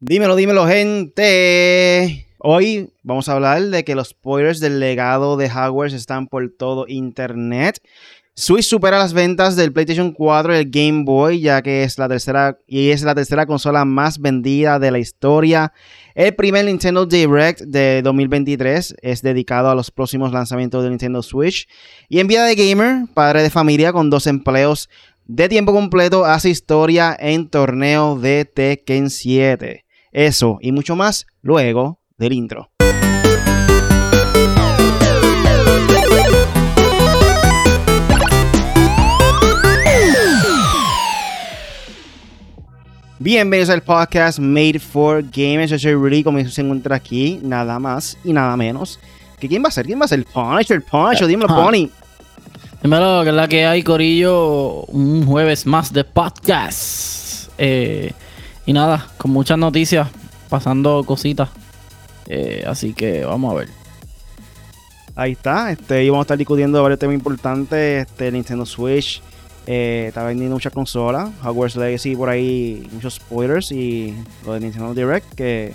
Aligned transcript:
Dímelo, 0.00 0.36
dímelo, 0.36 0.64
gente. 0.68 2.28
Hoy 2.38 2.88
vamos 3.02 3.28
a 3.28 3.32
hablar 3.32 3.64
de 3.64 3.82
que 3.82 3.96
los 3.96 4.10
spoilers 4.10 4.60
del 4.60 4.78
legado 4.78 5.36
de 5.36 5.50
Hogwarts 5.50 5.92
están 5.92 6.28
por 6.28 6.48
todo 6.56 6.86
internet. 6.86 7.82
Switch 8.32 8.62
supera 8.64 8.98
las 8.98 9.12
ventas 9.12 9.56
del 9.56 9.72
PlayStation 9.72 10.12
4 10.12 10.54
y 10.54 10.58
el 10.58 10.70
Game 10.70 11.02
Boy, 11.02 11.40
ya 11.40 11.62
que 11.62 11.82
es 11.82 11.98
la 11.98 12.08
tercera 12.08 12.56
y 12.68 12.90
es 12.90 13.02
la 13.02 13.16
tercera 13.16 13.44
consola 13.44 13.84
más 13.84 14.20
vendida 14.20 14.78
de 14.78 14.92
la 14.92 15.00
historia. 15.00 15.72
El 16.14 16.36
primer 16.36 16.66
Nintendo 16.66 17.04
Direct 17.04 17.62
de 17.62 18.00
2023 18.04 18.94
es 19.02 19.22
dedicado 19.22 19.68
a 19.68 19.74
los 19.74 19.90
próximos 19.90 20.30
lanzamientos 20.30 20.84
de 20.84 20.90
Nintendo 20.90 21.24
Switch. 21.24 21.68
Y 22.08 22.20
en 22.20 22.28
vida 22.28 22.46
de 22.46 22.54
gamer, 22.54 23.08
padre 23.14 23.42
de 23.42 23.50
familia 23.50 23.92
con 23.92 24.10
dos 24.10 24.28
empleos 24.28 24.88
de 25.26 25.48
tiempo 25.48 25.72
completo, 25.72 26.24
hace 26.24 26.50
historia 26.50 27.16
en 27.18 27.48
torneo 27.48 28.16
de 28.16 28.44
Tekken 28.44 29.10
7. 29.10 29.86
Eso 30.12 30.58
y 30.62 30.72
mucho 30.72 30.96
más 30.96 31.26
luego 31.42 32.00
del 32.16 32.32
intro. 32.32 32.70
Bienvenidos 43.20 43.68
al 43.68 43.82
podcast 43.82 44.38
Made 44.38 44.78
for 44.78 45.22
Gamers. 45.22 45.70
Yo 45.72 45.78
soy 45.78 45.92
Rudy, 45.92 46.22
como 46.22 46.42
se 46.48 46.62
encuentra 46.62 46.96
aquí, 46.96 47.38
nada 47.42 47.78
más 47.78 48.16
y 48.24 48.32
nada 48.32 48.56
menos. 48.56 48.98
¿Que 49.38 49.48
¿Quién 49.48 49.62
va 49.62 49.68
a 49.68 49.72
ser? 49.72 49.86
¿Quién 49.86 50.00
va 50.00 50.06
a 50.06 50.08
ser? 50.08 50.20
El 50.20 50.24
Punisher, 50.24 50.76
el 50.76 50.82
Punisher, 50.82 51.26
dímelo, 51.26 51.48
Pony. 51.48 51.90
Dímelo, 52.82 53.24
que 53.24 53.28
es 53.30 53.34
la 53.34 53.48
que 53.48 53.66
hay, 53.66 53.82
Corillo, 53.82 54.84
un 54.84 55.26
jueves 55.26 55.66
más 55.66 55.92
de 55.92 56.04
podcast. 56.04 57.50
Eh, 57.58 58.12
y 58.68 58.74
nada, 58.74 59.06
con 59.16 59.30
muchas 59.30 59.56
noticias, 59.56 60.08
pasando 60.50 61.02
cositas. 61.02 61.48
Eh, 62.26 62.64
así 62.66 62.92
que 62.92 63.24
vamos 63.24 63.50
a 63.50 63.56
ver. 63.60 63.68
Ahí 65.16 65.32
está, 65.32 65.72
este, 65.72 66.04
y 66.04 66.10
vamos 66.10 66.24
a 66.24 66.26
estar 66.26 66.36
discutiendo 66.36 66.82
varios 66.82 67.00
temas 67.00 67.14
importantes, 67.14 68.06
este, 68.06 68.30
Nintendo 68.30 68.66
Switch, 68.66 69.22
eh, 69.66 70.04
está 70.08 70.22
vendiendo 70.22 70.56
muchas 70.56 70.74
consolas, 70.74 71.30
Hogwarts 71.42 71.76
Legacy 71.76 72.14
por 72.14 72.28
ahí, 72.28 72.86
muchos 72.92 73.14
spoilers 73.14 73.72
y 73.72 74.14
lo 74.44 74.52
de 74.52 74.60
Nintendo 74.60 74.92
Direct 74.92 75.32
que 75.32 75.72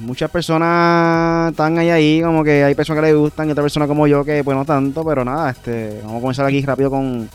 muchas 0.00 0.30
personas 0.30 1.50
están 1.50 1.76
ahí 1.76 1.90
ahí, 1.90 2.22
como 2.22 2.44
que 2.44 2.64
hay 2.64 2.74
personas 2.74 3.02
que 3.02 3.08
les 3.08 3.16
gustan 3.18 3.46
y 3.46 3.52
otras 3.52 3.64
personas 3.64 3.88
como 3.88 4.06
yo 4.06 4.24
que 4.24 4.42
pues 4.42 4.56
no 4.56 4.64
tanto, 4.64 5.04
pero 5.04 5.22
nada, 5.22 5.50
este, 5.50 6.00
vamos 6.02 6.16
a 6.16 6.20
comenzar 6.22 6.46
aquí 6.46 6.62
rápido 6.62 6.88
con, 6.88 7.28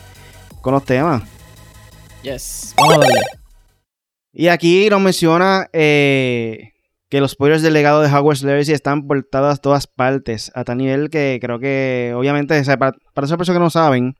con 0.60 0.74
los 0.74 0.84
temas. 0.84 1.22
Yes, 2.24 2.74
vamos 2.76 2.96
a 2.96 2.98
darle. 2.98 3.43
Y 4.36 4.48
aquí 4.48 4.88
nos 4.90 5.00
menciona 5.00 5.68
eh, 5.72 6.72
que 7.08 7.20
los 7.20 7.30
spoilers 7.32 7.62
del 7.62 7.72
legado 7.72 8.02
de 8.02 8.12
Hogwarts 8.12 8.42
Legacy 8.42 8.72
están 8.72 9.06
por 9.06 9.22
todas, 9.30 9.60
todas 9.60 9.86
partes, 9.86 10.50
a 10.56 10.64
tal 10.64 10.78
nivel 10.78 11.08
que 11.08 11.38
creo 11.40 11.60
que, 11.60 12.12
obviamente, 12.16 12.58
o 12.58 12.64
sea, 12.64 12.76
para, 12.76 12.96
para 13.14 13.26
esas 13.26 13.38
personas 13.38 13.58
que 13.58 13.62
no 13.64 13.70
saben, 13.70 14.16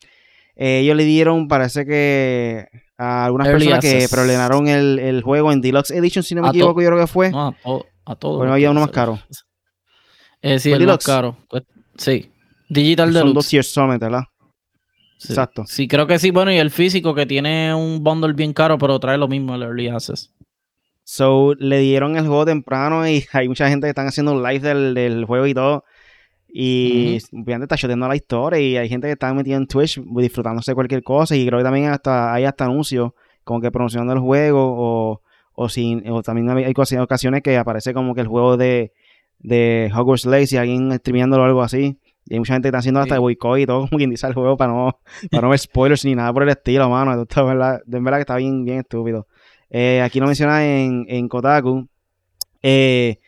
eh, 0.55 0.81
ellos 0.81 0.97
le 0.97 1.05
dieron, 1.05 1.49
parece 1.49 1.85
que 1.85 2.69
a 2.97 3.25
algunas 3.25 3.49
Early 3.49 3.67
personas 3.71 3.85
que 3.85 4.07
preordenaron 4.09 4.69
el, 4.69 5.01
el 5.01 5.23
juego 5.23 5.51
en 5.51 5.61
Deluxe 5.61 5.91
Edition, 5.91 6.23
si 6.23 6.37
no 6.37 6.43
me 6.43 6.49
A 6.49 6.51
equivoco, 6.53 6.81
yo 6.81 6.89
creo 6.91 7.01
que 7.01 7.09
fue. 7.09 7.31
No, 7.33 7.49
a, 7.49 7.53
to- 7.65 7.87
a 8.07 8.15
todos. 8.15 8.37
Bueno, 8.39 8.53
había 8.53 8.71
uno 8.71 8.83
más 8.83 8.91
caro. 8.91 9.19
Eh, 10.43 10.61
sí, 10.61 10.71
¿Fue 10.71 10.79
el 10.79 10.87
más 10.87 11.05
caro. 11.05 11.37
Pues, 11.51 11.65
sí. 11.97 12.31
Digital 12.69 13.09
Son 13.09 13.15
Deluxe. 13.15 13.35
dos 13.35 13.49
tiers 13.49 13.73
solamente, 13.73 14.05
¿verdad? 14.05 14.23
Sí. 15.25 15.33
exacto. 15.33 15.65
Sí, 15.67 15.89
creo 15.89 16.07
que 16.07 16.19
sí. 16.19 16.31
Bueno, 16.31 16.53
y 16.53 16.57
el 16.57 16.71
físico 16.71 17.15
que 17.15 17.27
tiene 17.27 17.75
un 17.75 18.03
bundle 18.05 18.33
bien 18.35 18.53
caro, 18.53 18.79
pero 18.79 18.99
trae 18.99 19.19
lo 19.19 19.29
mismo 19.29 19.55
el 19.55 19.63
Early 19.63 19.89
Access. 19.89 20.33
So, 21.03 21.55
le 21.59 21.79
dieron 21.81 22.17
el 22.17 22.27
juego 22.27 22.45
temprano 22.47 23.07
y 23.09 23.25
hay 23.33 23.49
mucha 23.49 23.69
gente 23.69 23.87
que 23.87 23.91
están 23.91 24.07
haciendo 24.07 24.35
live 24.37 24.61
del, 24.61 24.95
del 24.95 25.25
juego 25.25 25.47
y 25.47 25.55
todo. 25.55 25.85
Y 26.57 27.19
obviamente 27.33 27.65
está 27.65 27.77
choteando 27.77 28.07
la 28.07 28.15
historia 28.15 28.61
y 28.61 28.77
hay 28.77 28.89
gente 28.89 29.09
que 29.09 29.13
está 29.15 29.35
metida 29.35 29.57
en 29.57 29.67
Twitch 29.67 30.01
disfrutándose 30.05 30.71
de 30.71 30.75
cualquier 30.77 31.03
cosa 31.03 31.35
y 31.35 31.45
creo 31.45 31.59
que 31.59 31.65
también 31.65 31.87
hasta 31.91 32.33
hay 32.33 32.45
hasta 32.45 32.67
anuncios 32.67 33.11
como 33.43 33.61
que 33.61 33.73
promocionando 33.73 34.13
el 34.13 34.21
juego 34.21 34.61
o, 34.65 35.21
o, 35.55 35.69
sin, 35.69 36.09
o 36.09 36.23
también 36.23 36.49
hay 36.51 36.63
hay 36.65 36.73
ocasi- 36.73 37.01
ocasiones 37.01 37.43
que 37.43 37.57
aparece 37.57 37.93
como 37.93 38.15
que 38.15 38.21
el 38.21 38.29
juego 38.29 38.57
de, 38.57 38.93
de 39.41 39.91
Hogwarts 39.93 40.27
Legacy, 40.27 40.57
alguien 40.57 40.93
streameándolo 40.93 41.43
o 41.43 41.47
algo 41.47 41.63
así. 41.63 41.99
Y 42.27 42.35
hay 42.35 42.39
mucha 42.39 42.55
gente 42.55 42.67
que 42.67 42.69
está 42.71 42.79
haciendo 42.79 43.01
hasta 43.01 43.15
Sí. 43.17 43.21
boicot 43.21 43.59
y 43.59 43.67
todo 43.67 43.81
como 43.89 43.99
quien 43.99 44.11
dice 44.11 44.27
el 44.27 44.35
juego 44.35 44.57
para 44.57 44.73
no, 44.73 44.99
para 45.31 45.43
no 45.43 45.51
ver 45.51 45.59
spoilers 45.61 46.05
ni 46.05 46.15
nada 46.15 46.33
por 46.33 46.43
el 46.43 46.49
estilo, 46.51 46.89
mano. 46.89 47.11
Esto 47.13 47.23
está, 47.23 47.43
verdad, 47.43 47.81
de 47.85 48.01
verdad 48.01 48.19
que 48.19 48.23
está 48.23 48.37
bien, 48.37 48.65
bien 48.65 48.79
estúpido. 48.81 49.27
Eh, 49.71 50.01
aquí 50.03 50.21
lo 50.21 50.27
menciona 50.27 50.65
en, 50.65 51.05
en 51.09 51.29
Kotaku. 51.29 51.89
Eh, 52.63 53.19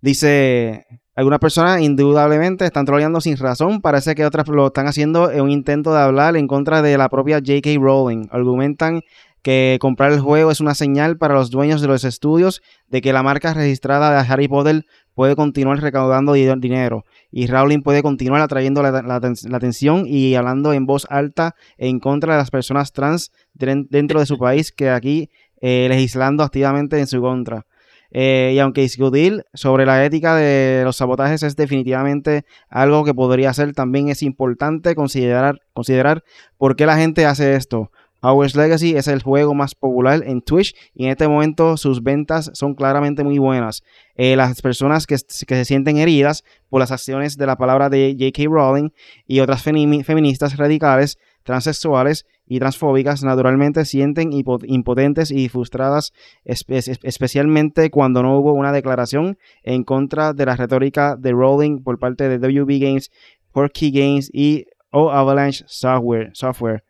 dice, 0.00 0.86
algunas 1.14 1.38
personas 1.38 1.80
indudablemente 1.82 2.64
están 2.64 2.86
troleando 2.86 3.20
sin 3.20 3.36
razón. 3.36 3.80
Parece 3.80 4.14
que 4.14 4.24
otras 4.24 4.48
lo 4.48 4.68
están 4.68 4.86
haciendo 4.86 5.30
en 5.30 5.42
un 5.42 5.50
intento 5.50 5.92
de 5.92 6.00
hablar 6.00 6.36
en 6.36 6.46
contra 6.46 6.82
de 6.82 6.96
la 6.96 7.08
propia 7.08 7.36
J.K. 7.38 7.70
Rowling. 7.78 8.26
Argumentan 8.30 9.02
que 9.42 9.78
comprar 9.80 10.12
el 10.12 10.20
juego 10.20 10.50
es 10.50 10.60
una 10.60 10.74
señal 10.74 11.16
para 11.16 11.34
los 11.34 11.50
dueños 11.50 11.80
de 11.80 11.88
los 11.88 12.04
estudios 12.04 12.60
de 12.88 13.00
que 13.00 13.12
la 13.12 13.22
marca 13.22 13.54
registrada 13.54 14.10
de 14.22 14.28
Harry 14.32 14.48
Potter 14.48 14.84
puede 15.20 15.36
continuar 15.36 15.78
recaudando 15.82 16.32
di- 16.32 16.48
dinero 16.60 17.04
y 17.30 17.46
Rowling 17.46 17.82
puede 17.82 18.02
continuar 18.02 18.40
atrayendo 18.40 18.82
la, 18.82 18.90
la 18.90 19.20
aten- 19.20 19.50
la 19.50 19.58
atención 19.58 20.04
y 20.06 20.34
hablando 20.34 20.72
en 20.72 20.86
voz 20.86 21.06
alta 21.10 21.54
en 21.76 22.00
contra 22.00 22.32
de 22.32 22.38
las 22.38 22.50
personas 22.50 22.94
trans 22.94 23.30
dentro 23.52 24.18
de 24.20 24.24
su 24.24 24.38
país 24.46 24.72
que 24.72 24.88
aquí 24.88 25.28
eh, 25.60 25.88
legislando 25.90 26.42
activamente 26.42 26.98
en 26.98 27.06
su 27.06 27.20
contra. 27.20 27.66
Eh, 28.12 28.52
y 28.54 28.58
aunque 28.60 28.80
discutir 28.80 29.44
sobre 29.52 29.84
la 29.84 30.02
ética 30.06 30.34
de 30.36 30.80
los 30.84 30.96
sabotajes 30.96 31.42
es 31.42 31.54
definitivamente 31.54 32.44
algo 32.70 33.04
que 33.04 33.12
podría 33.12 33.52
ser, 33.52 33.74
también 33.74 34.08
es 34.08 34.22
importante 34.22 34.94
considerar, 34.94 35.60
considerar 35.74 36.24
por 36.56 36.76
qué 36.76 36.86
la 36.86 36.96
gente 36.96 37.26
hace 37.26 37.56
esto. 37.56 37.90
Hogwarts 38.22 38.54
Legacy 38.56 38.96
es 38.96 39.08
el 39.08 39.22
juego 39.22 39.54
más 39.54 39.74
popular 39.74 40.22
en 40.26 40.42
Twitch 40.42 40.74
y 40.94 41.04
en 41.04 41.10
este 41.10 41.26
momento 41.26 41.76
sus 41.76 42.02
ventas 42.02 42.50
son 42.54 42.74
claramente 42.74 43.24
muy 43.24 43.38
buenas. 43.38 43.82
Eh, 44.14 44.36
las 44.36 44.60
personas 44.60 45.06
que, 45.06 45.16
se 45.18 45.64
sienten 45.64 45.96
heridas 45.96 46.44
por 46.68 46.80
las 46.80 46.90
acciones 46.92 47.36
de 47.36 47.46
la 47.46 47.56
palabra 47.56 47.88
de 47.88 48.14
J.K. 48.18 48.44
Rowling 48.50 48.90
y 49.26 49.40
otras 49.40 49.64
femi- 49.66 50.04
feministas 50.04 50.56
radicales, 50.58 51.18
transexuales 51.44 52.26
y 52.46 52.58
transfóbicas 52.58 53.22
naturalmente 53.22 53.84
sienten 53.84 54.30
impotentes 54.32 55.30
y 55.30 55.48
frustradas, 55.48 56.12
espe- 56.44 56.76
es- 56.76 56.98
especialmente 57.02 57.90
cuando 57.90 58.22
no 58.22 58.38
hubo 58.38 58.52
una 58.52 58.72
declaración 58.72 59.38
en 59.62 59.84
contra 59.84 60.32
de 60.32 60.46
la 60.46 60.56
retórica 60.56 61.16
de 61.16 61.32
Rowling 61.32 61.82
por 61.82 61.98
parte 61.98 62.28
de 62.28 62.38
WB 62.38 62.78
Games, 62.80 63.10
Porky 63.52 63.90
Games 63.90 64.30
y 64.32 64.66
o 64.92 65.10
Avalanche 65.10 65.64
Software. 65.68 66.30
software. 66.34 66.82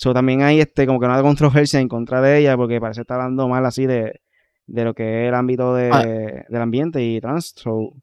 So, 0.00 0.14
también 0.14 0.42
hay 0.42 0.60
este, 0.60 0.86
como 0.86 1.00
que 1.00 1.06
una 1.06 1.20
controversia 1.22 1.80
en 1.80 1.88
contra 1.88 2.20
de 2.22 2.38
ella 2.38 2.56
porque 2.56 2.80
parece 2.80 3.00
estar 3.00 3.20
hablando 3.20 3.48
mal 3.48 3.66
así 3.66 3.84
de, 3.84 4.20
de 4.68 4.84
lo 4.84 4.94
que 4.94 5.24
es 5.24 5.28
el 5.28 5.34
ámbito 5.34 5.74
de, 5.74 5.90
Ah. 5.92 6.04
del 6.48 6.62
ambiente 6.62 7.02
y 7.02 7.20
trans. 7.20 7.52
So, 7.56 7.94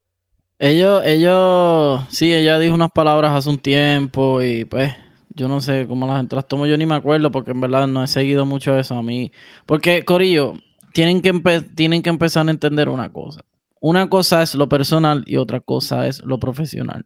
Ellos, 0.60 1.04
ellos, 1.06 2.02
sí, 2.10 2.34
ella 2.34 2.60
dijo 2.60 2.76
unas 2.76 2.92
palabras 2.92 3.32
hace 3.32 3.50
un 3.50 3.60
tiempo 3.60 4.42
y 4.42 4.66
pues 4.66 4.94
yo 5.30 5.48
no 5.48 5.62
sé 5.62 5.86
cómo 5.88 6.06
la 6.08 6.18
gente 6.18 6.36
las 6.36 6.48
tomó, 6.48 6.66
yo 6.66 6.78
ni 6.78 6.86
me 6.86 6.96
acuerdo 6.96 7.32
porque 7.32 7.52
en 7.52 7.62
verdad 7.62 7.88
no 7.88 8.04
he 8.04 8.08
seguido 8.08 8.46
mucho 8.46 8.78
eso 8.78 8.96
a 8.98 9.02
mí. 9.04 9.32
Porque, 9.66 10.04
Corillo, 10.04 10.54
tienen 10.94 11.22
que, 11.22 11.34
empe- 11.34 11.74
tienen 11.76 12.02
que 12.02 12.10
empezar 12.10 12.46
a 12.48 12.52
entender 12.52 12.90
una 12.90 13.12
cosa. 13.12 13.42
Una 13.82 14.10
cosa 14.10 14.42
es 14.44 14.56
lo 14.56 14.68
personal 14.70 15.24
y 15.28 15.38
otra 15.38 15.60
cosa 15.62 16.08
es 16.08 16.22
lo 16.26 16.40
profesional. 16.40 17.06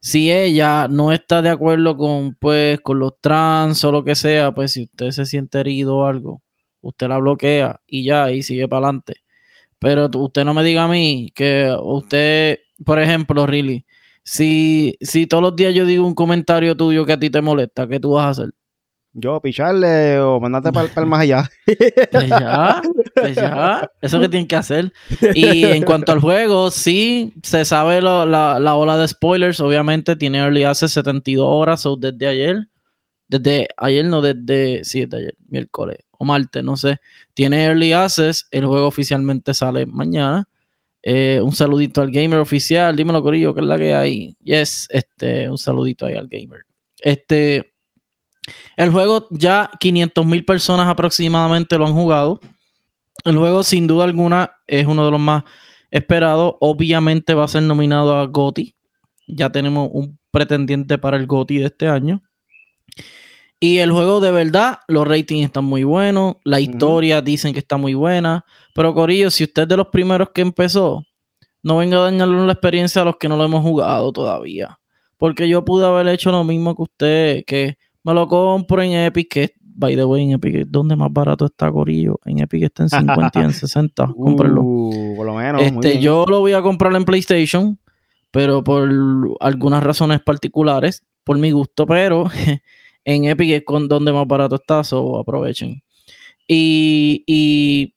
Si 0.00 0.30
ella 0.32 0.88
no 0.88 1.12
está 1.12 1.42
de 1.42 1.50
acuerdo 1.50 1.96
con, 1.96 2.34
pues, 2.36 2.80
con 2.80 2.98
los 2.98 3.14
trans 3.20 3.84
o 3.84 3.92
lo 3.92 4.04
que 4.04 4.14
sea, 4.14 4.52
pues 4.52 4.72
si 4.72 4.84
usted 4.84 5.10
se 5.10 5.26
siente 5.26 5.60
herido 5.60 5.98
o 5.98 6.06
algo, 6.06 6.42
usted 6.80 7.08
la 7.08 7.18
bloquea 7.18 7.80
y 7.86 8.04
ya, 8.04 8.30
y 8.30 8.42
sigue 8.42 8.68
para 8.68 8.86
adelante. 8.88 9.16
Pero 9.78 10.10
usted 10.14 10.44
no 10.44 10.54
me 10.54 10.64
diga 10.64 10.84
a 10.84 10.88
mí 10.88 11.30
que 11.34 11.74
usted, 11.82 12.60
por 12.84 13.00
ejemplo, 13.00 13.46
Really, 13.46 13.86
si, 14.24 14.96
si 15.00 15.26
todos 15.26 15.42
los 15.42 15.56
días 15.56 15.74
yo 15.74 15.86
digo 15.86 16.06
un 16.06 16.14
comentario 16.14 16.76
tuyo 16.76 17.06
que 17.06 17.14
a 17.14 17.20
ti 17.20 17.30
te 17.30 17.42
molesta, 17.42 17.88
¿qué 17.88 18.00
tú 18.00 18.12
vas 18.12 18.26
a 18.26 18.30
hacer? 18.42 18.54
Yo, 19.16 19.40
picharle 19.40 20.18
o 20.18 20.40
mandarte 20.40 20.72
para 20.72 20.90
el 20.92 21.06
más 21.06 21.20
allá. 21.20 21.48
Ya, 22.28 22.82
ya, 23.32 23.90
eso 24.00 24.18
que 24.20 24.28
tienen 24.28 24.48
que 24.48 24.56
hacer. 24.56 24.92
Y 25.34 25.64
en 25.64 25.84
cuanto 25.84 26.10
al 26.10 26.18
juego, 26.18 26.72
sí, 26.72 27.32
se 27.44 27.64
sabe 27.64 28.02
la, 28.02 28.26
la 28.26 28.74
ola 28.74 28.96
de 28.96 29.06
spoilers, 29.06 29.60
obviamente 29.60 30.16
tiene 30.16 30.38
early 30.38 30.64
access 30.64 30.92
72 30.92 31.46
horas 31.48 31.86
o 31.86 31.96
desde 31.96 32.26
ayer, 32.26 32.68
desde 33.28 33.68
ayer 33.76 34.04
no, 34.04 34.20
desde, 34.20 34.82
sí, 34.82 35.02
desde 35.02 35.18
ayer, 35.18 35.34
miércoles 35.46 35.98
o 36.10 36.24
martes, 36.24 36.64
no 36.64 36.76
sé, 36.76 36.98
tiene 37.34 37.66
early 37.66 37.92
access, 37.92 38.48
el 38.50 38.66
juego 38.66 38.88
oficialmente 38.88 39.54
sale 39.54 39.86
mañana. 39.86 40.48
Eh, 41.06 41.38
un 41.42 41.52
saludito 41.52 42.00
al 42.00 42.10
gamer 42.10 42.40
oficial, 42.40 42.96
dímelo 42.96 43.22
Corillo, 43.22 43.54
que 43.54 43.60
es 43.60 43.66
la 43.66 43.76
que 43.76 43.94
hay. 43.94 44.36
Yes, 44.42 44.88
este, 44.90 45.50
un 45.50 45.58
saludito 45.58 46.06
ahí 46.06 46.14
al 46.14 46.28
gamer. 46.28 46.62
Este, 46.98 47.73
el 48.76 48.90
juego 48.90 49.26
ya 49.30 49.70
500 49.80 50.26
mil 50.26 50.44
personas 50.44 50.88
aproximadamente 50.88 51.78
lo 51.78 51.86
han 51.86 51.94
jugado. 51.94 52.40
El 53.24 53.36
juego, 53.36 53.62
sin 53.62 53.86
duda 53.86 54.04
alguna, 54.04 54.52
es 54.66 54.86
uno 54.86 55.04
de 55.04 55.10
los 55.10 55.20
más 55.20 55.44
esperados. 55.90 56.54
Obviamente 56.60 57.34
va 57.34 57.44
a 57.44 57.48
ser 57.48 57.62
nominado 57.62 58.16
a 58.16 58.26
GOTY. 58.26 58.74
Ya 59.28 59.50
tenemos 59.50 59.88
un 59.92 60.18
pretendiente 60.30 60.98
para 60.98 61.16
el 61.16 61.26
GOTY 61.26 61.58
de 61.58 61.66
este 61.66 61.88
año. 61.88 62.22
Y 63.60 63.78
el 63.78 63.92
juego 63.92 64.20
de 64.20 64.30
verdad, 64.30 64.80
los 64.88 65.06
ratings 65.08 65.46
están 65.46 65.64
muy 65.64 65.84
buenos, 65.84 66.36
la 66.44 66.60
historia 66.60 67.22
dicen 67.22 67.54
que 67.54 67.60
está 67.60 67.78
muy 67.78 67.94
buena, 67.94 68.44
pero 68.74 68.92
Corillo, 68.92 69.30
si 69.30 69.44
usted 69.44 69.62
es 69.62 69.68
de 69.68 69.76
los 69.78 69.86
primeros 69.86 70.30
que 70.34 70.42
empezó, 70.42 71.02
no 71.62 71.78
venga 71.78 71.96
a 71.96 72.02
dañarle 72.02 72.44
la 72.44 72.52
experiencia 72.52 73.00
a 73.00 73.06
los 73.06 73.16
que 73.16 73.26
no 73.26 73.38
lo 73.38 73.44
hemos 73.44 73.62
jugado 73.62 74.12
todavía. 74.12 74.78
Porque 75.16 75.48
yo 75.48 75.64
pude 75.64 75.86
haber 75.86 76.08
hecho 76.08 76.30
lo 76.30 76.44
mismo 76.44 76.76
que 76.76 76.82
usted, 76.82 77.44
que 77.46 77.78
me 78.04 78.14
lo 78.14 78.28
compro 78.28 78.82
en 78.82 78.92
Epic, 78.92 79.28
que 79.28 79.54
by 79.74 79.96
the 79.96 80.04
way, 80.04 80.22
en 80.22 80.32
Epic, 80.32 80.66
¿dónde 80.68 80.96
más 80.96 81.12
barato 81.12 81.46
está 81.46 81.70
Corillo? 81.70 82.20
En 82.24 82.38
Epic 82.38 82.64
está 82.64 82.84
en 82.84 82.90
50 82.90 83.40
y 83.40 83.42
en 83.42 83.52
60. 83.52 84.12
Cómprelo. 84.16 84.62
Uh, 84.62 85.14
por 85.16 85.26
lo 85.26 85.34
menos. 85.34 85.62
Este, 85.62 85.98
yo 85.98 86.24
lo 86.28 86.40
voy 86.40 86.52
a 86.52 86.62
comprar 86.62 86.94
en 86.94 87.04
PlayStation, 87.04 87.78
pero 88.30 88.62
por 88.62 88.88
algunas 89.40 89.82
razones 89.82 90.20
particulares, 90.20 91.04
por 91.24 91.38
mi 91.38 91.50
gusto, 91.50 91.86
pero 91.86 92.30
en 93.04 93.24
Epic 93.24 93.50
es 93.50 93.64
con 93.64 93.88
donde 93.88 94.12
más 94.12 94.26
barato 94.26 94.56
está, 94.56 94.84
so 94.84 95.18
aprovechen. 95.18 95.82
Y, 96.46 97.94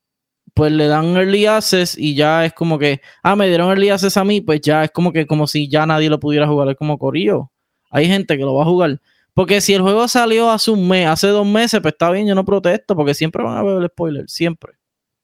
pues 0.54 0.72
le 0.72 0.88
dan 0.88 1.16
early 1.16 1.46
access 1.46 1.96
y 1.96 2.16
ya 2.16 2.44
es 2.46 2.54
como 2.54 2.80
que, 2.80 3.02
ah, 3.22 3.36
me 3.36 3.48
dieron 3.48 3.70
early 3.70 3.90
access 3.90 4.18
a 4.18 4.24
mí, 4.24 4.42
pues 4.42 4.60
ya 4.62 4.86
es 4.86 4.92
como 4.92 5.14
que 5.14 5.28
como 5.28 5.46
si 5.46 5.68
ya 5.70 5.86
nadie 5.86 6.10
lo 6.10 6.20
pudiera 6.20 6.48
jugar, 6.48 6.70
es 6.70 6.78
como 6.78 6.98
Corillo. 6.98 7.52
Hay 7.92 8.08
gente 8.08 8.38
que 8.38 8.44
lo 8.44 8.56
va 8.56 8.64
a 8.64 8.66
jugar. 8.66 9.00
Porque 9.38 9.62
si 9.62 9.76
el 9.76 9.84
juego 9.84 10.08
salió 10.08 10.50
hace 10.50 10.72
un 10.72 10.88
mes, 10.88 11.06
hace 11.06 11.28
dos 11.28 11.46
meses, 11.46 11.80
pues 11.80 11.94
está 11.94 12.10
bien, 12.10 12.26
yo 12.26 12.34
no 12.34 12.44
protesto, 12.44 12.96
porque 12.96 13.14
siempre 13.14 13.44
van 13.44 13.56
a 13.56 13.62
ver 13.62 13.84
el 13.84 13.88
spoiler, 13.88 14.28
siempre. 14.28 14.74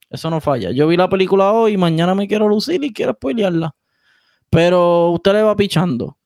Eso 0.07 0.29
no 0.29 0.39
falla. 0.39 0.69
Yo 0.69 0.87
vi 0.87 0.95
la 0.95 1.09
película 1.09 1.51
hoy 1.51 1.73
y 1.73 1.77
mañana 1.77 2.13
me 2.13 2.27
quiero 2.27 2.47
lucir 2.47 2.83
y 2.83 2.93
quiero 2.93 3.13
spoilearla. 3.13 3.75
Pero 4.51 5.09
usted 5.09 5.33
le 5.33 5.41
va 5.41 5.55
pichando. 5.55 6.19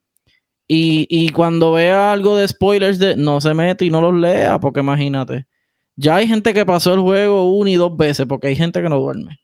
Y, 0.67 1.29
cuando 1.29 1.71
vea 1.71 2.11
algo 2.11 2.35
de 2.35 2.49
spoilers, 2.49 2.99
de, 2.99 3.15
no 3.15 3.39
se 3.39 3.53
mete 3.53 3.85
y 3.85 3.89
no 3.89 4.01
los 4.01 4.15
lea, 4.15 4.59
porque 4.59 4.81
imagínate. 4.81 5.47
Ya 5.95 6.17
hay 6.17 6.27
gente 6.27 6.53
que 6.53 6.65
pasó 6.65 6.93
el 6.93 6.99
juego 6.99 7.49
una 7.55 7.69
y 7.69 7.75
dos 7.75 7.95
veces, 7.95 8.25
porque 8.27 8.47
hay 8.47 8.57
gente 8.57 8.81
que 8.81 8.89
no 8.89 8.99
duerme. 8.99 9.39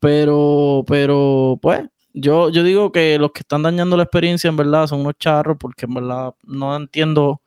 Pero, 0.00 0.82
pero, 0.86 1.58
pues, 1.60 1.82
yo, 2.14 2.48
yo 2.48 2.62
digo 2.62 2.90
que 2.90 3.18
los 3.18 3.32
que 3.32 3.40
están 3.40 3.64
dañando 3.64 3.98
la 3.98 4.04
experiencia 4.04 4.48
en 4.48 4.56
verdad 4.56 4.86
son 4.86 5.00
unos 5.00 5.18
charros, 5.18 5.58
porque 5.60 5.84
en 5.84 5.92
verdad 5.92 6.34
no 6.42 6.74
entiendo 6.74 7.42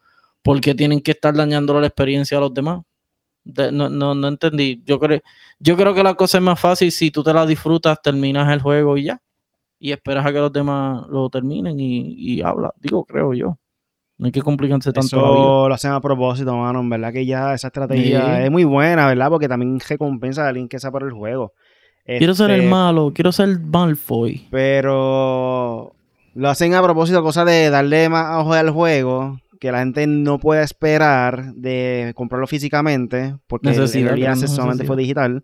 por 0.50 0.62
qué 0.62 0.74
tienen 0.74 1.00
que 1.00 1.12
estar 1.12 1.32
dañando 1.36 1.80
la 1.80 1.86
experiencia 1.86 2.40
a 2.40 2.42
los 2.42 2.52
demás. 2.52 2.82
no, 3.72 3.88
no, 3.88 4.16
no 4.16 4.28
entendí. 4.28 4.82
Yo 4.84 5.00
creo, 5.00 5.22
yo 5.60 5.78
creo 5.78 5.94
que 5.94 6.02
la 6.02 6.16
cosa 6.16 6.40
es 6.40 6.44
más 6.44 6.60
fácil 6.60 6.92
si 6.92 7.12
tú 7.12 7.24
te 7.24 7.32
la 7.32 7.46
disfrutas, 7.46 8.02
terminas 8.02 8.52
el 8.52 8.60
juego 8.60 8.98
y 8.98 9.04
ya 9.04 9.22
y 9.78 9.92
esperas 9.92 10.26
a 10.26 10.34
que 10.34 10.40
los 10.40 10.52
demás 10.52 11.06
lo 11.08 11.30
terminen 11.30 11.80
y, 11.80 12.16
y 12.18 12.42
habla. 12.42 12.74
Digo, 12.78 13.06
creo 13.06 13.36
yo. 13.36 13.60
No 14.18 14.26
hay 14.26 14.32
que 14.32 14.42
complicarse 14.42 14.92
tanto. 14.92 15.18
Eso 15.18 15.70
lo 15.70 15.76
hacen 15.76 15.92
a 15.92 16.02
propósito, 16.02 16.58
mano. 16.58 16.80
En 16.80 16.90
verdad 16.90 17.14
que 17.14 17.28
ya 17.28 17.54
esa 17.54 17.68
estrategia 17.68 18.44
es 18.44 18.50
muy 18.50 18.64
buena, 18.64 19.06
¿verdad? 19.06 19.30
Porque 19.30 19.48
también 19.48 19.80
recompensa 19.80 20.46
a 20.46 20.50
alguien 20.50 20.68
que 20.68 20.80
sea 20.80 20.90
por 20.90 21.04
el 21.04 21.12
juego. 21.12 21.54
Quiero 22.06 22.34
ser 22.34 22.50
el 22.50 22.62
este, 22.62 22.72
malo, 22.72 23.12
quiero 23.14 23.32
ser 23.32 23.60
Malfoy. 23.60 24.48
Pero 24.50 25.94
lo 26.34 26.50
hacen 26.50 26.74
a 26.74 26.82
propósito, 26.82 27.22
cosa 27.22 27.46
de 27.46 27.70
darle 27.70 28.10
más 28.10 28.42
ojo 28.42 28.54
al 28.54 28.72
juego, 28.72 29.38
que 29.60 29.72
la 29.72 29.80
gente 29.80 30.08
no 30.08 30.40
pueda 30.40 30.64
esperar 30.64 31.54
de 31.54 32.14
comprarlo 32.16 32.48
físicamente, 32.48 33.36
porque 33.48 33.70
el, 33.70 33.80
el 33.80 34.48
solamente 34.48 34.86
fue 34.86 34.96
digital 34.96 35.44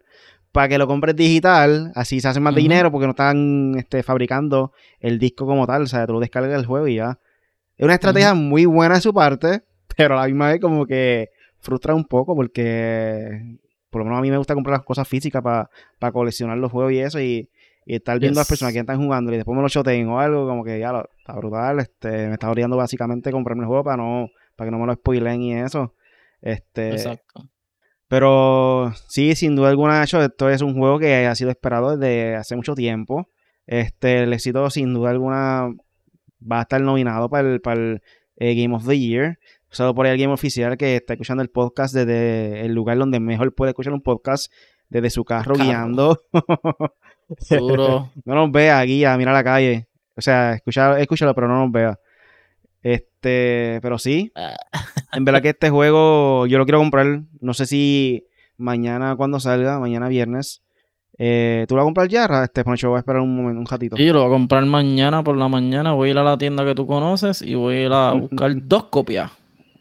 para 0.55 0.69
que 0.69 0.77
lo 0.77 0.87
compres 0.87 1.17
digital, 1.17 1.91
así 1.95 2.21
se 2.21 2.29
hace 2.29 2.39
más 2.39 2.55
dinero 2.55 2.89
porque 2.89 3.07
no 3.07 3.11
están 3.11 3.75
este, 3.77 4.03
fabricando 4.03 4.71
el 5.01 5.19
disco 5.19 5.45
como 5.45 5.67
tal, 5.67 5.81
o 5.81 5.85
sea, 5.85 6.07
tú 6.07 6.13
lo 6.13 6.21
descargas 6.21 6.57
el 6.57 6.65
juego 6.65 6.87
y 6.87 6.95
ya. 6.95 7.19
Es 7.75 7.83
una 7.83 7.95
estrategia 7.95 8.33
muy 8.33 8.65
buena 8.65 8.95
de 8.95 9.01
su 9.01 9.13
parte, 9.13 9.63
pero 9.97 10.17
a 10.17 10.21
la 10.21 10.27
misma 10.27 10.47
vez 10.47 10.61
como 10.61 10.85
que 10.85 11.31
frustra 11.59 11.93
un 11.93 12.05
poco 12.05 12.37
porque 12.37 13.57
por 13.89 13.99
lo 13.99 14.05
menos 14.05 14.19
a 14.19 14.21
mí 14.21 14.31
me 14.31 14.37
gusta 14.37 14.53
comprar 14.53 14.77
las 14.77 14.85
cosas 14.85 15.05
físicas 15.05 15.43
para 15.43 16.11
coleccionar 16.13 16.57
los 16.57 16.71
juegos 16.71 16.93
y 16.93 16.99
eso 16.99 17.19
y, 17.19 17.49
estar 17.85 18.19
viendo 18.19 18.39
a 18.39 18.41
las 18.41 18.47
personas 18.47 18.73
que 18.73 18.79
están 18.79 18.97
jugando 18.97 19.31
y 19.31 19.35
después 19.35 19.55
me 19.55 19.61
lo 19.61 19.69
choteen 19.69 20.07
o 20.09 20.19
algo, 20.19 20.47
como 20.47 20.63
que 20.63 20.79
ya 20.79 20.91
lo, 20.91 21.07
está 21.17 21.33
brutal, 21.33 21.79
este, 21.79 22.27
me 22.27 22.33
está 22.33 22.49
olvidando 22.49 22.77
básicamente 22.77 23.31
comprarme 23.31 23.63
el 23.63 23.67
juego 23.67 23.83
para 23.83 23.97
no, 23.97 24.29
para 24.55 24.67
que 24.67 24.71
no 24.71 24.79
me 24.79 24.87
lo 24.87 24.93
spoilen 24.95 25.41
y 25.41 25.53
eso. 25.53 25.93
Este, 26.41 26.91
Exacto. 26.91 27.49
Pero 28.07 28.93
sí, 29.07 29.35
sin 29.35 29.55
duda 29.55 29.69
alguna, 29.69 30.03
hecho, 30.03 30.21
esto 30.21 30.49
es 30.49 30.61
un 30.61 30.77
juego 30.77 30.99
que 30.99 31.25
ha 31.25 31.35
sido 31.35 31.49
esperado 31.49 31.97
desde 31.97 32.35
hace 32.35 32.55
mucho 32.55 32.75
tiempo. 32.75 33.29
Este, 33.65 34.23
el 34.23 34.33
éxito, 34.33 34.69
sin 34.69 34.93
duda 34.93 35.09
alguna, 35.09 35.69
va 36.39 36.59
a 36.59 36.61
estar 36.61 36.81
nominado 36.81 37.29
para 37.29 37.49
el, 37.49 37.61
para 37.61 37.79
el 37.79 38.01
eh, 38.37 38.55
Game 38.55 38.75
of 38.75 38.85
the 38.87 38.99
Year. 38.99 39.39
Solo 39.69 39.93
por 39.93 40.05
el 40.07 40.17
Game 40.17 40.31
Oficial 40.31 40.77
que 40.77 40.95
está 40.95 41.13
escuchando 41.13 41.43
el 41.43 41.49
podcast 41.49 41.93
desde 41.93 42.65
el 42.65 42.73
lugar 42.73 42.97
donde 42.97 43.19
mejor 43.19 43.53
puede 43.53 43.71
escuchar 43.71 43.91
un 43.91 44.01
podcast, 44.01 44.51
desde 44.95 45.09
su 45.09 45.25
carro, 45.25 45.55
guiando. 45.55 46.21
no 47.51 48.35
nos 48.35 48.51
vea, 48.51 48.81
guía, 48.83 49.17
mira 49.17 49.33
la 49.33 49.43
calle. 49.43 49.87
O 50.15 50.21
sea, 50.21 50.53
escucha, 50.53 50.97
escúchalo, 50.99 51.35
pero 51.35 51.49
no 51.49 51.59
nos 51.59 51.71
vea. 51.71 51.99
Este, 52.81 53.79
pero 53.81 53.99
sí. 53.99 54.31
Ah. 54.35 54.55
en 55.11 55.25
verdad 55.25 55.41
que 55.41 55.49
este 55.49 55.69
juego 55.69 56.47
yo 56.47 56.57
lo 56.57 56.65
quiero 56.65 56.79
comprar. 56.79 57.23
No 57.41 57.53
sé 57.53 57.65
si 57.65 58.25
mañana 58.57 59.17
cuando 59.17 59.41
salga, 59.41 59.79
mañana 59.79 60.07
viernes. 60.07 60.61
Eh, 61.17 61.65
¿Tú 61.67 61.75
lo 61.75 61.79
vas 61.79 61.83
a 61.83 61.87
comprar 61.87 62.07
ya? 62.07 62.43
Este, 62.43 62.63
yo 62.77 62.89
voy 62.89 62.97
a 62.97 62.99
esperar 62.99 63.21
un 63.21 63.35
momento, 63.35 63.59
un 63.59 63.65
ratito. 63.65 63.97
Sí, 63.97 64.07
lo 64.07 64.19
voy 64.19 64.27
a 64.27 64.31
comprar 64.31 64.65
mañana 64.65 65.23
por 65.23 65.35
la 65.35 65.49
mañana. 65.49 65.91
Voy 65.91 66.09
a 66.09 66.11
ir 66.11 66.17
a 66.17 66.23
la 66.23 66.37
tienda 66.37 66.63
que 66.63 66.73
tú 66.73 66.87
conoces 66.87 67.41
y 67.41 67.55
voy 67.55 67.75
a 67.75 67.81
ir 67.81 67.91
a 67.91 68.13
buscar 68.13 68.53
dos 68.55 68.85
copias. 68.85 69.29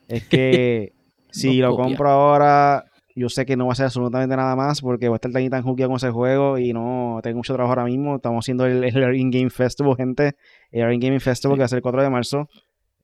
Es 0.09 0.27
que 0.27 0.93
si 1.31 1.59
lo 1.59 1.77
compro 1.77 2.09
ahora, 2.09 2.85
yo 3.15 3.29
sé 3.29 3.47
que 3.47 3.57
no 3.57 3.67
va 3.67 3.73
a 3.73 3.77
ser 3.77 3.87
absolutamente 3.87 4.37
nada 4.37 4.57
más 4.57 4.81
porque 4.81 5.09
voy 5.09 5.15
a 5.15 5.19
estar 5.19 5.31
tan, 5.31 5.49
tan 5.49 5.63
con 5.63 5.97
ese 5.97 6.11
juego 6.11 6.59
y 6.59 6.73
no 6.73 7.21
tengo 7.23 7.37
mucho 7.37 7.55
trabajo 7.55 7.73
ahora 7.73 7.85
mismo. 7.85 8.17
Estamos 8.17 8.45
haciendo 8.45 8.67
el, 8.67 8.83
el 8.83 9.17
In-Game 9.17 9.51
Festival, 9.51 9.97
gente. 9.97 10.37
El 10.71 10.93
In-Game 10.93 11.21
Festival 11.21 11.57
que 11.57 11.61
va 11.61 11.67
a 11.67 11.69
ser 11.69 11.79
el 11.79 11.83
4 11.83 12.03
de 12.03 12.11
marzo. 12.11 12.49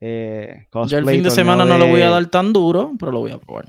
Eh, 0.01 0.67
Yo 0.87 0.99
el 0.99 1.07
fin 1.07 1.23
de 1.23 1.31
semana 1.31 1.65
no 1.65 1.79
lo 1.79 1.87
voy 1.87 2.03
a 2.03 2.11
dar 2.11 2.27
tan 2.27 2.53
duro, 2.53 2.93
pero 2.99 3.13
lo 3.13 3.21
voy 3.21 3.33
a 3.33 3.39
probar. 3.39 3.69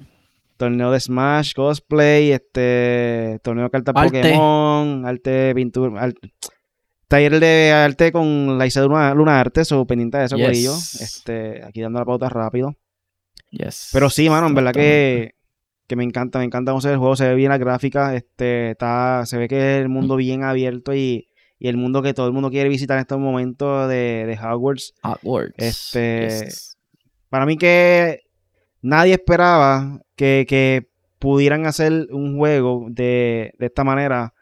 Torneo 0.58 0.92
de 0.92 1.00
Smash, 1.00 1.54
cosplay, 1.54 2.32
este 2.32 3.40
torneo 3.44 3.66
de 3.66 3.70
cartas 3.72 3.96
Pokémon, 3.96 5.06
arte, 5.08 5.56
pintura, 5.56 6.12
taller 7.08 7.40
de 7.40 7.72
arte 7.72 8.12
con 8.12 8.58
la 8.58 8.68
Isa 8.68 8.84
Luna, 8.84 9.14
Luna 9.14 9.40
Arte, 9.40 9.64
o 9.72 9.86
pendiente 9.86 10.20
de 10.20 10.26
eso 10.26 10.38
por 10.38 10.52
ello. 10.52 10.74
Este, 10.74 11.64
aquí 11.66 11.82
dando 11.82 12.00
la 12.00 12.06
pauta 12.06 12.30
rápido. 12.30 12.76
Yes. 13.50 13.90
Pero 13.92 14.10
sí, 14.10 14.30
mano, 14.30 14.48
en 14.48 14.56
verdad 14.56 14.72
que, 14.72 15.34
que 15.92 15.96
me 15.98 16.04
encanta, 16.04 16.40
me 16.40 16.46
encanta 16.46 16.72
cómo 16.72 16.82
se 16.82 16.88
ve 16.88 16.94
el 16.94 17.00
juego, 17.00 17.16
se 17.16 17.28
ve 17.28 17.36
bien 17.36 17.50
la 17.50 17.58
gráfica, 17.58 18.16
este, 18.16 18.72
está, 18.72 19.26
se 19.26 19.38
ve 19.38 19.48
que 19.48 19.58
es 19.58 19.82
el 19.82 19.90
mundo 19.90 20.16
bien 20.16 20.44
abierto 20.44 20.94
y 20.96 21.28
y 21.62 21.68
el 21.68 21.78
mundo 21.78 22.02
que 22.02 22.16
todo 22.16 22.26
el 22.26 22.34
mundo 22.34 22.50
quiere 22.50 22.70
visitar 22.70 22.98
en 22.98 23.02
estos 23.02 23.20
momentos 23.20 23.88
de, 23.88 24.26
de 24.26 24.34
Hogwarts. 24.36 24.96
Hogwarts. 25.04 25.54
Este, 25.58 26.48
Para 27.30 27.46
mí 27.46 27.56
que 27.56 28.24
nadie 28.82 29.14
esperaba 29.14 30.02
que, 30.16 30.88
pudieran 31.20 31.68
hacer 31.68 32.08
un 32.10 32.36
juego 32.36 32.88
de, 32.90 33.54
esta 33.60 33.84
manera, 33.84 34.34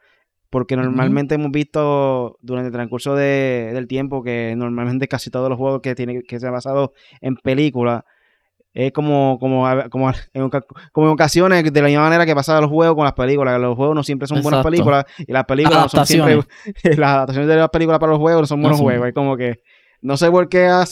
porque 0.49 0.77
normalmente 0.77 1.35
hemos 1.35 1.51
visto 1.51 2.37
durante 2.41 2.67
el 2.67 2.73
transcurso 2.73 3.15
del 3.15 3.85
tiempo 3.87 4.23
que 4.23 4.53
normalmente 4.55 5.09
casi 5.09 5.29
todos 5.29 5.49
los 5.49 5.57
juegos 5.57 5.81
que, 5.81 5.95
tiene, 5.95 6.23
que 6.23 6.39
se 6.39 6.47
han 6.47 6.53
basado 6.53 6.93
en 7.19 7.35
películas 7.35 8.05
es 8.85 8.93
como, 8.93 9.37
como, 9.39 9.67
como, 9.89 10.09
en, 10.09 10.49
como 10.93 11.07
en 11.07 11.13
ocasiones, 11.13 11.73
de 11.73 11.81
la 11.81 11.87
misma 11.87 12.03
manera 12.03 12.25
que 12.25 12.33
pasa 12.33 12.61
los 12.61 12.69
juegos 12.69 12.95
con 12.95 13.03
las 13.03 13.13
películas. 13.13 13.59
Los 13.59 13.75
juegos 13.75 13.93
no 13.93 14.03
siempre 14.03 14.27
son 14.27 14.41
buenas 14.41 14.63
películas 14.63 15.05
y 15.17 15.31
las 15.31 15.43
películas 15.43 15.83
no 15.83 15.89
son 15.89 16.05
siempre. 16.05 16.39
las 16.97 17.09
adaptaciones 17.09 17.49
de 17.49 17.55
las 17.57 17.69
películas 17.69 17.99
para 17.99 18.13
los 18.13 18.19
juegos 18.19 18.43
no 18.43 18.47
son 18.47 18.61
buenos 18.61 18.79
juegos. 18.79 19.07
Es 19.07 19.13
como 19.13 19.35
que. 19.35 19.61
No 20.01 20.15
sé 20.15 20.31
por 20.31 20.47
qué 20.47 20.67
ha, 20.67 20.85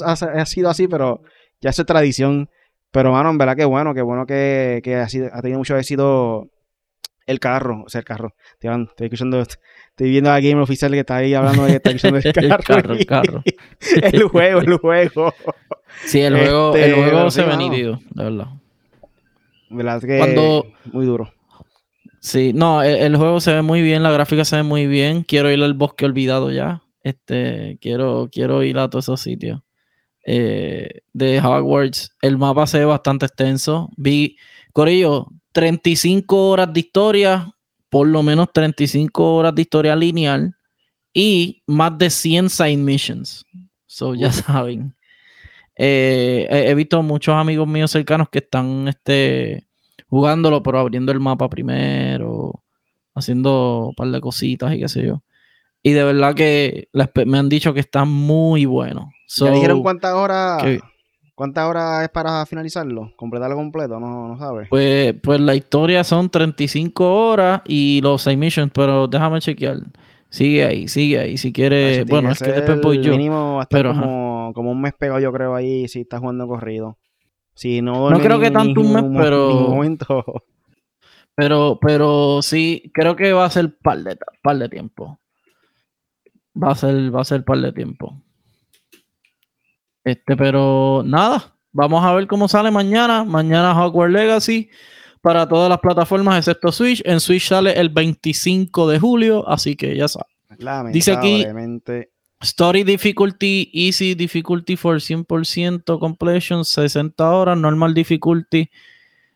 sido 0.46 0.70
así, 0.70 0.89
pero 0.89 1.22
ya 1.62 1.70
es 1.70 1.77
tradición. 1.86 2.50
Pero, 2.91 3.13
mano, 3.13 3.29
en 3.29 3.38
verdad 3.38 3.56
que 3.56 3.63
bueno, 3.63 3.94
que 3.94 4.01
bueno 4.01 4.25
que, 4.25 4.82
que 4.84 4.96
ha, 4.96 5.08
sido, 5.08 5.29
ha 5.32 5.41
tenido 5.41 5.60
mucho 5.60 5.77
éxito 5.77 6.50
el 7.27 7.39
carro, 7.39 7.84
o 7.86 7.89
sea, 7.89 8.00
el 8.00 8.05
carro. 8.05 8.36
Estoy, 8.53 9.05
escuchando, 9.05 9.39
estoy 9.41 10.10
viendo 10.10 10.31
a 10.31 10.39
Game 10.39 10.62
Oficial 10.62 10.91
que 10.91 11.00
está 11.00 11.17
ahí 11.17 11.34
hablando 11.34 11.63
de 11.63 11.72
que 11.72 11.75
está 11.75 11.89
escuchando 11.91 12.17
el 12.17 12.34
carro. 12.67 12.93
el 12.93 13.05
carro, 13.05 13.43
el 13.43 13.53
carro. 14.01 14.01
el 14.01 14.24
juego, 14.24 14.62
el 14.62 14.77
juego. 14.77 15.34
Sí, 16.05 16.22
el 16.22 16.36
juego, 16.36 16.75
el 16.75 16.81
este, 16.81 17.01
juego 17.01 17.31
se 17.31 17.43
ve 17.43 17.57
nítido, 17.57 18.00
de 18.10 18.24
verdad. 18.24 18.48
¿Verdad 19.69 20.01
que 20.01 20.17
Cuando... 20.17 20.65
muy 20.86 21.05
duro? 21.05 21.34
Sí, 22.19 22.51
no, 22.53 22.81
el, 22.84 23.15
juego 23.15 23.39
se 23.39 23.53
ve 23.53 23.62
muy 23.62 23.81
bien, 23.81 24.03
la 24.03 24.12
gráfica 24.12 24.43
se 24.46 24.57
ve 24.57 24.63
muy 24.63 24.88
bien. 24.88 25.24
Quiero 25.24 25.51
ir 25.51 25.62
al 25.62 25.74
bosque 25.74 26.05
olvidado 26.05 26.51
ya. 26.51 26.81
Este, 27.03 27.77
quiero, 27.81 28.29
quiero 28.31 28.63
ir 28.63 28.77
a 28.79 28.89
todos 28.89 29.05
esos 29.05 29.22
sitios. 29.22 29.62
Eh, 30.25 31.01
de 31.13 31.39
Hogwarts, 31.39 32.15
el 32.22 32.38
mapa 32.38 32.67
se 32.67 32.79
ve 32.79 32.86
bastante 32.86 33.25
extenso. 33.25 33.89
Vi, 33.96 34.38
Corillo, 34.74 35.27
35 35.57 36.49
horas 36.49 36.71
de 36.71 36.81
historia 36.81 37.51
por 37.89 38.07
lo 38.07 38.21
menos 38.21 38.53
35 38.53 39.33
horas 39.33 39.55
de 39.55 39.63
historia 39.63 39.95
lineal 39.95 40.55
y 41.11 41.63
más 41.65 41.97
de 41.97 42.11
100 42.11 42.51
side 42.51 42.77
missions. 42.77 43.43
So, 43.87 44.13
ya 44.13 44.31
saben. 44.31 44.95
Eh, 45.75 46.47
he, 46.51 46.75
visto 46.75 47.01
muchos 47.01 47.33
amigos 47.33 47.67
míos 47.67 47.89
cercanos 47.89 48.29
que 48.29 48.37
están 48.37 48.87
este, 48.87 49.65
jugándolo, 50.07 50.61
pero 50.61 50.77
abriendo 50.77 51.11
el 51.11 51.19
mapa 51.19 51.49
primero, 51.49 52.63
haciendo 53.15 53.87
un 53.87 53.95
par 53.95 54.09
de 54.09 54.21
cositas 54.21 54.75
y 54.75 54.79
qué 54.79 54.87
sé 54.87 55.07
yo. 55.07 55.23
Y 55.81 55.93
de 55.93 56.03
verdad 56.03 56.35
que 56.35 56.87
me 57.25 57.39
han 57.39 57.49
dicho 57.49 57.73
que 57.73 57.79
está 57.79 58.05
muy 58.05 58.65
bueno. 58.65 59.11
¿Ya 59.35 59.49
dijeron 59.49 59.81
cuántas 59.81 60.13
horas? 60.13 60.63
¿Cuántas 61.38 61.70
horas 61.70 62.01
es 62.01 62.10
para 62.10 62.44
finalizarlo? 62.48 63.12
¿Completarlo 63.15 63.56
completo? 63.56 64.00
No, 64.00 64.27
no 64.27 64.39
sabes. 64.39 64.67
Pues, 64.70 65.13
pues 65.22 65.39
la 65.39 65.53
historia 65.53 66.03
son 66.03 66.32
35 66.32 67.13
horas 67.13 67.62
y 67.67 68.01
los 68.01 68.24
6 68.24 68.36
missions, 68.39 68.72
pero 68.74 69.08
déjame 69.08 69.39
chequear. 69.39 69.77
Sigue 70.32 70.65
ahí, 70.65 70.88
sigue 70.88 71.20
ahí. 71.20 71.38
Si 71.38 71.53
quieres. 71.53 72.08
Bueno, 72.08 72.32
es 72.32 72.39
que 72.39 72.51
después 72.51 72.82
voy 72.82 73.03
yo. 73.03 73.12
Mínimo 73.12 73.62
hasta 73.62 73.77
pero, 73.77 73.94
como, 73.94 74.51
como, 74.56 74.72
un 74.72 74.82
mes 74.82 74.96
pegado, 74.96 75.20
yo 75.20 75.32
creo, 75.32 75.53
ahí 75.53 75.88
si 75.88 76.01
estás 76.01 76.22
jugando 76.22 76.48
corrido. 76.48 76.98
Si 77.53 77.84
no, 77.84 78.10
no 78.10 78.20
creo 78.20 78.39
que 78.39 78.50
tanto 78.50 78.82
un 78.82 78.94
mes, 78.94 79.03
pero. 79.15 79.77
Pero, 81.36 81.77
pero 81.79 82.41
sí, 82.41 82.89
creo 82.96 83.15
que 83.15 83.32
va 83.32 83.46
a 83.46 83.51
ser 83.51 83.77
par 83.77 84.00
de, 84.00 84.17
par 84.41 84.58
de 84.58 84.70
tiempo. 84.70 85.20
Va 86.60 86.72
a 86.72 86.75
ser, 86.75 87.15
va 87.15 87.22
a 87.22 87.25
ser 87.25 87.44
par 87.46 87.60
de 87.60 87.72
tiempo. 87.74 88.24
Este, 90.07 90.37
pero 90.37 91.03
nada, 91.05 91.53
vamos 91.73 92.01
a 92.05 92.13
ver 92.13 92.27
cómo 92.27 92.47
sale 92.47 92.71
mañana. 92.71 93.25
Mañana 93.25 93.77
Hogwarts 93.77 94.13
Legacy 94.13 94.69
para 95.21 95.45
todas 95.49 95.69
las 95.69 95.79
plataformas 95.79 96.37
excepto 96.37 96.71
Switch. 96.71 97.01
En 97.03 97.19
Switch 97.19 97.49
sale 97.49 97.77
el 97.77 97.89
25 97.89 98.87
de 98.87 98.99
julio, 98.99 99.45
así 99.49 99.75
que 99.75 99.97
ya 99.97 100.07
sabes. 100.07 100.27
Dice 100.93 101.11
aquí 101.11 101.45
Story 102.39 102.83
Difficulty, 102.83 103.69
Easy 103.73 104.15
Difficulty 104.15 104.77
for 104.77 104.95
100% 104.95 105.99
Completion, 105.99 106.63
60 106.63 107.29
horas, 107.29 107.57
Normal 107.57 107.93
Difficulty 107.93 108.69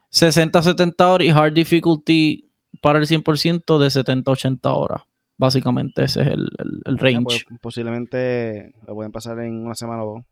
60-70 0.09 1.05
horas 1.05 1.27
y 1.27 1.31
Hard 1.31 1.53
Difficulty 1.53 2.49
para 2.81 2.99
el 2.99 3.07
100% 3.07 3.77
de 3.77 3.87
70-80 3.87 4.59
horas. 4.73 5.01
Básicamente 5.37 6.05
ese 6.05 6.21
es 6.21 6.27
el, 6.27 6.47
el, 6.85 6.97
range. 6.97 7.23
Pues, 7.23 7.45
posiblemente 7.59 8.73
lo 8.87 8.95
pueden 8.95 9.11
pasar 9.11 9.39
en 9.39 9.65
una 9.65 9.75
semana 9.75 10.03
o 10.03 10.13
dos 10.15 10.25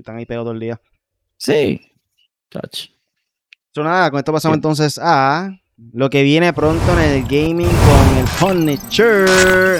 están 0.00 0.16
ahí 0.16 0.26
pegados 0.26 0.46
todo 0.46 0.54
el 0.54 0.60
día. 0.60 0.80
Sí. 1.36 1.80
Touch. 2.48 2.90
nada, 3.76 4.10
con 4.10 4.18
esto 4.18 4.32
pasamos 4.32 4.56
entonces 4.56 4.98
a 5.02 5.50
lo 5.92 6.08
que 6.08 6.22
viene 6.22 6.54
pronto 6.54 6.84
en 6.98 7.10
el 7.10 7.22
gaming 7.24 7.68
con 7.68 8.18
el 8.18 8.24
Punisher. 8.40 9.28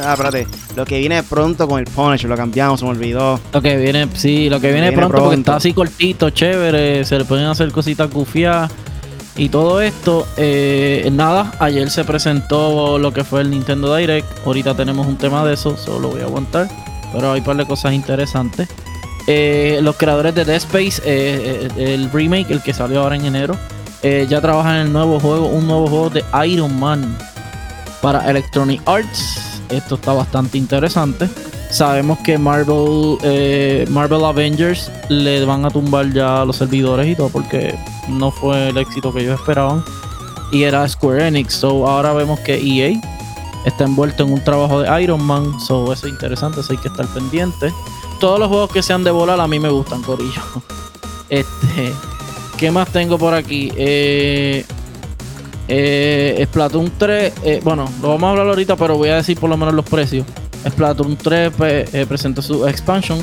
Ah, 0.04 0.12
espérate. 0.12 0.46
Lo 0.76 0.84
que 0.84 0.98
viene 0.98 1.22
pronto 1.22 1.66
con 1.66 1.78
el 1.78 1.86
Punisher. 1.86 2.28
Lo 2.28 2.36
cambiamos, 2.36 2.80
se 2.80 2.84
me 2.84 2.92
olvidó. 2.92 3.40
Lo 3.52 3.62
que 3.62 3.78
viene, 3.78 4.06
sí, 4.14 4.50
lo 4.50 4.60
que 4.60 4.72
viene, 4.72 4.92
pronto, 4.92 5.16
porque 5.16 5.36
está 5.36 5.56
así 5.56 5.72
cortito, 5.72 6.28
chévere. 6.28 7.04
Se 7.06 7.18
le 7.18 7.24
pueden 7.24 7.46
hacer 7.46 7.72
cositas 7.72 8.10
gufiadas. 8.10 8.70
Y 9.38 9.48
todo 9.48 9.80
esto, 9.80 10.26
eh, 10.36 11.08
nada, 11.12 11.52
ayer 11.58 11.90
se 11.90 12.04
presentó 12.04 12.98
lo 12.98 13.12
que 13.12 13.24
fue 13.24 13.40
el 13.42 13.50
Nintendo 13.50 13.94
Direct. 13.94 14.46
Ahorita 14.46 14.74
tenemos 14.74 15.06
un 15.06 15.16
tema 15.16 15.44
de 15.44 15.54
eso, 15.54 15.76
solo 15.76 16.00
lo 16.00 16.08
voy 16.10 16.20
a 16.20 16.24
aguantar. 16.24 16.68
Pero 17.12 17.32
hay 17.32 17.40
un 17.40 17.44
par 17.46 17.56
de 17.56 17.66
cosas 17.66 17.94
interesantes. 17.94 18.68
Eh, 19.26 19.80
los 19.82 19.96
creadores 19.96 20.34
de 20.34 20.44
Dead 20.44 20.56
Space, 20.56 21.02
eh, 21.04 21.68
eh, 21.76 21.94
el 21.94 22.10
remake, 22.12 22.50
el 22.50 22.62
que 22.62 22.72
salió 22.72 23.02
ahora 23.02 23.16
en 23.16 23.24
enero, 23.24 23.56
ya 24.28 24.40
trabajan 24.40 24.76
en 24.76 24.86
el 24.86 24.92
nuevo 24.92 25.18
juego, 25.18 25.48
un 25.48 25.66
nuevo 25.66 25.88
juego 25.88 26.10
de 26.10 26.24
Iron 26.46 26.78
Man 26.78 27.18
para 28.00 28.30
Electronic 28.30 28.80
Arts. 28.86 29.60
Esto 29.68 29.96
está 29.96 30.12
bastante 30.12 30.58
interesante. 30.58 31.28
Sabemos 31.72 32.16
que 32.20 32.38
Marvel, 32.38 33.18
Marvel 33.90 34.24
Avengers 34.24 34.92
le 35.08 35.44
van 35.44 35.64
a 35.64 35.70
tumbar 35.70 36.12
ya 36.12 36.44
los 36.44 36.54
servidores 36.54 37.08
y 37.08 37.16
todo 37.16 37.30
porque 37.30 37.76
no 38.06 38.30
fue 38.30 38.68
el 38.68 38.78
éxito 38.78 39.12
que 39.12 39.22
ellos 39.22 39.40
esperaban. 39.40 39.82
Y 40.52 40.62
era 40.62 40.88
Square 40.88 41.26
Enix. 41.26 41.54
So 41.54 41.88
ahora 41.88 42.12
vemos 42.12 42.38
que 42.40 42.54
EA 42.58 43.00
está 43.64 43.82
envuelto 43.82 44.22
en 44.22 44.34
un 44.34 44.44
trabajo 44.44 44.82
de 44.82 45.02
Iron 45.02 45.24
Man. 45.24 45.58
So 45.58 45.92
eso 45.92 46.06
es 46.06 46.12
interesante, 46.12 46.60
eso 46.60 46.74
hay 46.74 46.78
que 46.78 46.86
estar 46.86 47.08
pendiente 47.08 47.72
todos 48.18 48.38
los 48.38 48.48
juegos 48.48 48.70
que 48.70 48.82
sean 48.82 49.04
de 49.04 49.10
volar 49.10 49.40
a 49.40 49.46
mí 49.46 49.58
me 49.58 49.68
gustan, 49.68 50.02
Corillo. 50.02 50.42
Este, 51.28 51.92
¿qué 52.56 52.70
más 52.70 52.88
tengo 52.90 53.18
por 53.18 53.34
aquí? 53.34 53.72
Eh, 53.76 54.64
eh, 55.68 56.46
Splatoon 56.48 56.92
3, 56.96 57.32
eh, 57.42 57.60
bueno, 57.64 57.90
lo 58.00 58.08
vamos 58.08 58.28
a 58.28 58.30
hablar 58.30 58.48
ahorita, 58.48 58.76
pero 58.76 58.96
voy 58.96 59.08
a 59.08 59.16
decir 59.16 59.38
por 59.38 59.50
lo 59.50 59.56
menos 59.56 59.74
los 59.74 59.84
precios. 59.84 60.26
Splatoon 60.68 61.16
3 61.16 61.52
pues, 61.56 61.94
eh, 61.94 62.06
presenta 62.06 62.42
su 62.42 62.66
expansion 62.66 63.18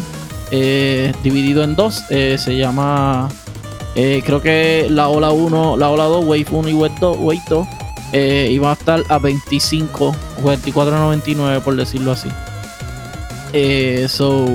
dividido 1.24 1.64
en 1.64 1.76
dos. 1.76 2.04
se 2.08 2.56
llama, 2.56 3.28
creo 3.96 4.40
que 4.40 4.88
la 4.88 5.08
ola 5.08 5.32
1, 5.32 5.78
la 5.78 5.90
ola 5.90 6.04
2, 6.04 6.26
Wave 6.26 6.46
1 6.52 6.70
y 6.70 6.74
Wave 6.74 6.96
2, 7.00 7.18
Wave 7.20 7.42
2 7.50 7.68
y 8.52 8.58
va 8.60 8.70
a 8.70 8.74
estar 8.74 9.04
a 9.10 9.18
25, 9.18 10.16
24.99 10.44 11.62
por 11.62 11.76
decirlo 11.76 12.12
así. 12.12 12.30
so, 14.08 14.46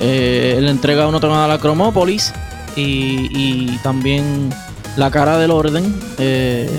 eh, 0.00 0.58
le 0.60 0.70
entrega 0.70 1.06
uno 1.06 1.18
a 1.18 1.48
la 1.48 1.58
Cromópolis 1.58 2.32
y, 2.76 3.76
también 3.78 4.50
la 4.96 5.10
cara 5.10 5.38
del 5.38 5.50
orden. 5.50 5.94
Eh, 6.18 6.70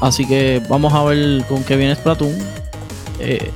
así 0.00 0.26
que 0.26 0.62
vamos 0.68 0.92
a 0.94 1.04
ver 1.04 1.44
con 1.46 1.64
qué 1.64 1.76
viene 1.76 1.94
Splatoon. 1.94 2.34
Eh, 3.18 3.50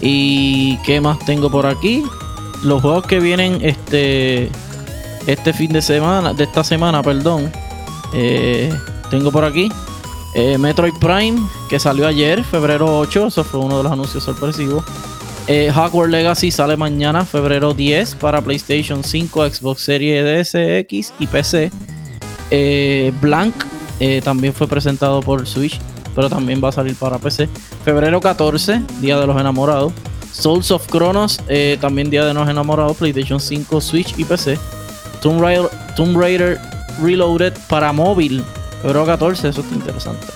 y 0.00 0.76
qué 0.78 1.00
más 1.00 1.18
tengo 1.20 1.50
por 1.50 1.66
aquí. 1.66 2.02
Los 2.62 2.82
juegos 2.82 3.06
que 3.06 3.20
vienen 3.20 3.58
este 3.62 4.50
este 5.26 5.52
fin 5.52 5.72
de 5.72 5.82
semana, 5.82 6.32
de 6.32 6.44
esta 6.44 6.64
semana, 6.64 7.02
perdón. 7.02 7.52
Eh, 8.12 8.72
tengo 9.10 9.30
por 9.30 9.44
aquí 9.44 9.70
Metroid 10.58 10.94
Prime, 10.94 11.38
que 11.68 11.78
salió 11.78 12.06
ayer, 12.06 12.42
febrero 12.44 12.98
8. 12.98 13.26
Eso 13.26 13.44
fue 13.44 13.60
uno 13.60 13.78
de 13.78 13.82
los 13.84 13.92
anuncios 13.92 14.24
sorpresivos. 14.24 14.84
Eh, 15.46 15.72
Hogwarts 15.74 16.12
Legacy 16.12 16.50
sale 16.50 16.76
mañana, 16.76 17.24
febrero 17.24 17.74
10, 17.74 18.14
para 18.16 18.40
PlayStation 18.40 19.02
5, 19.02 19.50
Xbox 19.50 19.82
Series 19.82 20.24
S, 20.24 20.78
X 20.80 21.12
y 21.18 21.26
PC. 21.26 21.70
Eh, 22.50 23.12
Blank 23.20 23.54
eh, 24.00 24.20
también 24.22 24.52
fue 24.52 24.66
presentado 24.66 25.20
por 25.20 25.46
Switch, 25.46 25.80
pero 26.14 26.28
también 26.28 26.60
va 26.62 26.68
a 26.68 26.72
salir 26.72 26.94
para 26.94 27.18
PC. 27.18 27.48
Febrero 27.84 28.20
14, 28.20 28.82
Día 29.00 29.18
de 29.18 29.26
los 29.26 29.40
Enamorados. 29.40 29.92
Souls 30.32 30.70
of 30.70 30.86
Chronos, 30.86 31.40
eh, 31.48 31.76
también 31.80 32.08
Día 32.08 32.24
de 32.24 32.32
los 32.32 32.48
Enamorados, 32.48 32.96
PlayStation 32.96 33.40
5, 33.40 33.80
Switch 33.80 34.14
y 34.16 34.24
PC. 34.24 34.58
Tomb 35.20 35.40
Raider, 35.40 35.68
Tomb 35.96 36.16
Raider 36.16 36.58
Reloaded 37.02 37.52
para 37.68 37.92
móvil, 37.92 38.42
febrero 38.82 39.06
14, 39.06 39.48
eso 39.48 39.60
está 39.60 39.74
interesante. 39.74 40.26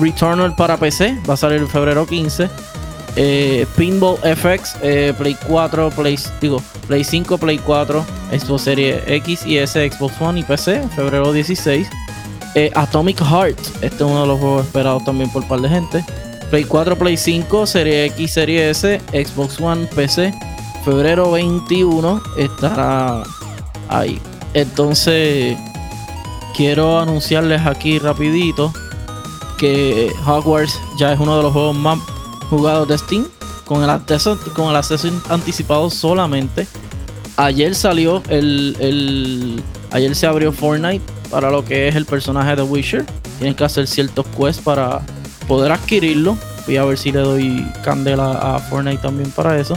Returnal 0.00 0.54
para 0.56 0.76
PC, 0.76 1.18
va 1.28 1.34
a 1.34 1.36
salir 1.36 1.60
en 1.60 1.68
febrero 1.68 2.06
15. 2.06 2.48
Eh, 3.18 3.66
Pinball 3.76 4.18
FX, 4.18 4.76
eh, 4.82 5.14
Play 5.16 5.36
4, 5.46 5.90
Play, 5.90 6.18
digo, 6.40 6.62
Play 6.86 7.02
5, 7.02 7.38
Play 7.38 7.58
4, 7.58 8.04
Xbox 8.30 8.62
Series 8.62 9.02
X 9.06 9.46
y 9.46 9.56
S, 9.56 9.90
Xbox 9.90 10.20
One 10.20 10.40
y 10.40 10.42
PC, 10.42 10.86
febrero 10.94 11.32
16. 11.32 11.88
Eh, 12.54 12.70
Atomic 12.74 13.18
Heart, 13.20 13.58
este 13.82 13.96
es 13.96 14.00
uno 14.02 14.22
de 14.22 14.26
los 14.26 14.38
juegos 14.38 14.66
esperados 14.66 15.04
también 15.04 15.30
por 15.30 15.42
un 15.42 15.48
par 15.48 15.60
de 15.60 15.68
gente. 15.68 16.04
Play 16.50 16.64
4, 16.64 16.96
Play 16.96 17.16
5, 17.16 17.66
Serie 17.66 18.04
X, 18.06 18.32
Serie 18.32 18.70
S, 18.70 19.00
Xbox 19.12 19.60
One, 19.60 19.86
PC, 19.94 20.32
febrero 20.84 21.30
21 21.30 22.22
estará 22.36 23.22
ahí. 23.88 24.20
Entonces, 24.52 25.56
quiero 26.54 27.00
anunciarles 27.00 27.66
aquí 27.66 27.98
rapidito 27.98 28.72
que 29.58 30.12
Hogwarts 30.26 30.78
ya 30.98 31.12
es 31.12 31.20
uno 31.20 31.36
de 31.38 31.42
los 31.42 31.52
juegos 31.52 31.76
más 31.76 31.98
jugados 32.48 32.88
de 32.88 32.98
Steam 32.98 33.26
con 33.64 33.82
el 33.82 33.90
acceso, 33.90 34.38
con 34.54 34.70
el 34.70 34.76
acceso 34.76 35.08
anticipado 35.28 35.90
solamente. 35.90 36.66
Ayer 37.36 37.74
salió 37.74 38.22
el, 38.28 38.76
el, 38.80 39.62
Ayer 39.90 40.14
se 40.14 40.26
abrió 40.26 40.52
Fortnite 40.52 41.04
para 41.30 41.50
lo 41.50 41.64
que 41.64 41.88
es 41.88 41.96
el 41.96 42.06
personaje 42.06 42.56
de 42.56 42.62
Witcher. 42.62 43.04
Tienen 43.38 43.54
que 43.54 43.64
hacer 43.64 43.86
ciertos 43.86 44.24
quests 44.26 44.62
para 44.62 45.00
poder 45.46 45.72
adquirirlo. 45.72 46.38
Voy 46.66 46.76
a 46.76 46.84
ver 46.84 46.96
si 46.96 47.12
le 47.12 47.20
doy 47.20 47.66
candela 47.84 48.32
a 48.32 48.58
Fortnite 48.58 49.02
también 49.02 49.30
para 49.30 49.58
eso. 49.58 49.76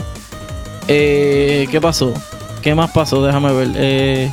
Eh, 0.88 1.68
¿Qué 1.70 1.80
pasó? 1.80 2.14
¿Qué 2.62 2.74
más 2.74 2.90
pasó? 2.90 3.24
Déjame 3.24 3.52
ver. 3.52 3.68
Eh, 3.76 4.32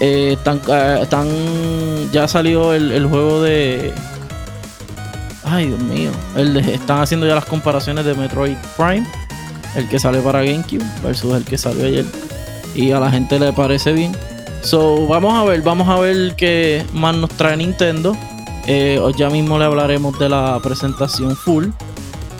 eh, 0.00 0.36
eh 0.46 2.08
ya 2.12 2.28
salió 2.28 2.72
el 2.72 3.06
juego 3.06 3.42
de 3.42 3.92
Ay, 5.50 5.68
Dios 5.68 5.80
mío. 5.80 6.10
están 6.72 7.00
haciendo 7.00 7.26
ya 7.26 7.34
las 7.34 7.46
comparaciones 7.46 8.04
de 8.04 8.14
Metroid 8.14 8.56
Prime, 8.76 9.06
el 9.74 9.88
que 9.88 9.98
sale 9.98 10.20
para 10.20 10.42
GameCube, 10.42 10.84
versus 11.02 11.34
el 11.34 11.44
que 11.44 11.56
salió 11.56 11.86
ayer. 11.86 12.04
Y 12.74 12.92
a 12.92 13.00
la 13.00 13.10
gente 13.10 13.38
le 13.38 13.52
parece 13.52 13.92
bien. 13.92 14.12
So, 14.62 15.06
vamos 15.06 15.34
a 15.34 15.44
ver, 15.44 15.62
vamos 15.62 15.88
a 15.88 15.98
ver 15.98 16.34
qué 16.36 16.84
más 16.92 17.16
nos 17.16 17.30
trae 17.30 17.56
Nintendo. 17.56 18.16
Eh, 18.66 19.00
ya 19.16 19.30
mismo 19.30 19.58
le 19.58 19.64
hablaremos 19.64 20.18
de 20.18 20.28
la 20.28 20.60
presentación 20.62 21.34
full. 21.34 21.68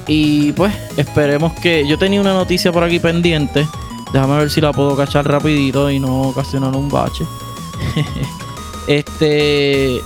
Y 0.07 0.53
pues 0.53 0.75
esperemos 0.97 1.53
que... 1.55 1.87
Yo 1.87 1.99
tenía 1.99 2.21
una 2.21 2.35
noticia 2.35 2.73
por 2.73 2.85
aquí 2.85 2.99
pendiente. 2.99 3.67
Déjame 4.12 4.38
ver 4.38 4.50
si 4.50 4.61
la 4.61 4.73
puedo 4.73 4.97
cachar 4.97 5.27
rapidito 5.27 5.91
y 5.91 5.99
no 5.99 6.23
ocasionar 6.23 6.77
un 6.77 6.88
bache. 6.88 7.25
este... 8.87 10.00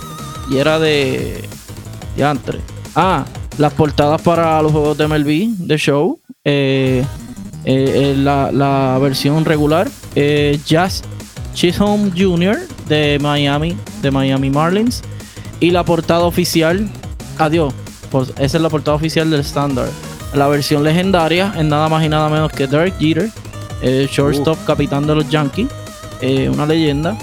Y 0.49 0.57
era 0.57 0.79
de... 0.79 1.49
Yantre. 2.15 2.59
Ah, 2.95 3.25
las 3.57 3.73
portadas 3.73 4.21
para 4.21 4.61
los 4.61 4.71
juegos 4.71 4.97
de 4.97 5.07
MLB, 5.07 5.67
de 5.67 5.77
show. 5.77 6.19
Eh, 6.43 7.03
eh, 7.65 8.15
la, 8.17 8.51
la, 8.51 8.97
versión 9.01 9.45
regular. 9.45 9.89
Eh, 10.15 10.59
Jazz 10.65 11.03
Chisholm 11.53 12.11
Jr. 12.15 12.59
de 12.87 13.17
Miami, 13.19 13.75
de 14.01 14.11
Miami 14.11 14.49
Marlins. 14.49 15.01
Y 15.59 15.71
la 15.71 15.83
portada 15.83 16.21
oficial. 16.21 16.87
Adiós. 17.39 17.73
esa 18.37 18.57
es 18.57 18.61
la 18.61 18.69
portada 18.69 18.95
oficial 18.95 19.29
del 19.29 19.39
estándar. 19.39 19.89
La 20.35 20.47
versión 20.47 20.83
legendaria 20.83 21.53
es 21.57 21.65
nada 21.65 21.89
más 21.89 22.03
y 22.03 22.09
nada 22.09 22.29
menos 22.29 22.51
que 22.51 22.67
Derek 22.67 22.97
Jeter, 22.99 23.29
shortstop 24.09 24.57
capitán 24.65 25.05
de 25.05 25.15
los 25.15 25.29
Yankees, 25.29 25.67
una 26.51 26.65
leyenda. 26.65 27.17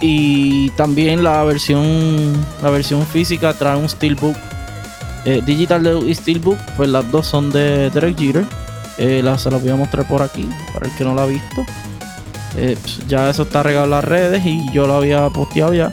Y 0.00 0.70
también 0.70 1.22
la 1.22 1.44
versión, 1.44 2.32
la 2.62 2.70
versión 2.70 3.06
física 3.06 3.54
trae 3.54 3.76
un 3.76 3.88
steelbook 3.88 4.36
eh, 5.24 5.42
digital 5.44 6.02
y 6.06 6.14
Steelbook, 6.14 6.58
pues 6.76 6.88
las 6.88 7.10
dos 7.10 7.26
son 7.26 7.50
de 7.50 7.90
Derek 7.90 8.18
Jeter. 8.18 8.44
Eh, 8.98 9.22
se 9.38 9.50
las 9.50 9.62
voy 9.62 9.70
a 9.70 9.76
mostrar 9.76 10.06
por 10.06 10.22
aquí, 10.22 10.48
para 10.72 10.86
el 10.86 10.94
que 10.96 11.04
no 11.04 11.14
la 11.14 11.22
ha 11.22 11.26
visto. 11.26 11.64
Eh, 12.56 12.76
pues, 12.80 13.06
ya 13.08 13.30
eso 13.30 13.42
está 13.42 13.62
regado 13.62 13.84
en 13.86 13.90
las 13.90 14.04
redes 14.04 14.44
y 14.44 14.70
yo 14.72 14.86
lo 14.86 14.94
había 14.94 15.28
posteado 15.30 15.74
ya. 15.74 15.90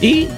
Y 0.00 0.28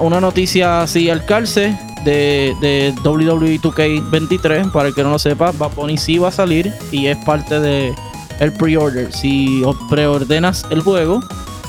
una 0.00 0.20
noticia 0.20 0.82
así 0.82 1.10
al 1.10 1.24
calce 1.24 1.78
de, 2.04 2.54
de 2.60 2.94
WWE 3.04 3.60
2K23, 3.60 4.72
para 4.72 4.88
el 4.88 4.94
que 4.94 5.02
no 5.02 5.10
lo 5.10 5.18
sepa, 5.18 5.52
Bad 5.52 5.72
Bunny 5.74 5.98
sí 5.98 6.18
va 6.18 6.28
a 6.28 6.32
salir 6.32 6.72
y 6.90 7.06
es 7.06 7.16
parte 7.24 7.60
de 7.60 7.94
el 8.40 8.52
pre-order. 8.54 9.12
Si 9.12 9.62
preordenas 9.88 10.66
el 10.70 10.80
juego, 10.80 11.20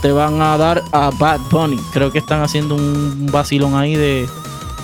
te 0.02 0.12
van 0.12 0.42
a 0.42 0.58
dar 0.58 0.82
a 0.94 1.12
Bad 1.12 1.40
Bunny. 1.52 1.78
Creo 1.94 2.12
que 2.12 2.20
están 2.20 2.42
haciendo 2.42 2.76
un 2.76 3.28
vacilón 3.32 3.76
ahí 3.76 3.96
de 3.96 4.26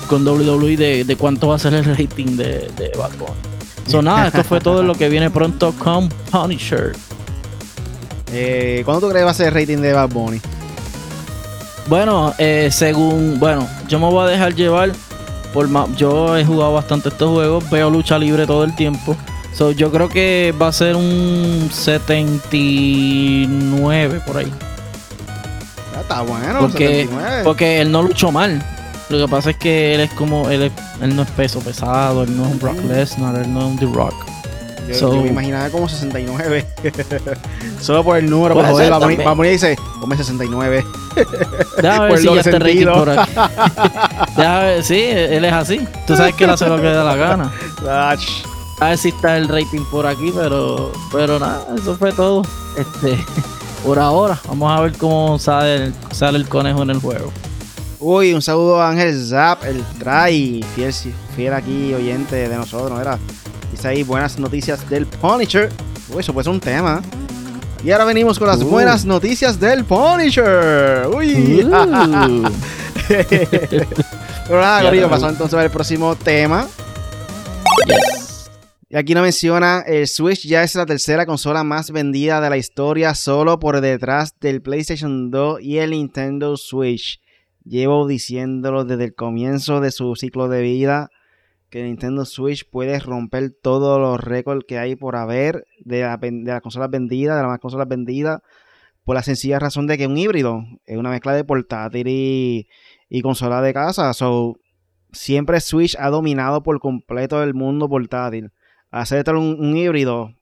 con 0.08 0.28
WWE 0.28 0.78
de, 0.78 1.04
de 1.04 1.16
cuánto 1.16 1.50
va 1.50 1.56
a 1.56 1.60
ser 1.60 1.74
el 1.74 1.86
rating 1.86 2.38
de, 2.38 2.72
de 2.78 2.92
Bad 2.98 3.12
Bunny. 3.18 3.58
So 3.88 4.02
nada, 4.02 4.28
esto 4.28 4.44
fue 4.44 4.60
todo 4.60 4.84
lo 4.84 4.96
que 4.96 5.08
viene 5.10 5.30
pronto 5.30 5.74
con 5.78 6.10
Punisher. 6.32 6.94
Eh, 8.32 8.82
¿Cuándo 8.84 9.02
tú 9.02 9.10
crees 9.10 9.22
que 9.22 9.26
va 9.26 9.32
a 9.32 9.36
ser 9.36 9.48
el 9.48 9.54
rating 9.54 9.78
de 9.78 9.94
Bad 9.94 10.10
Bunny? 10.10 10.42
Bueno, 11.88 12.34
eh, 12.38 12.68
según, 12.72 13.40
bueno, 13.40 13.68
yo 13.88 14.00
me 14.00 14.08
voy 14.08 14.26
a 14.26 14.28
dejar 14.28 14.54
llevar 14.54 14.92
por 15.54 15.70
yo 15.96 16.38
he 16.38 16.46
jugado 16.46 16.74
bastante 16.74 17.10
estos 17.10 17.32
juegos, 17.32 17.68
veo 17.70 17.90
lucha 17.90 18.20
libre 18.20 18.46
todo 18.46 18.64
el 18.64 18.74
tiempo. 18.76 19.18
So, 19.54 19.72
yo 19.72 19.92
creo 19.92 20.08
que 20.10 20.54
va 20.62 20.68
a 20.68 20.72
ser 20.72 20.96
un 20.96 21.68
79 21.72 24.22
por 24.28 24.38
ahí. 24.38 24.54
Ya 25.94 26.02
está 26.02 26.22
bueno, 26.22 26.60
porque, 26.60 27.06
79. 27.06 27.42
porque 27.44 27.82
él 27.82 27.92
no 27.92 28.04
luchó 28.04 28.32
mal. 28.32 28.64
Lo 29.10 29.26
que 29.26 29.32
pasa 29.32 29.52
es 29.52 29.58
que 29.58 29.96
él 29.96 30.02
es 30.02 30.12
como, 30.12 30.50
él, 30.50 30.72
él 31.02 31.16
no 31.16 31.22
es 31.22 31.32
peso 31.32 31.60
pesado, 31.60 32.24
él 32.24 32.36
no 32.36 32.46
es 32.46 32.52
un 32.52 32.60
Brock 32.60 32.78
Lesnar, 32.84 33.36
él 33.36 33.54
no 33.54 33.60
es 33.62 33.66
un 33.66 33.78
The 33.78 33.86
Rock. 33.86 34.38
Yo, 34.94 35.22
me 35.22 35.30
imaginaba 35.30 35.70
como 35.70 35.90
69. 35.90 36.66
Solo 37.82 38.04
por 38.04 38.18
el 38.18 38.30
número, 38.30 38.56
para 38.56 38.70
joder. 38.70 38.92
Vamos, 38.92 39.18
vamos 39.18 39.46
y 39.46 39.50
dice, 39.50 39.78
come 40.00 40.16
69. 40.16 40.86
Déjame 41.82 42.08
ver 42.10 42.18
si 42.20 42.26
ya 42.26 42.40
está 42.40 42.60
rating 42.60 42.86
por 42.86 43.10
aquí. 43.10 43.32
Déjame 44.38 44.66
ver, 44.66 44.84
sí, 44.84 45.02
él 45.02 45.46
es 45.46 45.54
así. 45.54 45.88
Tú 46.06 46.16
sabes 46.16 46.36
que 46.36 46.46
él 46.46 46.52
hace 46.52 46.68
lo 46.68 46.78
que 46.78 46.84
le 46.84 46.94
da 46.94 47.04
la 47.04 47.16
gana. 47.16 47.52
A 48.80 48.90
ver 48.90 48.98
si 48.98 49.10
está 49.10 49.38
el 49.38 49.48
rating 49.48 49.84
por 49.92 50.06
aquí, 50.06 50.32
pero, 50.34 50.92
pero 51.12 51.40
nada, 51.40 51.66
eso 51.76 51.98
fue 51.98 52.12
todo. 52.14 52.44
Este, 52.78 53.18
por 53.84 54.00
ahora, 54.00 54.40
vamos 54.48 54.72
a 54.72 54.82
ver 54.82 54.94
cómo 54.94 55.40
sale, 55.40 55.92
sale 56.12 56.38
el 56.38 56.48
conejo 56.48 56.84
en 56.84 56.92
el 56.92 57.00
juego. 57.00 57.32
Uy, 58.00 58.32
un 58.34 58.44
saludo 58.44 58.80
a 58.80 58.90
Ángel 58.90 59.26
Zap, 59.26 59.64
el 59.66 59.84
Try, 59.98 60.64
fiel, 60.76 60.94
fiel 61.36 61.54
aquí 61.54 61.96
oyente 61.96 62.48
de 62.48 62.56
nosotros, 62.56 62.96
¿verdad? 62.96 63.18
Dice 63.72 63.88
ahí 63.88 64.04
buenas 64.04 64.38
noticias 64.38 64.88
del 64.88 65.08
Punisher. 65.08 65.72
Uy, 66.10 66.20
eso 66.20 66.32
puede 66.32 66.44
ser 66.44 66.54
un 66.54 66.60
tema. 66.60 67.02
Y 67.84 67.90
ahora 67.90 68.06
venimos 68.06 68.38
con 68.38 68.48
las 68.48 68.62
uh. 68.62 68.68
buenas 68.68 69.04
noticias 69.04 69.60
del 69.60 69.84
Punisher. 69.84 71.08
Uy. 71.08 71.64
Uh. 71.64 71.72
Pero 74.48 74.62
nada, 74.62 75.10
pasó 75.10 75.30
entonces 75.30 75.58
al 75.58 75.72
próximo 75.72 76.16
tema. 76.16 76.68
Y 78.90 78.96
aquí 78.96 79.16
nos 79.16 79.24
menciona, 79.24 79.84
el 79.88 80.08
Switch 80.08 80.46
ya 80.46 80.62
es 80.62 80.76
la 80.76 80.86
tercera 80.86 81.26
consola 81.26 81.64
más 81.64 81.90
vendida 81.90 82.40
de 82.42 82.50
la 82.50 82.58
historia, 82.58 83.16
solo 83.16 83.60
por 83.60 83.82
detrás 83.82 84.36
del 84.40 84.62
PlayStation 84.62 85.32
2 85.32 85.62
y 85.62 85.80
el 85.80 85.92
Nintendo 85.92 86.56
Switch. 86.58 87.20
Llevo 87.68 88.08
diciéndolo 88.08 88.86
desde 88.86 89.04
el 89.06 89.16
comienzo 89.16 89.82
de 89.82 89.92
su 89.92 90.16
ciclo 90.16 90.48
de 90.48 90.62
vida 90.62 91.10
que 91.70 91.84
Nintendo 91.84 92.24
Switch 92.24 92.70
puede 92.70 92.98
romper 93.00 93.52
todos 93.52 94.00
los 94.00 94.24
récords 94.24 94.66
que 94.66 94.78
hay 94.78 94.96
por 94.96 95.16
haber 95.16 95.66
de, 95.84 96.02
la, 96.02 96.18
de 96.18 96.44
las 96.46 96.62
consolas 96.62 96.90
vendidas, 96.90 97.36
de 97.36 97.42
las 97.42 97.52
más 97.52 97.60
consolas 97.60 97.88
vendidas, 97.88 98.42
por 99.04 99.16
la 99.16 99.24
sencilla 99.24 99.60
razón 99.60 99.88
de 99.88 99.98
que 99.98 100.04
es 100.04 100.10
un 100.10 100.18
híbrido, 100.18 100.64
es 100.86 100.98
una 100.98 101.10
mezcla 101.10 101.34
de 101.34 101.44
portátil 101.44 102.08
y, 102.08 103.22
consola 103.22 103.62
de 103.62 103.74
casa. 103.74 104.14
So, 104.14 104.58
siempre 105.12 105.60
Switch 105.60 105.96
ha 106.00 106.10
dominado 106.10 106.64
por 106.64 106.80
completo 106.80 107.44
el 107.44 107.54
mundo 107.54 107.90
portátil. 107.90 108.52
Hacer 108.92 109.24
un, 109.36 109.58
un 109.60 109.76
híbrido, 109.76 110.34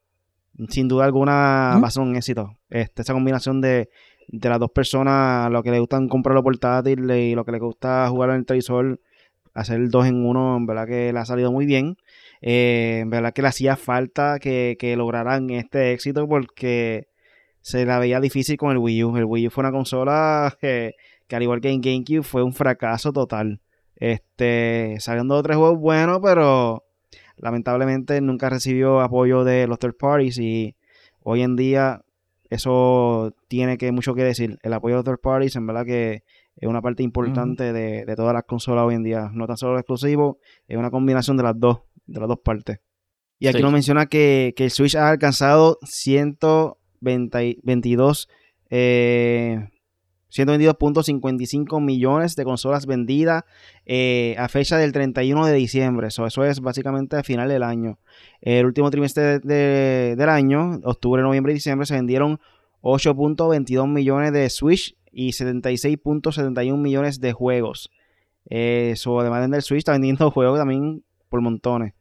sin 0.70 0.88
duda 0.88 1.06
alguna, 1.06 1.80
va 1.82 1.88
a 1.88 1.92
ser 1.92 2.04
un 2.04 2.16
éxito. 2.16 2.58
Este, 2.70 3.02
esa 3.02 3.14
combinación 3.14 3.62
de 3.62 3.90
de 4.28 4.50
las 4.50 4.60
dos 4.60 4.72
personas, 4.72 5.52
lo 5.52 5.64
que 5.64 5.72
le 5.72 5.80
gustan 5.80 6.08
comprar 6.08 6.36
los 6.36 6.44
portátiles 6.44 7.18
y 7.18 7.36
lo 7.36 7.46
que 7.46 7.52
le 7.52 7.60
gusta 7.60 8.08
jugar 8.10 8.32
en 8.32 8.38
el 8.38 8.46
televisor, 8.46 9.00
hacer 9.54 9.90
dos 9.90 10.06
en 10.08 10.26
uno, 10.26 10.58
en 10.58 10.66
verdad 10.66 10.88
que 10.88 11.14
le 11.14 11.20
ha 11.20 11.26
salido 11.26 11.52
muy 11.52 11.66
bien. 11.66 11.98
Eh, 12.42 13.00
en 13.02 13.10
verdad 13.10 13.34
que 13.34 13.42
le 13.42 13.48
hacía 13.48 13.76
falta 13.76 14.40
que, 14.40 14.96
lograran 14.98 15.50
este 15.50 15.94
éxito 15.94 16.28
porque 16.28 17.08
se 17.62 17.86
la 17.86 18.00
veía 18.00 18.20
difícil 18.20 18.58
con 18.58 18.72
el 18.72 18.78
Wii 18.78 19.04
U. 19.06 19.18
El 19.18 19.26
Wii 19.26 19.48
U 19.48 19.52
fue 19.52 19.64
una 19.64 19.72
consola 19.72 20.56
que, 20.60 20.94
al 21.32 21.44
igual 21.44 21.62
que 21.62 21.72
en 21.72 21.82
GameCube 21.82 22.24
fue 22.24 22.44
un 22.44 22.54
fracaso 22.54 23.14
total. 23.14 23.62
Este, 23.96 24.98
saliendo 25.00 25.42
tres 25.42 25.58
juegos 25.58 25.80
buenos, 25.80 26.20
pero 26.22 26.84
lamentablemente 27.38 28.20
nunca 28.22 28.50
recibió 28.50 29.02
apoyo 29.02 29.44
de 29.44 29.68
los 29.68 29.80
third 29.80 29.96
parties 29.98 30.38
y 30.38 30.76
hoy 31.22 31.42
en 31.42 31.56
día 31.56 32.05
eso 32.50 33.36
tiene 33.48 33.78
que 33.78 33.92
mucho 33.92 34.16
que 34.16 34.24
decir. 34.24 34.58
El 34.64 34.74
apoyo 34.74 34.98
de 34.98 35.04
third 35.04 35.20
parties, 35.20 35.56
en 35.56 35.68
verdad 35.68 35.86
que 35.86 36.24
es 36.56 36.70
una 36.70 36.82
parte 36.82 37.04
importante 37.04 37.74
de, 37.74 38.16
todas 38.16 38.34
las 38.34 38.44
consolas 38.44 38.86
hoy 38.86 38.96
en 38.96 39.04
día. 39.04 39.30
No 39.34 39.46
tan 39.48 39.58
solo 39.58 39.74
el 39.74 39.80
exclusivo, 39.80 40.40
es 40.68 40.78
una 40.78 40.92
combinación 40.92 41.36
de 41.38 41.44
las 41.44 41.60
dos, 41.60 41.80
de 42.06 42.20
las 42.20 42.30
dos 42.30 42.40
partes. 42.40 42.80
Y 43.38 43.48
aquí 43.48 43.62
nos 43.62 43.74
menciona 43.74 44.06
que, 44.06 44.54
el 44.56 44.72
Switch 44.72 44.96
ha 44.96 45.10
alcanzado 45.10 45.78
122 45.84 48.30
eh, 48.70 49.68
122.55 50.32 51.82
millones 51.82 52.36
de 52.36 52.44
consolas 52.44 52.86
vendidas 52.86 53.44
eh, 53.86 54.36
a 54.38 54.50
fecha 54.50 54.78
del 54.78 54.92
31 54.92 55.46
de 55.46 55.54
diciembre. 55.54 56.08
eso 56.08 56.46
es 56.46 56.60
básicamente 56.60 57.16
al 57.16 57.24
final 57.24 57.48
del 57.48 57.64
año. 57.64 58.00
El 58.42 58.66
último 58.66 58.90
trimestre 58.92 59.40
del 59.40 60.30
año, 60.30 60.80
octubre, 60.84 61.22
noviembre 61.22 61.54
y 61.54 61.56
diciembre, 61.56 61.86
se 61.86 61.96
vendieron 61.96 62.40
8.22 62.82 63.88
millones 63.88 64.34
de 64.34 64.50
Switch 64.50 64.96
y 65.12 65.30
76.71 65.30 66.78
millones 66.78 67.20
de 67.22 67.34
juegos. 67.34 67.92
Eso, 68.48 69.20
además 69.20 69.50
del 69.50 69.62
Switch, 69.62 69.80
está 69.80 69.94
vendiendo 69.94 70.30
juegos 70.32 70.60
también 70.60 71.04
por 71.30 71.42
montones. 71.42 71.94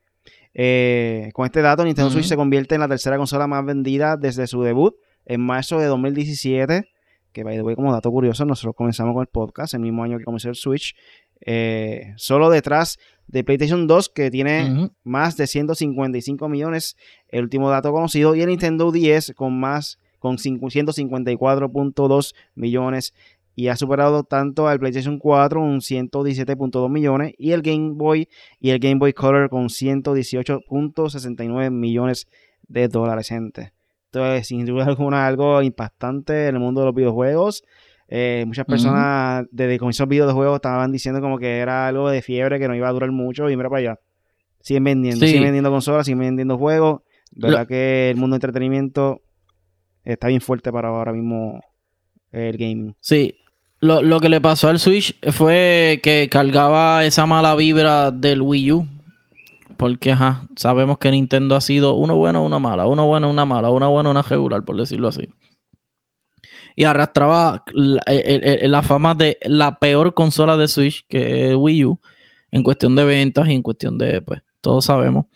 Eh, 0.53 1.31
con 1.33 1.47
este 1.47 1.63
dato, 1.63 1.85
Nintendo 1.85 2.11
Switch 2.11 2.27
se 2.27 2.37
convierte 2.37 2.75
en 2.77 2.81
la 2.81 2.89
tercera 2.89 3.17
consola 3.17 3.47
más 3.47 3.65
vendida 3.65 4.17
desde 4.17 4.47
su 4.47 4.63
debut 4.63 4.95
en 5.27 5.41
marzo 5.41 5.79
de 5.79 5.87
2017 5.87 6.87
que 7.35 7.45
by 7.45 7.57
the 7.57 7.63
way, 7.63 7.75
como 7.75 7.93
dato 7.93 8.11
curioso, 8.11 8.47
nosotros 8.47 8.75
comenzamos 8.75 9.13
con 9.13 9.21
el 9.21 9.27
podcast 9.27 9.75
el 9.75 9.81
mismo 9.81 10.03
año 10.05 10.17
que 10.17 10.25
comenzó 10.25 10.49
el 10.49 10.55
Switch, 10.55 10.97
eh, 11.43 12.15
solo 12.17 12.49
detrás 12.49 12.99
de 13.27 13.45
PlayStation 13.45 13.87
2, 13.87 14.09
que 14.09 14.31
tiene 14.31 14.91
más 15.03 15.37
de 15.37 15.47
155 15.47 16.49
millones, 16.49 16.97
el 17.29 17.43
último 17.43 17.69
dato 17.69 17.93
conocido, 17.93 18.35
y 18.35 18.41
el 18.41 18.49
Nintendo 18.49 18.91
10 18.93 19.35
con 19.37 19.59
más, 19.59 19.99
con 20.19 20.39
154.2 20.39 22.35
millones, 22.55 23.13
y 23.57 23.69
ha 23.69 23.77
superado 23.77 24.25
tanto 24.25 24.67
al 24.69 24.79
PlayStation 24.79 25.19
4 25.19 25.61
un 25.61 25.81
117.2 25.81 26.89
millones, 26.89 27.35
y 27.37 27.53
el 27.53 27.61
Game 27.63 27.91
Boy 27.95 28.29
y 28.61 28.71
el 28.71 28.79
Game 28.79 28.97
Boy 28.97 29.13
Color 29.13 29.51
con 29.51 29.67
118.69 29.67 31.71
millones 31.71 32.29
de 32.69 32.89
dólares, 32.89 33.29
gente. 33.29 33.73
Esto 34.15 34.33
es 34.33 34.47
sin 34.47 34.65
duda 34.65 34.85
alguna 34.85 35.27
algo 35.27 35.61
impactante 35.61 36.47
en 36.47 36.55
el 36.55 36.61
mundo 36.61 36.83
de 36.83 36.87
los 36.87 36.95
videojuegos. 36.95 37.65
Eh, 38.07 38.45
muchas 38.47 38.65
personas 38.65 39.45
desde 39.51 39.77
que 39.77 39.89
esos 39.89 40.07
videojuegos 40.07 40.55
estaban 40.55 40.93
diciendo 40.93 41.21
como 41.21 41.37
que 41.37 41.59
era 41.59 41.89
algo 41.89 42.09
de 42.09 42.23
fiebre 42.23 42.61
que 42.61 42.69
no 42.69 42.77
iba 42.77 42.89
a 42.89 42.93
durar 42.93 43.11
mucho 43.11 43.51
y 43.51 43.57
mira 43.57 43.69
para 43.69 43.81
allá. 43.81 44.01
Siguen 44.61 44.85
vendiendo, 44.85 45.27
siguen 45.27 45.43
vendiendo 45.43 45.69
consolas, 45.69 46.07
siguen 46.07 46.21
vendiendo 46.21 46.57
juegos. 46.57 47.01
Verdad 47.33 47.67
que 47.67 48.11
el 48.11 48.17
mundo 48.17 48.35
de 48.35 48.37
entretenimiento 48.37 49.21
está 50.05 50.29
bien 50.29 50.41
fuerte 50.41 50.71
para 50.71 50.91
ahora 50.91 51.13
mismo 51.13 51.61
el 52.31 52.57
gaming. 52.57 52.95
Sí, 53.01 53.35
lo, 53.81 54.01
lo, 54.01 54.21
que 54.21 54.29
le 54.29 54.41
pasó 54.41 54.69
al 54.69 54.79
Switch 54.79 55.19
fue 55.33 55.99
que 56.05 56.29
cargaba 56.31 57.05
esa 57.05 57.27
mala 57.27 57.57
vibra 57.57 58.13
del 58.13 58.43
Wii 58.43 58.73
U. 58.73 58.89
Porque, 59.77 60.13
ajá, 60.13 60.49
sabemos 60.57 60.99
que 60.99 61.11
Nintendo 61.11 61.57
ha 61.57 61.61
sido 61.61 61.95
uno 61.95 62.17
bueno, 62.17 62.45
una 62.45 62.59
mala, 62.59 62.87
uno 62.87 63.07
bueno, 63.07 63.31
una 63.31 63.45
mala, 63.45 63.71
una 63.71 63.89
buena, 63.89 64.11
una 64.11 64.23
regular, 64.23 64.65
por 64.65 64.77
decirlo 64.77 65.09
así. 65.09 65.29
Y 66.77 66.85
arrastraba 66.85 67.65
la, 67.73 68.83
fama 68.83 69.15
de 69.15 69.39
la 69.43 69.79
peor 69.79 70.15
consola 70.15 70.57
de 70.57 70.69
Switch, 70.69 71.07
que 71.09 71.51
es 71.51 71.57
Wii 71.57 71.85
U, 71.85 72.01
en 72.51 72.63
cuestión 72.63 72.97
de 72.97 73.05
ventas 73.05 73.49
y 73.49 73.55
en 73.55 73.63
cuestión 73.63 73.99
de, 73.99 74.23
pues, 74.23 74.43
todos 74.61 74.85
sabemos. 74.85 75.27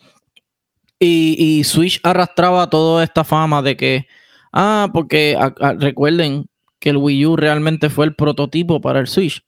Y 0.99 1.63
Switch 1.63 2.01
arrastraba 2.03 2.69
toda 2.69 3.03
esta 3.03 3.23
fama 3.23 3.61
de 3.61 3.77
que, 3.77 4.07
ah, 4.51 4.89
porque 4.93 5.37
recuerden, 5.77 6.49
que 6.79 6.89
el 6.89 6.97
Wii 6.97 7.25
U 7.25 7.35
realmente 7.35 7.89
fue 7.89 8.05
el 8.05 8.15
prototipo 8.15 8.81
para 8.81 8.99
el 8.99 9.07
Switch. 9.07 9.45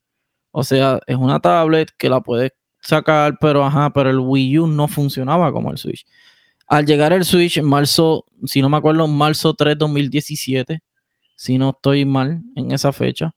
O 0.52 0.64
sea, 0.64 1.00
es 1.08 1.16
una 1.16 1.40
tablet 1.40 1.90
que 1.98 2.10
la 2.10 2.22
puedes 2.22 2.52
sacar, 2.82 3.38
pero 3.40 3.64
ajá, 3.64 3.92
pero 3.94 4.10
el 4.10 4.20
Wii 4.20 4.60
U 4.60 4.68
no 4.68 4.88
funcionaba 4.88 5.52
como 5.52 5.72
el 5.72 5.78
Switch. 5.78 6.06
Al 6.68 6.86
llegar 6.86 7.14
el 7.14 7.26
Switch 7.26 7.58
en 7.58 7.66
marzo, 7.66 8.26
si 8.46 8.62
no 8.62 8.70
me 8.70 8.78
acuerdo, 8.78 9.06
en 9.06 9.16
marzo 9.16 9.54
3 9.54 9.78
2017, 9.78 10.82
si 11.36 11.58
no 11.58 11.72
estoy 11.72 12.06
mal 12.06 12.42
en 12.56 12.72
esa 12.72 12.92
fecha, 12.94 13.34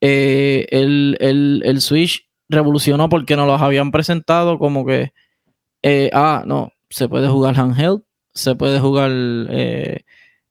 eh, 0.00 0.66
el, 0.70 1.80
Switch 1.80 2.28
revolucionó 2.48 3.08
porque 3.08 3.36
nos 3.36 3.46
los 3.46 3.60
habían 3.60 3.90
presentado 3.92 4.58
como 4.58 4.84
que, 4.84 5.12
eh, 5.82 6.10
ah, 6.12 6.42
no, 6.46 6.72
se 6.90 7.08
puede 7.08 7.28
jugar 7.28 7.58
handheld, 7.58 8.02
se 8.34 8.54
puede 8.54 8.80
jugar 8.80 9.10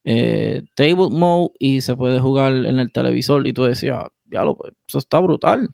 eh, 0.04 0.64
table 0.76 1.10
mode 1.10 1.52
y 1.60 1.82
se 1.82 1.96
puede 1.96 2.20
jugar 2.20 2.54
en 2.54 2.80
el 2.80 2.92
televisor. 2.92 3.46
Y 3.48 3.54
tú 3.54 3.64
decías, 3.64 4.06
ya 4.32 4.44
lo, 4.44 4.56
pues, 4.56 4.74
eso 4.88 5.00
está 5.00 5.20
brutal. 5.20 5.70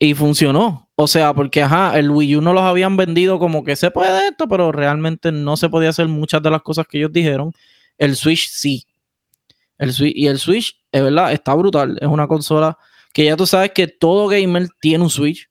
Y 0.00 0.14
funcionó. 0.14 0.88
O 0.96 1.06
sea, 1.06 1.34
porque 1.34 1.62
ajá, 1.62 1.96
el 1.98 2.10
Wii 2.10 2.36
U 2.36 2.40
no 2.40 2.52
los 2.52 2.62
habían 2.62 2.96
vendido 2.96 3.38
como 3.38 3.62
que 3.62 3.76
se 3.76 3.90
puede 3.90 4.28
esto, 4.28 4.48
pero 4.48 4.72
realmente 4.72 5.30
no 5.30 5.56
se 5.56 5.68
podía 5.68 5.90
hacer 5.90 6.08
muchas 6.08 6.42
de 6.42 6.50
las 6.50 6.62
cosas 6.62 6.86
que 6.88 6.98
ellos 6.98 7.12
dijeron. 7.12 7.52
El 7.98 8.16
Switch 8.16 8.48
sí. 8.48 8.86
El 9.78 9.92
Switch, 9.92 10.16
y 10.16 10.26
el 10.26 10.38
Switch, 10.38 10.74
es 10.90 11.02
verdad, 11.02 11.32
está 11.32 11.54
brutal. 11.54 11.98
Es 12.00 12.08
una 12.08 12.26
consola 12.26 12.76
que 13.12 13.26
ya 13.26 13.36
tú 13.36 13.46
sabes 13.46 13.72
que 13.72 13.86
todo 13.86 14.26
gamer 14.26 14.68
tiene 14.80 15.04
un 15.04 15.10
Switch. 15.10 15.48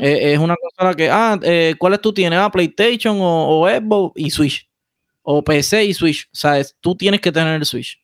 Eh, 0.00 0.32
es 0.32 0.38
una 0.40 0.56
consola 0.56 0.94
que, 0.94 1.08
ah, 1.08 1.38
eh, 1.40 1.76
¿cuáles 1.78 2.00
tú 2.00 2.12
tienes? 2.12 2.36
Ah, 2.36 2.50
PlayStation 2.50 3.16
o, 3.20 3.60
o 3.60 3.68
Xbox 3.68 4.12
y 4.20 4.30
Switch 4.30 4.68
o 5.22 5.44
PC 5.44 5.84
y 5.84 5.92
Switch. 5.94 6.24
O 6.32 6.36
sea, 6.36 6.60
tú 6.80 6.96
tienes 6.96 7.20
que 7.20 7.30
tener 7.30 7.54
el 7.54 7.66
Switch. 7.66 8.00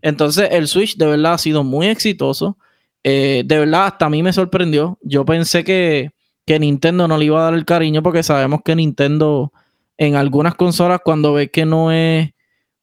Entonces, 0.00 0.48
el 0.50 0.66
Switch 0.66 0.96
de 0.96 1.04
verdad 1.04 1.34
ha 1.34 1.38
sido 1.38 1.62
muy 1.62 1.86
exitoso. 1.86 2.56
Eh, 3.04 3.42
de 3.44 3.58
verdad, 3.58 3.86
hasta 3.86 4.06
a 4.06 4.10
mí 4.10 4.22
me 4.22 4.32
sorprendió. 4.32 4.98
Yo 5.02 5.24
pensé 5.24 5.64
que, 5.64 6.10
Nintendo 6.46 7.08
no 7.08 7.16
le 7.16 7.24
iba 7.24 7.40
a 7.40 7.44
dar 7.44 7.54
el 7.54 7.64
cariño 7.64 8.02
porque 8.02 8.22
sabemos 8.22 8.60
que 8.62 8.76
Nintendo 8.76 9.54
en 9.96 10.16
algunas 10.16 10.54
consolas 10.54 11.00
cuando 11.02 11.32
ve 11.32 11.50
que 11.50 11.64
no 11.64 11.90
es, 11.90 12.30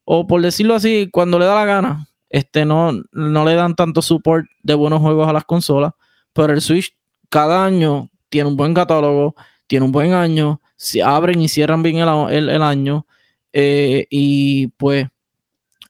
o 0.04 0.26
por 0.26 0.42
decirlo 0.42 0.74
así, 0.74 1.08
cuando 1.12 1.38
le 1.38 1.44
da 1.44 1.54
la 1.54 1.64
gana, 1.64 2.08
este, 2.30 2.64
no, 2.64 2.90
no 3.12 3.44
le 3.44 3.54
dan 3.54 3.76
tanto 3.76 4.02
support 4.02 4.46
de 4.64 4.74
buenos 4.74 5.00
juegos 5.00 5.28
a 5.28 5.32
las 5.32 5.44
consolas. 5.44 5.92
Pero 6.32 6.52
el 6.52 6.60
Switch 6.60 6.96
cada 7.28 7.64
año 7.64 8.10
tiene 8.28 8.48
un 8.48 8.56
buen 8.56 8.74
catálogo, 8.74 9.36
tiene 9.68 9.84
un 9.86 9.92
buen 9.92 10.14
año, 10.14 10.60
se 10.76 11.02
abren 11.02 11.40
y 11.40 11.48
cierran 11.48 11.82
bien 11.84 11.98
el 11.98 12.62
año. 12.62 13.06
Eh, 13.52 14.06
y 14.10 14.68
pues, 14.68 15.06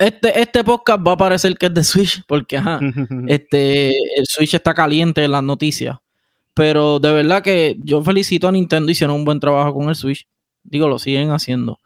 este, 0.00 0.40
este 0.40 0.64
podcast 0.64 1.06
va 1.06 1.12
a 1.12 1.16
parecer 1.16 1.56
que 1.56 1.66
es 1.66 1.74
de 1.74 1.84
Switch, 1.84 2.22
porque 2.26 2.56
este, 3.28 3.90
el 3.90 4.26
Switch 4.26 4.54
está 4.54 4.74
caliente 4.74 5.22
en 5.22 5.32
las 5.32 5.42
noticias. 5.42 5.96
Pero 6.54 6.98
de 6.98 7.12
verdad 7.12 7.42
que 7.42 7.76
yo 7.78 8.02
felicito 8.02 8.48
a 8.48 8.52
Nintendo, 8.52 8.90
hicieron 8.90 9.16
un 9.16 9.24
buen 9.24 9.40
trabajo 9.40 9.74
con 9.74 9.88
el 9.88 9.94
Switch. 9.94 10.26
Digo, 10.62 10.88
lo 10.88 10.98
siguen 10.98 11.30
haciendo. 11.30 11.78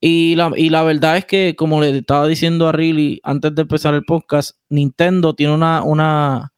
Y 0.00 0.34
la, 0.34 0.50
y 0.56 0.68
la 0.68 0.82
verdad 0.82 1.16
es 1.16 1.24
que, 1.24 1.54
como 1.56 1.80
le 1.80 1.96
estaba 1.96 2.26
diciendo 2.26 2.66
a 2.66 2.72
Riley 2.72 3.20
antes 3.22 3.54
de 3.54 3.62
empezar 3.62 3.94
el 3.94 4.02
podcast, 4.02 4.56
Nintendo 4.68 5.32
tiene 5.34 5.54
una, 5.54 5.82
una 5.84 6.52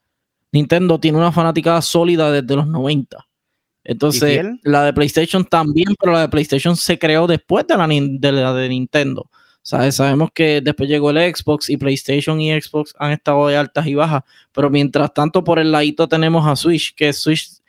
Nintendo 0.54 1.00
tiene 1.00 1.18
una 1.18 1.32
fanaticada 1.32 1.82
sólida 1.82 2.30
desde 2.30 2.54
los 2.54 2.68
90. 2.68 3.26
Entonces, 3.82 4.46
la 4.62 4.84
de 4.84 4.92
PlayStation 4.92 5.44
también, 5.44 5.96
pero 5.98 6.12
la 6.12 6.20
de 6.20 6.28
PlayStation 6.28 6.76
se 6.76 6.96
creó 6.96 7.26
después 7.26 7.66
de 7.66 7.76
la 7.76 8.54
de, 8.54 8.68
Nintendo. 8.68 9.28
Sabemos 9.64 10.28
que 10.34 10.60
después 10.60 10.90
llegó 10.90 11.08
el 11.08 11.34
Xbox 11.34 11.70
y 11.70 11.78
PlayStation 11.78 12.38
y 12.38 12.52
Xbox 12.60 12.94
han 12.98 13.12
estado 13.12 13.48
de 13.48 13.56
altas 13.56 13.86
y 13.86 13.94
bajas, 13.94 14.22
pero 14.52 14.68
mientras 14.68 15.14
tanto 15.14 15.42
por 15.42 15.58
el 15.58 15.72
ladito 15.72 16.06
tenemos 16.06 16.46
a 16.46 16.54
Switch, 16.54 16.94
que 16.94 17.14
Switch, 17.14 17.62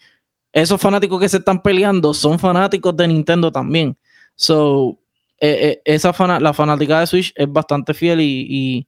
esos 0.51 0.81
fanáticos 0.81 1.21
que 1.21 1.29
se 1.29 1.37
están 1.37 1.63
peleando 1.63 2.13
son 2.13 2.37
fanáticos 2.37 2.97
de 2.97 3.07
Nintendo 3.07 3.49
también. 3.49 3.97
So, 4.35 4.99
eh, 5.39 5.81
eh, 5.85 5.95
esa 5.95 6.13
la 6.39 6.53
fanática 6.53 6.99
de 6.99 7.07
Switch 7.07 7.31
es 7.33 7.49
bastante 7.49 7.93
fiel 7.93 8.19
y, 8.19 8.85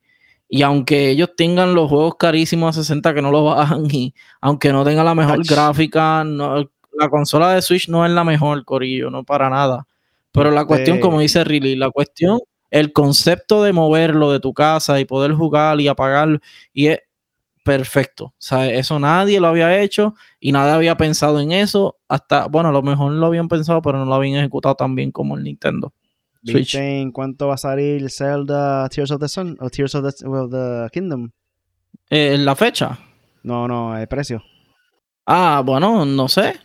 y, 0.49 0.61
aunque 0.61 1.11
ellos 1.11 1.29
tengan 1.37 1.75
los 1.75 1.89
juegos 1.89 2.15
carísimos 2.19 2.77
a 2.77 2.81
60 2.81 3.13
que 3.13 3.21
no 3.21 3.31
los 3.31 3.45
bajan 3.45 3.87
y 3.89 4.13
aunque 4.41 4.73
no 4.73 4.83
tengan 4.83 5.05
la 5.05 5.15
mejor 5.15 5.45
gráfica, 5.47 6.25
no, 6.25 6.69
la 6.91 7.09
consola 7.09 7.53
de 7.53 7.61
Switch 7.61 7.87
no 7.87 8.05
es 8.05 8.11
la 8.11 8.25
mejor, 8.25 8.65
Corillo, 8.65 9.09
no 9.09 9.23
para 9.23 9.49
nada. 9.49 9.87
Pero 10.33 10.51
la 10.51 10.65
cuestión, 10.65 10.99
como 10.99 11.21
dice 11.21 11.45
Riley, 11.45 11.77
la 11.77 11.89
cuestión, 11.89 12.39
el 12.69 12.93
concepto 12.93 13.63
de 13.63 13.73
moverlo 13.73 14.31
de 14.31 14.39
tu 14.39 14.53
casa 14.53 14.99
y 14.99 15.05
poder 15.05 15.33
jugar 15.33 15.79
y 15.79 15.87
apagarlo, 15.87 16.39
y 16.73 16.87
es 16.87 16.99
perfecto. 17.63 18.25
O 18.25 18.33
sea, 18.37 18.71
eso 18.71 18.97
nadie 18.97 19.41
lo 19.41 19.47
había 19.47 19.81
hecho 19.81 20.15
y 20.39 20.53
nadie 20.53 20.71
había 20.71 20.95
pensado 20.95 21.41
en 21.41 21.51
eso. 21.51 21.97
Hasta, 22.07 22.47
bueno, 22.47 22.69
a 22.69 22.71
lo 22.71 22.81
mejor 22.81 23.11
lo 23.11 23.25
habían 23.25 23.49
pensado, 23.49 23.81
pero 23.81 23.97
no 23.97 24.05
lo 24.05 24.15
habían 24.15 24.39
ejecutado 24.39 24.75
tan 24.75 24.95
bien 24.95 25.11
como 25.11 25.35
el 25.35 25.43
Nintendo. 25.43 25.93
Switch. 26.45 26.75
en 26.75 27.11
cuánto 27.11 27.47
va 27.47 27.55
a 27.55 27.57
salir 27.57 28.09
Zelda 28.09 28.87
Tears 28.87 29.11
of 29.11 29.19
the 29.19 29.27
Sun 29.27 29.57
o 29.59 29.69
Tears 29.69 29.95
of 29.95 30.13
the, 30.13 30.87
Kingdom? 30.93 31.29
Eh, 32.09 32.37
¿La 32.37 32.55
fecha? 32.55 32.97
No, 33.43 33.67
no, 33.67 33.97
el 33.97 34.07
precio. 34.07 34.41
Ah, 35.25 35.61
bueno, 35.65 36.05
no 36.05 36.29
sé. 36.29 36.55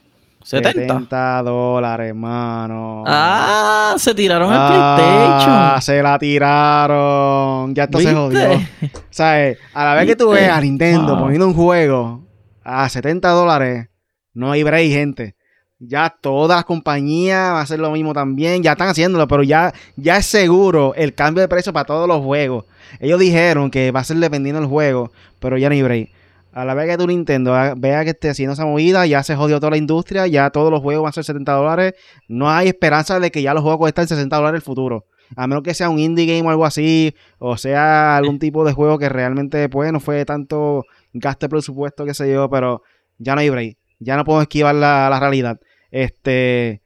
70. 0.44 1.42
dólares, 1.42 2.08
hermano. 2.08 3.04
Ah, 3.06 3.94
se 3.98 4.14
tiraron 4.14 4.52
el 4.52 4.58
ah, 4.58 4.96
PlayStation. 4.96 5.82
Se 5.82 6.02
la 6.02 6.18
tiraron. 6.18 7.74
Ya 7.74 7.84
esto 7.84 8.00
se 8.00 8.14
jodió. 8.14 8.50
¿Sabes? 9.10 9.58
A 9.74 9.84
la 9.84 9.94
vez 9.94 10.06
que 10.06 10.16
tú 10.16 10.30
ves 10.30 10.48
a 10.48 10.60
Nintendo 10.60 11.18
poniendo 11.18 11.46
un 11.46 11.54
juego 11.54 12.22
a 12.64 12.88
70 12.88 13.28
dólares, 13.30 13.88
no 14.34 14.50
hay 14.52 14.62
break, 14.62 14.90
gente. 14.90 15.36
Ya 15.78 16.14
todas 16.20 16.58
las 16.58 16.64
compañías 16.64 17.50
van 17.50 17.56
a 17.56 17.62
hacer 17.62 17.80
lo 17.80 17.90
mismo 17.90 18.12
también. 18.12 18.62
Ya 18.62 18.72
están 18.72 18.88
haciéndolo, 18.88 19.26
pero 19.26 19.42
ya, 19.42 19.72
ya 19.96 20.16
es 20.18 20.26
seguro 20.26 20.94
el 20.94 21.14
cambio 21.14 21.40
de 21.40 21.48
precio 21.48 21.72
para 21.72 21.86
todos 21.86 22.06
los 22.06 22.22
juegos. 22.22 22.66
Ellos 23.00 23.18
dijeron 23.18 23.70
que 23.70 23.90
va 23.90 24.00
a 24.00 24.04
ser 24.04 24.18
dependiendo 24.18 24.60
del 24.60 24.70
juego, 24.70 25.10
pero 25.40 25.58
ya 25.58 25.68
no 25.68 25.74
hay 25.74 25.82
break 25.82 26.21
a 26.52 26.66
la 26.66 26.74
vez 26.74 26.88
que 26.88 26.98
tu 26.98 27.06
Nintendo 27.06 27.54
vea 27.76 28.04
que 28.04 28.10
esté 28.10 28.28
haciendo 28.28 28.52
esa 28.52 28.66
movida, 28.66 29.06
ya 29.06 29.22
se 29.22 29.34
jodió 29.34 29.58
toda 29.58 29.70
la 29.70 29.78
industria, 29.78 30.26
ya 30.26 30.50
todos 30.50 30.70
los 30.70 30.82
juegos 30.82 31.04
van 31.04 31.10
a 31.10 31.12
ser 31.12 31.24
70 31.24 31.52
dólares. 31.52 31.94
No 32.28 32.50
hay 32.50 32.68
esperanza 32.68 33.18
de 33.18 33.30
que 33.30 33.40
ya 33.40 33.54
los 33.54 33.62
juegos 33.62 33.78
cuesten 33.78 34.06
60 34.06 34.36
dólares 34.36 34.52
en 34.52 34.56
el 34.56 34.62
futuro. 34.62 35.06
A 35.34 35.46
menos 35.46 35.62
que 35.62 35.72
sea 35.72 35.88
un 35.88 35.98
indie 35.98 36.26
game 36.26 36.46
o 36.46 36.50
algo 36.50 36.66
así, 36.66 37.14
o 37.38 37.56
sea 37.56 38.18
algún 38.18 38.38
tipo 38.38 38.66
de 38.66 38.72
juego 38.72 38.98
que 38.98 39.08
realmente 39.08 39.68
pues 39.70 39.90
no 39.92 40.00
fue 40.00 40.26
tanto 40.26 40.84
gasto 41.14 41.46
de 41.46 41.50
presupuesto, 41.50 42.04
que 42.04 42.12
sé 42.12 42.30
yo, 42.30 42.50
pero 42.50 42.82
ya 43.16 43.34
no 43.34 43.40
hay 43.40 43.48
break. 43.48 43.78
Ya 43.98 44.16
no 44.16 44.24
puedo 44.24 44.42
esquivar 44.42 44.74
la, 44.74 45.18
realidad. 45.18 45.58
Este, 45.90 46.82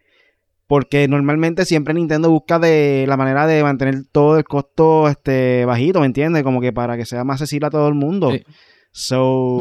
porque 0.68 1.09
normalmente 1.09 1.64
siempre 1.64 1.94
Nintendo 1.94 2.31
busca 2.31 2.61
de 2.61 3.05
la 3.09 3.16
manera 3.16 3.48
de 3.48 3.64
mantener 3.64 4.05
todo 4.12 4.38
el 4.38 4.44
costo 4.44 5.09
este 5.09 5.64
bajito, 5.64 6.00
¿me 6.00 6.07
entiendes? 6.07 6.44
Como 6.44 6.61
que 6.61 6.72
para 6.72 6.96
que 6.96 7.05
sea 7.05 7.24
más 7.24 7.40
accesible 7.40 7.66
a 7.66 7.70
todo 7.70 7.88
el 7.88 7.94
mundo. 7.94 8.31
So, 8.96 9.61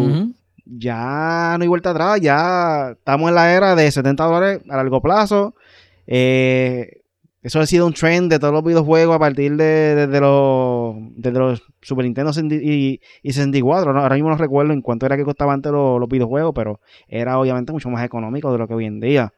ya 0.64 1.56
no 1.58 1.62
hay 1.62 1.68
vuelta 1.68 1.90
atrás, 1.92 2.22
ya 2.22 2.92
estamos 2.92 3.28
en 3.28 3.36
la 3.36 3.52
era 3.52 3.76
de 3.76 3.92
70 3.92 4.24
dólares 4.24 4.62
a 4.70 4.78
largo 4.78 5.02
plazo. 5.02 5.56
Eh, 6.08 7.02
eso 7.42 7.60
ha 7.60 7.66
sido 7.66 7.86
un 7.86 7.92
trend 7.92 8.32
de 8.32 8.40
todos 8.40 8.54
los 8.54 8.64
videojuegos 8.64 9.14
a 9.14 9.20
partir 9.20 9.58
de, 9.58 10.08
los, 10.22 10.96
los 11.22 11.64
Super 11.82 12.06
Nintendo 12.06 12.32
y, 12.50 13.02
y 13.22 13.34
64. 13.34 14.00
Ahora 14.00 14.16
mismo 14.16 14.30
no 14.30 14.38
recuerdo 14.38 14.72
en 14.72 14.82
cuánto 14.82 15.06
era 15.06 15.18
que 15.18 15.26
costaban 15.26 15.56
antes 15.56 15.70
los, 15.74 16.08
videojuegos, 16.08 16.54
pero 16.56 16.80
era 17.06 17.38
obviamente 17.38 17.74
mucho 17.74 17.90
más 17.90 18.06
económico 18.06 18.54
de 18.54 18.58
lo 18.58 18.70
que 18.70 18.74
hoy 18.74 18.86
en 18.86 19.02
día. 19.02 19.34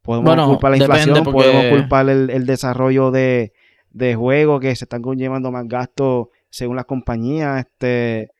Podemos 0.00 0.34
culpar 0.46 0.70
la 0.70 0.76
inflación, 0.78 1.24
podemos 1.24 1.66
culpar 1.66 2.08
el, 2.08 2.46
desarrollo 2.46 3.10
de, 3.10 3.52
de 3.90 4.14
juegos 4.14 4.62
que 4.62 4.74
se 4.74 4.86
están 4.86 5.02
conllevando 5.02 5.52
más 5.52 5.68
gastos 5.68 6.28
según 6.48 6.76
las 6.76 6.86
compañías. 6.86 7.66
Este, 7.66 8.30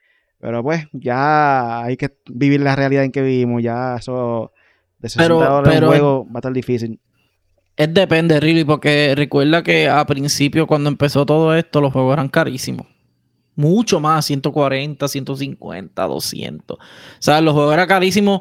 Pero 0.42 0.60
pues, 0.60 0.88
ya 0.92 1.84
hay 1.84 1.96
que 1.96 2.16
vivir 2.28 2.60
la 2.62 2.74
realidad 2.74 3.04
en 3.04 3.12
que 3.12 3.22
vivimos. 3.22 3.62
Ya 3.62 3.94
eso 3.96 4.50
de 4.98 5.08
60 5.08 5.22
Pero- 5.24 5.38
dólares 5.38 5.72
pero- 5.72 5.86
un 5.86 5.92
juego 5.92 6.24
va 6.26 6.32
a 6.34 6.38
estar 6.38 6.52
difícil. 6.52 6.98
Es 7.76 7.94
depende, 7.94 8.40
really, 8.40 8.64
porque 8.64 9.14
recuerda 9.14 9.62
que 9.62 9.88
a 9.88 10.04
principio, 10.04 10.66
cuando 10.66 10.90
empezó 10.90 11.24
todo 11.24 11.54
esto, 11.54 11.80
los 11.80 11.92
juegos 11.92 12.14
eran 12.14 12.28
carísimos. 12.28 12.88
Mucho 13.54 14.00
más, 14.00 14.24
140, 14.26 15.06
150, 15.06 16.06
200. 16.06 16.76
O 16.76 16.80
sea, 17.20 17.40
los 17.40 17.54
juegos 17.54 17.72
eran 17.74 17.86
carísimos 17.86 18.40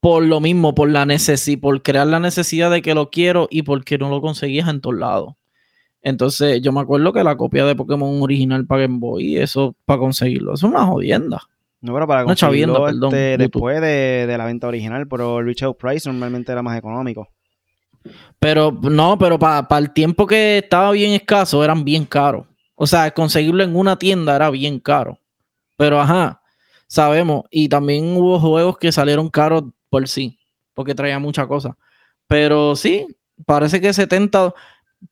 por 0.00 0.22
lo 0.22 0.40
mismo, 0.40 0.74
por 0.74 0.90
la 0.90 1.06
necesidad, 1.06 1.60
por 1.60 1.82
crear 1.82 2.06
la 2.06 2.20
necesidad 2.20 2.70
de 2.70 2.82
que 2.82 2.94
lo 2.94 3.08
quiero 3.08 3.48
y 3.50 3.62
porque 3.62 3.96
no 3.96 4.10
lo 4.10 4.20
conseguías 4.20 4.68
en 4.68 4.80
todos 4.82 4.96
lados. 4.98 5.32
Entonces, 6.02 6.60
yo 6.62 6.72
me 6.72 6.80
acuerdo 6.80 7.12
que 7.12 7.24
la 7.24 7.36
copia 7.36 7.64
de 7.66 7.74
Pokémon 7.74 8.22
original 8.22 8.66
para 8.66 8.82
Game 8.82 8.98
Boy, 8.98 9.36
eso 9.36 9.74
para 9.84 9.98
conseguirlo, 9.98 10.54
eso 10.54 10.66
es 10.66 10.72
una 10.72 10.86
jodienda. 10.86 11.42
No, 11.80 11.92
pero 11.94 12.06
para 12.06 12.24
Una 12.24 12.34
chavienda, 12.34 12.78
conseguirlo 12.78 13.08
perdón, 13.10 13.14
este, 13.14 13.32
YouTube. 13.32 13.42
después 13.42 13.80
de, 13.80 14.26
de 14.26 14.38
la 14.38 14.44
venta 14.46 14.66
original, 14.68 15.06
pero 15.06 15.38
el 15.38 15.46
retail 15.46 15.74
price 15.74 16.08
normalmente 16.08 16.50
era 16.50 16.62
más 16.62 16.76
económico. 16.78 17.28
Pero 18.38 18.72
no, 18.82 19.18
pero 19.18 19.38
para 19.38 19.66
el 19.78 19.92
tiempo 19.92 20.26
que 20.26 20.58
estaba 20.58 20.92
bien 20.92 21.12
escaso, 21.12 21.62
eran 21.64 21.84
bien 21.84 22.04
caros. 22.04 22.46
O 22.74 22.86
sea, 22.86 23.10
conseguirlo 23.10 23.62
en 23.64 23.74
una 23.74 23.96
tienda 23.98 24.36
era 24.36 24.50
bien 24.50 24.78
caro. 24.78 25.18
Pero 25.76 26.00
ajá, 26.00 26.40
sabemos. 26.86 27.44
Y 27.50 27.68
también 27.68 28.16
hubo 28.16 28.38
juegos 28.38 28.78
que 28.78 28.92
salieron 28.92 29.28
caros 29.28 29.64
por 29.90 30.08
sí, 30.08 30.38
porque 30.74 30.94
traía 30.94 31.18
mucha 31.18 31.46
cosa. 31.46 31.76
Pero 32.28 32.76
sí, 32.76 33.06
parece 33.46 33.80
que 33.80 33.92
70. 33.92 34.54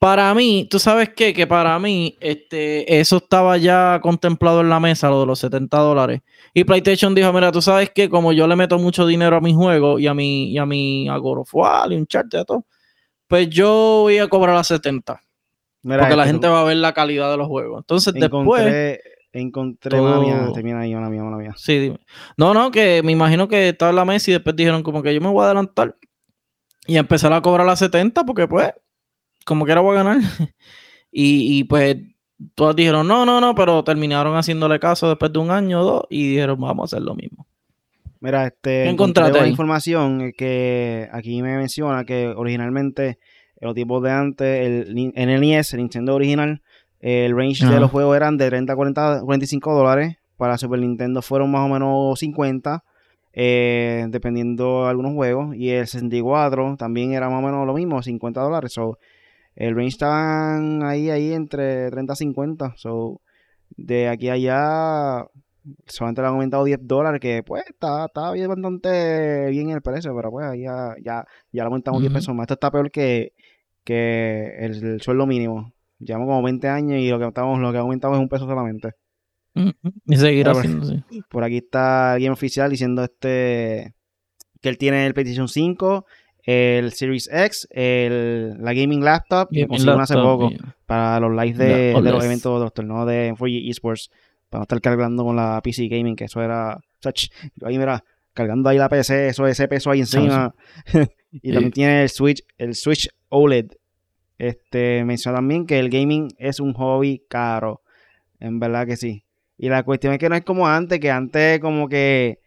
Para 0.00 0.34
mí, 0.34 0.66
¿tú 0.68 0.80
sabes 0.80 1.10
qué? 1.10 1.32
Que 1.32 1.46
para 1.46 1.78
mí, 1.78 2.16
este, 2.20 2.98
eso 2.98 3.18
estaba 3.18 3.56
ya 3.56 4.00
contemplado 4.02 4.60
en 4.60 4.68
la 4.68 4.80
mesa, 4.80 5.08
lo 5.08 5.20
de 5.20 5.26
los 5.26 5.38
70 5.38 5.78
dólares. 5.78 6.22
Y 6.52 6.64
PlayStation 6.64 7.14
dijo: 7.14 7.32
Mira, 7.32 7.52
tú 7.52 7.62
sabes 7.62 7.90
que 7.90 8.08
como 8.08 8.32
yo 8.32 8.48
le 8.48 8.56
meto 8.56 8.78
mucho 8.78 9.06
dinero 9.06 9.36
a 9.36 9.40
mi 9.40 9.54
juego 9.54 9.98
y 10.00 10.08
a 10.08 10.14
mi, 10.14 10.50
y 10.50 10.58
a 10.58 10.66
mi 10.66 11.08
a 11.08 11.16
God 11.18 11.38
of 11.40 11.54
War 11.54 11.92
y 11.92 11.96
un 11.96 12.06
chart 12.06 12.26
de 12.32 12.44
todo, 12.44 12.66
pues 13.28 13.48
yo 13.48 14.00
voy 14.02 14.18
a 14.18 14.26
cobrar 14.28 14.56
a 14.56 14.64
70. 14.64 15.20
Mira, 15.82 16.00
porque 16.00 16.16
la 16.16 16.26
gente 16.26 16.48
va 16.48 16.62
a 16.62 16.64
ver 16.64 16.78
la 16.78 16.92
calidad 16.92 17.30
de 17.30 17.36
los 17.36 17.46
juegos. 17.46 17.78
Entonces, 17.78 18.12
después. 18.12 18.98
encontré, 19.32 19.90
todo- 19.98 20.02
mala 20.02 20.18
mía, 20.20 20.50
termina 20.52 20.80
ahí, 20.80 20.94
mala 20.94 21.08
mía, 21.10 21.22
mala 21.22 21.36
mía. 21.36 21.52
Sí, 21.56 21.78
dime. 21.78 21.98
No, 22.36 22.54
no, 22.54 22.72
que 22.72 23.02
me 23.04 23.12
imagino 23.12 23.46
que 23.46 23.68
estaba 23.68 23.90
en 23.90 23.96
la 23.96 24.04
mesa 24.04 24.30
y 24.30 24.34
después 24.34 24.56
dijeron 24.56 24.82
como 24.82 25.00
que 25.00 25.14
yo 25.14 25.20
me 25.20 25.28
voy 25.28 25.42
a 25.42 25.46
adelantar 25.46 25.94
y 26.88 26.96
empezar 26.96 27.32
a 27.32 27.40
cobrar 27.40 27.68
a 27.68 27.76
70 27.76 28.24
porque 28.24 28.48
pues, 28.48 28.72
como 29.46 29.64
quiera 29.64 29.80
voy 29.80 29.96
a 29.96 30.02
ganar. 30.02 30.18
y, 31.10 31.58
y, 31.58 31.64
pues 31.64 31.96
todas 32.54 32.76
dijeron, 32.76 33.08
no, 33.08 33.24
no, 33.24 33.40
no, 33.40 33.54
pero 33.54 33.82
terminaron 33.82 34.36
haciéndole 34.36 34.78
caso 34.78 35.08
después 35.08 35.32
de 35.32 35.38
un 35.38 35.50
año 35.50 35.80
o 35.80 35.84
dos 35.84 36.02
y 36.10 36.30
dijeron, 36.30 36.60
vamos 36.60 36.92
a 36.92 36.96
hacer 36.96 37.06
lo 37.06 37.14
mismo. 37.14 37.46
Mira, 38.20 38.46
este, 38.46 38.84
¿Qué 38.84 38.88
encontré 38.88 39.24
ahí? 39.24 39.48
información 39.48 40.20
eh, 40.20 40.32
que 40.36 41.08
aquí 41.12 41.42
me 41.42 41.56
menciona 41.56 42.04
que 42.04 42.28
originalmente 42.28 43.18
en 43.60 43.66
los 43.66 43.74
tiempos 43.74 44.02
de 44.02 44.10
antes, 44.10 44.66
el, 44.66 45.12
el 45.14 45.40
NES, 45.40 45.72
el 45.72 45.80
Nintendo 45.80 46.14
original, 46.14 46.62
el 47.00 47.36
range 47.36 47.64
Ajá. 47.64 47.74
de 47.74 47.80
los 47.80 47.90
juegos 47.90 48.16
eran 48.16 48.36
de 48.36 48.48
30 48.48 48.72
a 48.72 48.76
40, 48.76 49.20
45 49.24 49.74
dólares. 49.74 50.16
Para 50.36 50.58
Super 50.58 50.80
Nintendo 50.80 51.22
fueron 51.22 51.50
más 51.50 51.62
o 51.62 51.68
menos 51.68 52.18
50, 52.18 52.84
eh, 53.32 54.06
dependiendo 54.10 54.84
de 54.84 54.90
algunos 54.90 55.14
juegos. 55.14 55.56
Y 55.56 55.70
el 55.70 55.86
64 55.86 56.76
también 56.76 57.12
era 57.12 57.30
más 57.30 57.42
o 57.42 57.46
menos 57.46 57.66
lo 57.66 57.72
mismo, 57.72 58.02
50 58.02 58.40
dólares. 58.40 58.72
So, 58.72 58.98
el 59.56 59.74
range 59.74 59.88
estaban 59.88 60.82
ahí, 60.84 61.10
ahí 61.10 61.32
entre 61.32 61.90
30 61.90 62.12
a 62.12 62.16
50. 62.16 62.74
So, 62.76 63.20
de 63.76 64.08
aquí 64.08 64.28
a 64.28 64.34
allá 64.34 65.26
solamente 65.86 66.20
le 66.20 66.28
han 66.28 66.34
aumentado 66.34 66.64
10 66.64 66.78
dólares, 66.82 67.20
que 67.20 67.42
pues 67.42 67.64
está, 67.68 68.06
está 68.06 68.30
bien, 68.30 68.48
bastante 68.48 69.48
bien 69.50 69.70
el 69.70 69.82
precio, 69.82 70.14
pero 70.14 70.30
pues 70.30 70.46
ahí 70.46 70.62
ya, 70.62 70.94
ya, 71.02 71.24
ya 71.50 71.62
le 71.62 71.66
aumentamos 71.66 72.00
10 72.00 72.10
Ujú. 72.10 72.18
pesos 72.18 72.34
más. 72.34 72.44
Esto 72.44 72.54
está 72.54 72.70
peor 72.70 72.90
que, 72.90 73.32
que 73.82 74.54
el, 74.60 74.84
el 74.84 75.00
sueldo 75.00 75.26
mínimo. 75.26 75.72
Llevamos 75.98 76.26
como 76.28 76.42
20 76.42 76.68
años 76.68 77.00
y 77.00 77.08
lo 77.08 77.18
que 77.18 77.26
estamos, 77.26 77.58
lo 77.58 77.72
que 77.72 77.78
aumentamos 77.78 78.18
es 78.18 78.22
un 78.22 78.28
peso 78.28 78.46
solamente. 78.46 78.92
Y 80.06 80.16
seguirá 80.16 80.54
siendo 80.54 80.84
así. 80.84 81.02
Por 81.30 81.42
aquí 81.42 81.56
está 81.56 82.12
Game 82.18 82.30
Oficial 82.30 82.70
diciendo 82.70 83.02
este 83.02 83.94
que 84.60 84.68
él 84.68 84.76
tiene 84.78 85.06
el 85.06 85.14
PlayStation 85.14 85.48
5, 85.48 86.04
el 86.46 86.92
Series 86.92 87.28
X, 87.32 87.66
el, 87.70 88.54
la 88.62 88.72
Gaming 88.72 89.04
Laptop, 89.04 89.48
que 89.52 89.66
consiguieron 89.66 90.00
hace 90.00 90.14
poco 90.14 90.50
para 90.86 91.18
los 91.20 91.32
lives 91.32 91.58
de, 91.58 91.66
de 91.92 92.10
los 92.12 92.24
eventos 92.24 92.58
de 92.60 92.64
los 92.64 92.72
torneos 92.72 93.06
de 93.06 93.34
4G 93.34 93.68
Esports, 93.70 94.10
para 94.48 94.60
no 94.60 94.62
estar 94.62 94.80
cargando 94.80 95.24
con 95.24 95.34
la 95.36 95.60
PC 95.62 95.88
Gaming, 95.88 96.14
que 96.14 96.24
eso 96.26 96.40
era, 96.40 96.76
o 96.76 96.80
sea, 97.00 97.12
ahí 97.64 97.76
mira, 97.78 98.04
cargando 98.32 98.68
ahí 98.68 98.78
la 98.78 98.88
PC, 98.88 99.28
eso 99.28 99.46
ese 99.46 99.66
peso 99.66 99.90
ahí 99.90 100.00
encima. 100.00 100.54
y 101.32 101.52
también 101.52 101.64
Sí. 101.64 101.70
tiene 101.72 102.02
el 102.02 102.08
Switch, 102.08 102.42
el 102.58 102.74
Switch 102.76 103.08
OLED. 103.28 103.72
Este 104.38 105.02
menciona 105.04 105.38
también 105.38 105.66
que 105.66 105.78
el 105.78 105.88
gaming 105.90 106.28
es 106.38 106.60
un 106.60 106.74
hobby 106.74 107.22
caro. 107.28 107.82
En 108.38 108.60
verdad 108.60 108.86
que 108.86 108.96
sí. 108.96 109.24
Y 109.58 109.68
la 109.70 109.82
cuestión 109.82 110.12
es 110.12 110.18
que 110.18 110.28
no 110.28 110.36
es 110.36 110.44
como 110.44 110.68
antes, 110.68 111.00
que 111.00 111.10
antes 111.10 111.58
como 111.60 111.88
que 111.88 112.38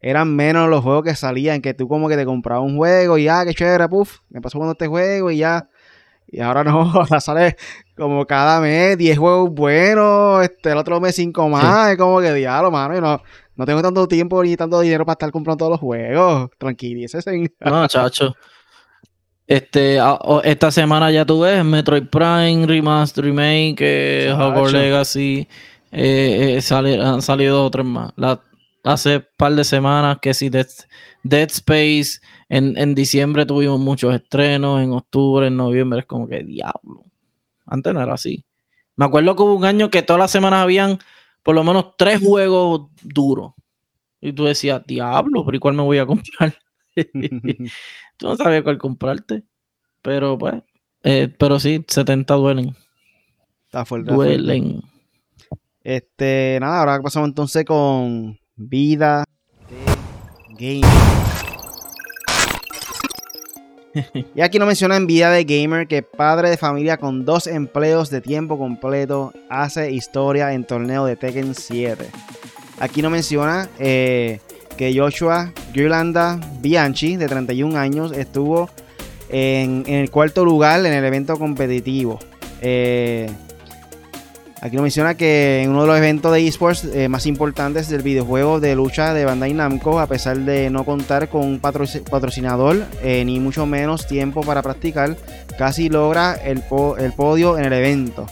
eran 0.00 0.34
menos 0.34 0.68
los 0.68 0.82
juegos 0.82 1.04
que 1.04 1.14
salían, 1.16 1.60
que 1.62 1.74
tú 1.74 1.88
como 1.88 2.08
que 2.08 2.16
te 2.16 2.24
comprabas 2.24 2.64
un 2.64 2.76
juego 2.76 3.18
y 3.18 3.24
ya, 3.24 3.44
qué 3.44 3.54
chévere, 3.54 3.88
puf, 3.88 4.18
me 4.30 4.40
pasó 4.40 4.58
jugando 4.58 4.72
este 4.72 4.86
juego 4.86 5.30
y 5.30 5.38
ya. 5.38 5.68
Y 6.28 6.40
ahora 6.40 6.64
no, 6.64 6.80
ahora 6.94 7.20
sale 7.20 7.56
como 7.96 8.26
cada 8.26 8.60
mes 8.60 8.98
10 8.98 9.16
juegos 9.18 9.50
buenos, 9.52 10.42
este, 10.42 10.70
el 10.72 10.78
otro 10.78 11.00
mes 11.00 11.14
5 11.14 11.48
más, 11.48 11.92
es 11.92 11.96
como 11.96 12.20
que 12.20 12.32
diablo, 12.34 12.70
mano, 12.70 12.96
y 12.96 13.00
no, 13.00 13.22
no 13.54 13.64
tengo 13.64 13.80
tanto 13.80 14.06
tiempo 14.08 14.42
ni 14.42 14.56
tanto 14.56 14.80
dinero 14.80 15.04
para 15.06 15.14
estar 15.14 15.30
comprando 15.30 15.58
todos 15.58 15.70
los 15.72 15.80
juegos. 15.80 16.50
Tranquilícese. 16.58 17.50
No, 17.60 17.86
chacho. 17.88 18.34
Este, 19.46 19.98
a- 20.00 20.14
o- 20.14 20.42
esta 20.42 20.70
semana 20.72 21.10
ya 21.12 21.24
tú 21.24 21.40
ves 21.40 21.64
Metroid 21.64 22.08
Prime, 22.08 22.66
Remaster, 22.66 23.24
Remake, 23.24 23.76
eh, 23.80 24.32
Hogwarts. 24.32 24.72
Legacy, 24.72 25.48
eh, 25.92 26.56
eh, 26.56 26.60
sale- 26.60 27.00
han 27.00 27.22
salido 27.22 27.64
otros 27.64 27.86
más. 27.86 28.12
La- 28.16 28.40
hace 28.86 29.20
par 29.20 29.54
de 29.54 29.64
semanas 29.64 30.18
que 30.22 30.32
sí, 30.32 30.48
Dead, 30.48 30.68
Dead 31.24 31.50
Space, 31.50 32.20
en, 32.48 32.78
en 32.78 32.94
diciembre 32.94 33.44
tuvimos 33.44 33.80
muchos 33.80 34.14
estrenos, 34.14 34.80
en 34.80 34.92
octubre, 34.92 35.48
en 35.48 35.56
noviembre, 35.56 36.00
es 36.00 36.06
como 36.06 36.28
que 36.28 36.44
diablo. 36.44 37.04
Antes 37.66 37.92
no 37.92 38.00
era 38.00 38.14
así. 38.14 38.44
Me 38.94 39.04
acuerdo 39.04 39.34
que 39.34 39.42
hubo 39.42 39.54
un 39.54 39.64
año 39.64 39.90
que 39.90 40.02
todas 40.02 40.20
las 40.20 40.30
semanas 40.30 40.62
habían 40.62 40.98
por 41.42 41.54
lo 41.54 41.64
menos 41.64 41.96
tres 41.98 42.20
juegos 42.20 42.88
duros. 43.02 43.52
Y 44.20 44.32
tú 44.32 44.44
decías, 44.44 44.82
diablo, 44.86 45.44
pero 45.44 45.56
¿y 45.56 45.60
cuál 45.60 45.74
me 45.74 45.82
voy 45.82 45.98
a 45.98 46.06
comprar? 46.06 46.56
Tú 48.16 48.28
no 48.28 48.36
sabías 48.36 48.62
cuál 48.62 48.78
comprarte. 48.78 49.44
Pero 50.00 50.38
pues, 50.38 50.54
eh, 51.02 51.28
pero 51.38 51.60
sí, 51.60 51.84
70 51.86 52.34
duelen. 52.34 52.76
Está 53.66 53.84
fuerte. 53.84 54.10
está 54.10 54.14
fuerte. 54.16 54.42
Duelen. 54.42 54.82
Este, 55.82 56.58
nada, 56.60 56.80
ahora 56.80 57.02
pasamos 57.02 57.28
entonces 57.28 57.64
con 57.64 58.38
vida 58.56 59.24
de 59.68 60.80
gamer. 60.80 60.90
Y 64.34 64.42
aquí 64.42 64.58
nos 64.58 64.66
menciona 64.66 64.96
en 64.96 65.06
vida 65.06 65.30
de 65.30 65.44
gamer 65.44 65.86
que 65.88 66.02
padre 66.02 66.50
de 66.50 66.58
familia 66.58 66.98
con 66.98 67.24
dos 67.24 67.46
empleos 67.46 68.10
de 68.10 68.20
tiempo 68.20 68.58
completo 68.58 69.32
hace 69.48 69.90
historia 69.90 70.52
en 70.52 70.64
torneo 70.64 71.06
de 71.06 71.16
Tekken 71.16 71.54
7. 71.54 72.06
Aquí 72.78 73.00
nos 73.00 73.10
menciona 73.10 73.70
eh, 73.78 74.40
que 74.76 74.94
Joshua 74.94 75.52
Girlanda 75.72 76.38
Bianchi, 76.60 77.16
de 77.16 77.26
31 77.26 77.78
años, 77.78 78.12
estuvo 78.12 78.68
en, 79.30 79.84
en 79.86 79.94
el 79.94 80.10
cuarto 80.10 80.44
lugar 80.44 80.80
en 80.84 80.92
el 80.92 81.04
evento 81.04 81.38
competitivo. 81.38 82.18
Eh, 82.60 83.30
Aquí 84.62 84.74
nos 84.76 84.82
menciona 84.84 85.14
que 85.14 85.62
en 85.62 85.70
uno 85.70 85.82
de 85.82 85.86
los 85.88 85.98
eventos 85.98 86.32
de 86.32 86.46
esports 86.46 86.84
eh, 86.84 87.08
más 87.08 87.26
importantes 87.26 87.88
del 87.90 88.02
videojuego 88.02 88.58
de 88.58 88.74
lucha 88.74 89.12
de 89.12 89.24
Bandai 89.26 89.52
Namco, 89.52 90.00
a 90.00 90.06
pesar 90.06 90.38
de 90.38 90.70
no 90.70 90.84
contar 90.84 91.28
con 91.28 91.42
un 91.42 91.60
patroci- 91.60 92.02
patrocinador 92.02 92.84
eh, 93.02 93.22
ni 93.26 93.38
mucho 93.38 93.66
menos 93.66 94.06
tiempo 94.06 94.40
para 94.40 94.62
practicar, 94.62 95.14
casi 95.58 95.90
logra 95.90 96.34
el, 96.34 96.62
po- 96.62 96.96
el 96.96 97.12
podio 97.12 97.58
en 97.58 97.66
el 97.66 97.72
evento. 97.74 98.26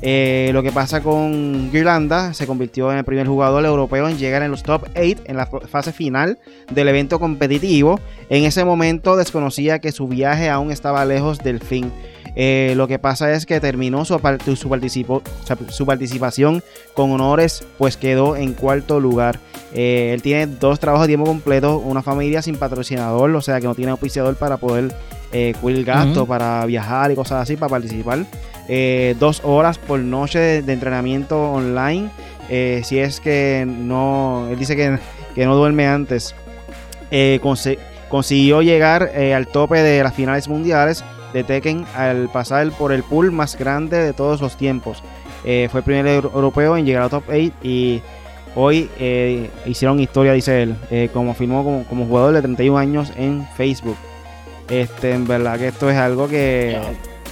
Eh, 0.00 0.50
lo 0.54 0.62
que 0.62 0.70
pasa 0.72 1.02
con 1.02 1.68
Girlanda, 1.72 2.32
se 2.32 2.46
convirtió 2.46 2.90
en 2.92 2.98
el 2.98 3.04
primer 3.04 3.26
jugador 3.26 3.64
europeo 3.64 4.08
en 4.08 4.16
llegar 4.16 4.42
en 4.42 4.50
los 4.52 4.62
top 4.62 4.84
8 4.96 5.22
en 5.26 5.36
la 5.36 5.46
fase 5.46 5.92
final 5.92 6.38
del 6.70 6.88
evento 6.88 7.18
competitivo. 7.20 8.00
En 8.30 8.44
ese 8.44 8.64
momento 8.64 9.16
desconocía 9.16 9.80
que 9.80 9.90
su 9.92 10.06
viaje 10.08 10.48
aún 10.48 10.70
estaba 10.70 11.04
lejos 11.04 11.38
del 11.40 11.60
fin. 11.60 11.90
Eh, 12.36 12.74
lo 12.76 12.86
que 12.88 12.98
pasa 12.98 13.32
es 13.32 13.46
que 13.46 13.60
terminó 13.60 14.04
su, 14.04 14.14
su 14.14 14.68
participo- 14.68 15.22
su 15.70 15.86
participación 15.86 16.62
con 16.94 17.10
honores, 17.10 17.64
pues 17.78 17.96
quedó 17.96 18.36
en 18.36 18.52
cuarto 18.54 19.00
lugar. 19.00 19.38
Eh, 19.74 20.12
él 20.14 20.22
tiene 20.22 20.46
dos 20.46 20.78
trabajos 20.80 21.06
de 21.06 21.10
tiempo 21.12 21.26
completo, 21.26 21.78
una 21.78 22.02
familia 22.02 22.40
sin 22.42 22.56
patrocinador, 22.56 23.34
o 23.34 23.40
sea 23.40 23.60
que 23.60 23.66
no 23.66 23.74
tiene 23.74 23.90
auspiciador 23.90 24.36
para 24.36 24.56
poder 24.56 24.94
eh, 25.32 25.54
cubrir 25.60 25.84
gastos, 25.84 26.26
para 26.26 26.64
viajar 26.66 27.10
y 27.12 27.14
cosas 27.14 27.42
así, 27.42 27.56
para 27.56 27.70
participar. 27.70 28.24
Eh, 28.68 29.14
dos 29.18 29.40
horas 29.44 29.78
por 29.78 29.98
noche 30.00 30.38
de, 30.38 30.62
de 30.62 30.72
entrenamiento 30.74 31.52
online 31.52 32.10
eh, 32.50 32.82
si 32.84 32.98
es 32.98 33.20
que 33.20 33.66
no, 33.66 34.46
él 34.50 34.58
dice 34.58 34.74
que, 34.76 34.98
que 35.34 35.44
no 35.44 35.54
duerme 35.54 35.86
antes, 35.86 36.34
consiguió 38.08 38.62
llegar 38.62 39.02
al 39.34 39.46
tope 39.48 39.82
de 39.82 40.02
las 40.02 40.14
finales 40.14 40.48
mundiales 40.48 41.04
de 41.32 41.44
Tekken 41.44 41.84
al 41.94 42.28
pasar 42.30 42.70
por 42.72 42.92
el 42.92 43.02
pool 43.02 43.32
más 43.32 43.56
grande 43.58 43.98
de 43.98 44.12
todos 44.12 44.40
los 44.40 44.56
tiempos. 44.56 45.02
Eh, 45.44 45.68
fue 45.70 45.80
el 45.80 45.84
primer 45.84 46.06
euro- 46.06 46.30
europeo 46.34 46.76
en 46.76 46.84
llegar 46.86 47.02
al 47.04 47.10
top 47.10 47.24
8 47.28 47.52
y 47.62 48.02
hoy 48.54 48.90
eh, 48.98 49.50
hicieron 49.66 50.00
historia, 50.00 50.32
dice 50.32 50.62
él, 50.62 50.76
eh, 50.90 51.10
como 51.12 51.34
firmó 51.34 51.62
como, 51.64 51.84
como 51.84 52.06
jugador 52.06 52.34
de 52.34 52.42
31 52.42 52.78
años 52.78 53.12
en 53.16 53.46
Facebook. 53.56 53.96
Este, 54.68 55.12
en 55.12 55.26
verdad 55.26 55.58
que 55.58 55.68
esto 55.68 55.88
es 55.88 55.96
algo 55.96 56.28
que 56.28 56.78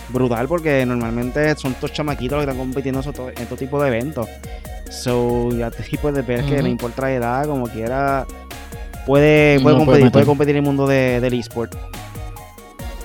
brutal 0.09 0.47
porque 0.47 0.87
normalmente 0.87 1.55
son 1.57 1.73
estos 1.73 1.93
chamaquitos 1.93 2.37
que 2.39 2.43
están 2.45 2.57
compitiendo 2.57 3.01
en 3.03 3.09
estos- 3.09 3.33
en 3.37 3.43
este 3.43 3.57
tipo 3.57 3.83
de 3.83 3.89
eventos. 3.89 4.29
So, 4.91 5.51
ya 5.51 5.71
te 5.71 5.83
puedes 5.99 6.25
ver 6.25 6.45
que 6.45 6.63
no 6.63 6.69
importa 6.69 7.03
la 7.03 7.13
edad, 7.13 7.47
como 7.47 7.67
quiera, 7.67 8.25
puede, 9.05 9.59
puede, 9.59 9.59
No 9.59 9.63
puede 9.63 9.77
competir, 9.79 10.05
meter. 10.05 10.13
puede 10.13 10.27
competir 10.27 10.51
en 10.53 10.57
el 10.59 10.63
mundo 10.63 10.87
de, 10.87 11.21
del 11.21 11.35
eSport. 11.35 11.75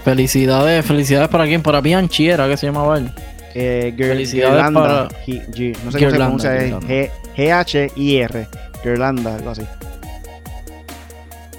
Felicidades, 0.03 0.85
felicidades 0.85 1.29
para 1.29 1.45
quién, 1.45 1.61
para 1.61 1.79
Bianchi 1.81 2.29
era 2.29 2.47
que 2.47 2.57
se 2.57 2.65
llamaba 2.67 2.97
él. 2.97 3.11
Eh, 3.53 3.93
Felicidades 3.97 4.71
para- 4.71 5.03
no 5.03 5.09
sé 5.09 5.43
cómo 5.83 5.91
se 5.91 6.07
pronuncia, 6.07 6.55
es 6.55 6.63
Girlanda. 6.63 6.87
G- 6.87 7.09
G-H-I-R, 7.35 8.47
Girlanda, 8.83 9.35
algo 9.35 9.49
así. 9.51 9.61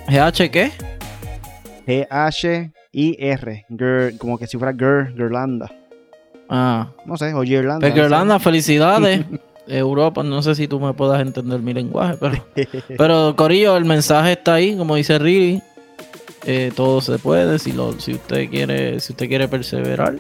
GH 0.09 0.51
qué? 0.51 0.73
G-H-I-R, 1.87 3.67
Gir- 3.71 4.19
como 4.19 4.39
que 4.39 4.47
si 4.47 4.57
fuera 4.59 4.73
Gir, 4.73 5.15
Girlanda, 5.17 5.71
Ah, 6.49 6.89
no 7.07 7.17
sé, 7.17 7.33
o 7.33 7.43
Girlanda. 7.43 7.87
pues. 7.89 7.97
Irlanda, 7.97 8.39
felicidades. 8.39 9.25
Europa, 9.69 10.23
no 10.25 10.43
sé 10.43 10.57
si 10.57 10.67
tú 10.67 10.81
me 10.81 10.93
puedas 10.93 11.21
entender 11.23 11.61
mi 11.61 11.73
lenguaje, 11.73 12.17
pero, 12.19 12.45
pero 12.99 13.37
Corillo, 13.37 13.77
el 13.77 13.85
mensaje 13.85 14.33
está 14.33 14.55
ahí, 14.55 14.77
como 14.77 14.97
dice 14.97 15.19
Riri. 15.21 15.63
Eh, 16.45 16.73
todo 16.75 17.01
se 17.01 17.19
puede 17.19 17.59
si 17.59 17.73
lo, 17.73 17.99
si 18.01 18.13
usted 18.15 18.51
quiere, 18.51 18.99
si 19.01 19.13
usted 19.13 19.29
quiere 19.29 19.47
perseverar. 19.49 20.17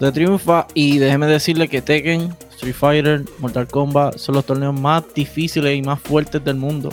De 0.00 0.12
triunfa 0.12 0.66
y 0.74 0.98
déjeme 0.98 1.26
decirle 1.26 1.68
que 1.68 1.80
Tekken, 1.82 2.34
Street 2.52 2.74
Fighter, 2.74 3.24
Mortal 3.38 3.66
Kombat 3.66 4.16
son 4.18 4.34
los 4.36 4.44
torneos 4.44 4.78
más 4.78 5.02
difíciles 5.14 5.76
y 5.76 5.82
más 5.82 6.00
fuertes 6.00 6.44
del 6.44 6.56
mundo. 6.56 6.90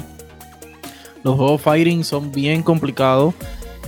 Los 1.23 1.36
juegos 1.36 1.62
fighting 1.62 2.04
son 2.04 2.32
bien 2.32 2.63
complicados. 2.63 3.34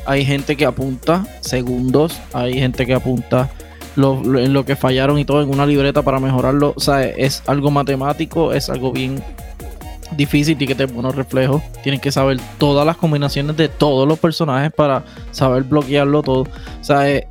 Hay 0.06 0.26
gente 0.26 0.56
que 0.56 0.66
apunta 0.66 1.26
segundos, 1.42 2.20
hay 2.34 2.54
gente 2.56 2.86
que 2.86 2.94
apunta 2.94 3.50
lo, 3.96 4.22
lo- 4.24 4.40
en 4.40 4.54
lo 4.54 4.66
que 4.66 4.76
fallaron 4.76 5.18
y 5.18 5.26
todo 5.26 5.42
en 5.42 5.50
una 5.50 5.66
libreta 5.66 6.02
para 6.02 6.20
mejorarlo. 6.20 6.74
O 6.76 6.80
sea, 6.80 7.04
es 7.04 7.42
algo 7.48 7.72
matemático, 7.72 8.54
es 8.54 8.70
algo 8.70 8.92
bien 8.92 9.24
difícil 10.16 10.62
y 10.62 10.68
que 10.68 10.76
te 10.76 10.86
buenos 10.86 11.16
reflejos. 11.16 11.62
Tienes 11.84 12.02
que 12.02 12.12
saber 12.12 12.40
todas 12.58 12.86
las 12.86 12.98
combinaciones 12.98 13.56
de 13.58 13.70
todos 13.70 14.08
los 14.08 14.20
personajes 14.20 14.72
para 14.72 15.04
saber 15.32 15.64
bloquearlo 15.64 16.22
todo. 16.24 16.42
O 16.44 16.84
sea, 16.84 17.10
eh, 17.10 17.28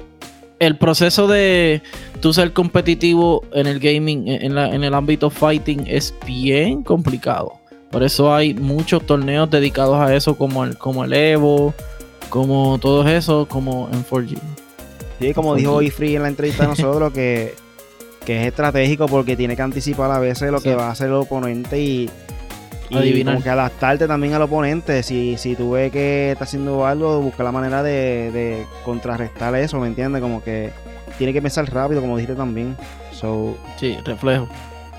el 0.59 0.77
proceso 0.77 1.27
de 1.27 1.83
tú 2.21 2.33
ser 2.33 2.53
competitivo 2.53 3.45
en 3.53 3.67
el 3.67 3.81
gaming, 3.81 4.29
en, 4.29 4.55
la- 4.55 4.69
en 4.75 4.85
el 4.85 4.95
ámbito 4.95 5.29
fighting, 5.31 5.85
es 5.89 6.15
bien 6.27 6.83
complicado. 6.83 7.55
Por 7.91 8.03
eso 8.03 8.35
hay 8.35 8.55
muchos 8.55 9.05
torneos 9.07 9.51
dedicados 9.51 9.97
a 9.99 10.15
eso, 10.15 10.37
como 10.37 10.65
el, 10.65 10.79
como 10.79 11.05
el 11.05 11.13
Evo, 11.13 11.75
como 12.31 12.79
todos 12.81 13.07
esos, 13.09 13.47
como 13.49 13.89
en 13.93 14.05
4G. 14.05 14.39
Sí, 15.21 15.35
como 15.35 15.55
dijo 15.55 15.73
hoy 15.75 15.91
Free 15.91 16.17
en 16.17 16.23
la 16.23 16.29
entrevista 16.29 16.63
de 16.63 16.69
nosotros, 16.71 17.13
que, 17.13 17.55
que 18.25 18.41
es 18.41 18.47
estratégico 18.47 19.07
porque 19.07 19.37
tiene 19.37 19.57
que 19.57 19.63
anticipar 19.63 20.11
a 20.11 20.19
veces 20.19 20.51
lo 20.51 20.61
que 20.61 20.75
va 20.75 20.87
a 20.89 20.91
hacer 20.93 21.09
el 21.09 21.15
oponente 21.15 21.81
y, 21.81 22.09
y 22.95 22.99
Adivinar. 22.99 23.35
como 23.35 23.45
que 23.45 23.51
adaptarte 23.51 24.07
también 24.07 24.35
al 24.35 24.43
oponente. 24.43 25.03
Si, 25.03 25.37
si 25.39 25.55
tú 25.57 25.73
ves 25.73 25.91
que 25.93 26.33
está 26.33 26.45
haciendo 26.45 26.87
algo, 26.87 27.21
busca 27.21 27.43
la 27.43 27.53
manera 27.53 27.83
de, 27.83 28.31
de 28.33 28.67
contrarrestar 28.85 29.55
eso, 29.57 29.79
¿me 29.81 29.87
entiendes? 29.89 30.21
Como 30.23 30.43
que 30.43 30.71
tiene 31.19 31.33
que 31.33 31.43
pensar 31.43 31.71
rápido, 31.73 32.01
como 32.01 32.17
dijiste 32.17 32.35
también. 32.37 32.77
So, 33.13 33.57
Sí, 33.79 33.97
reflejo. 34.05 34.49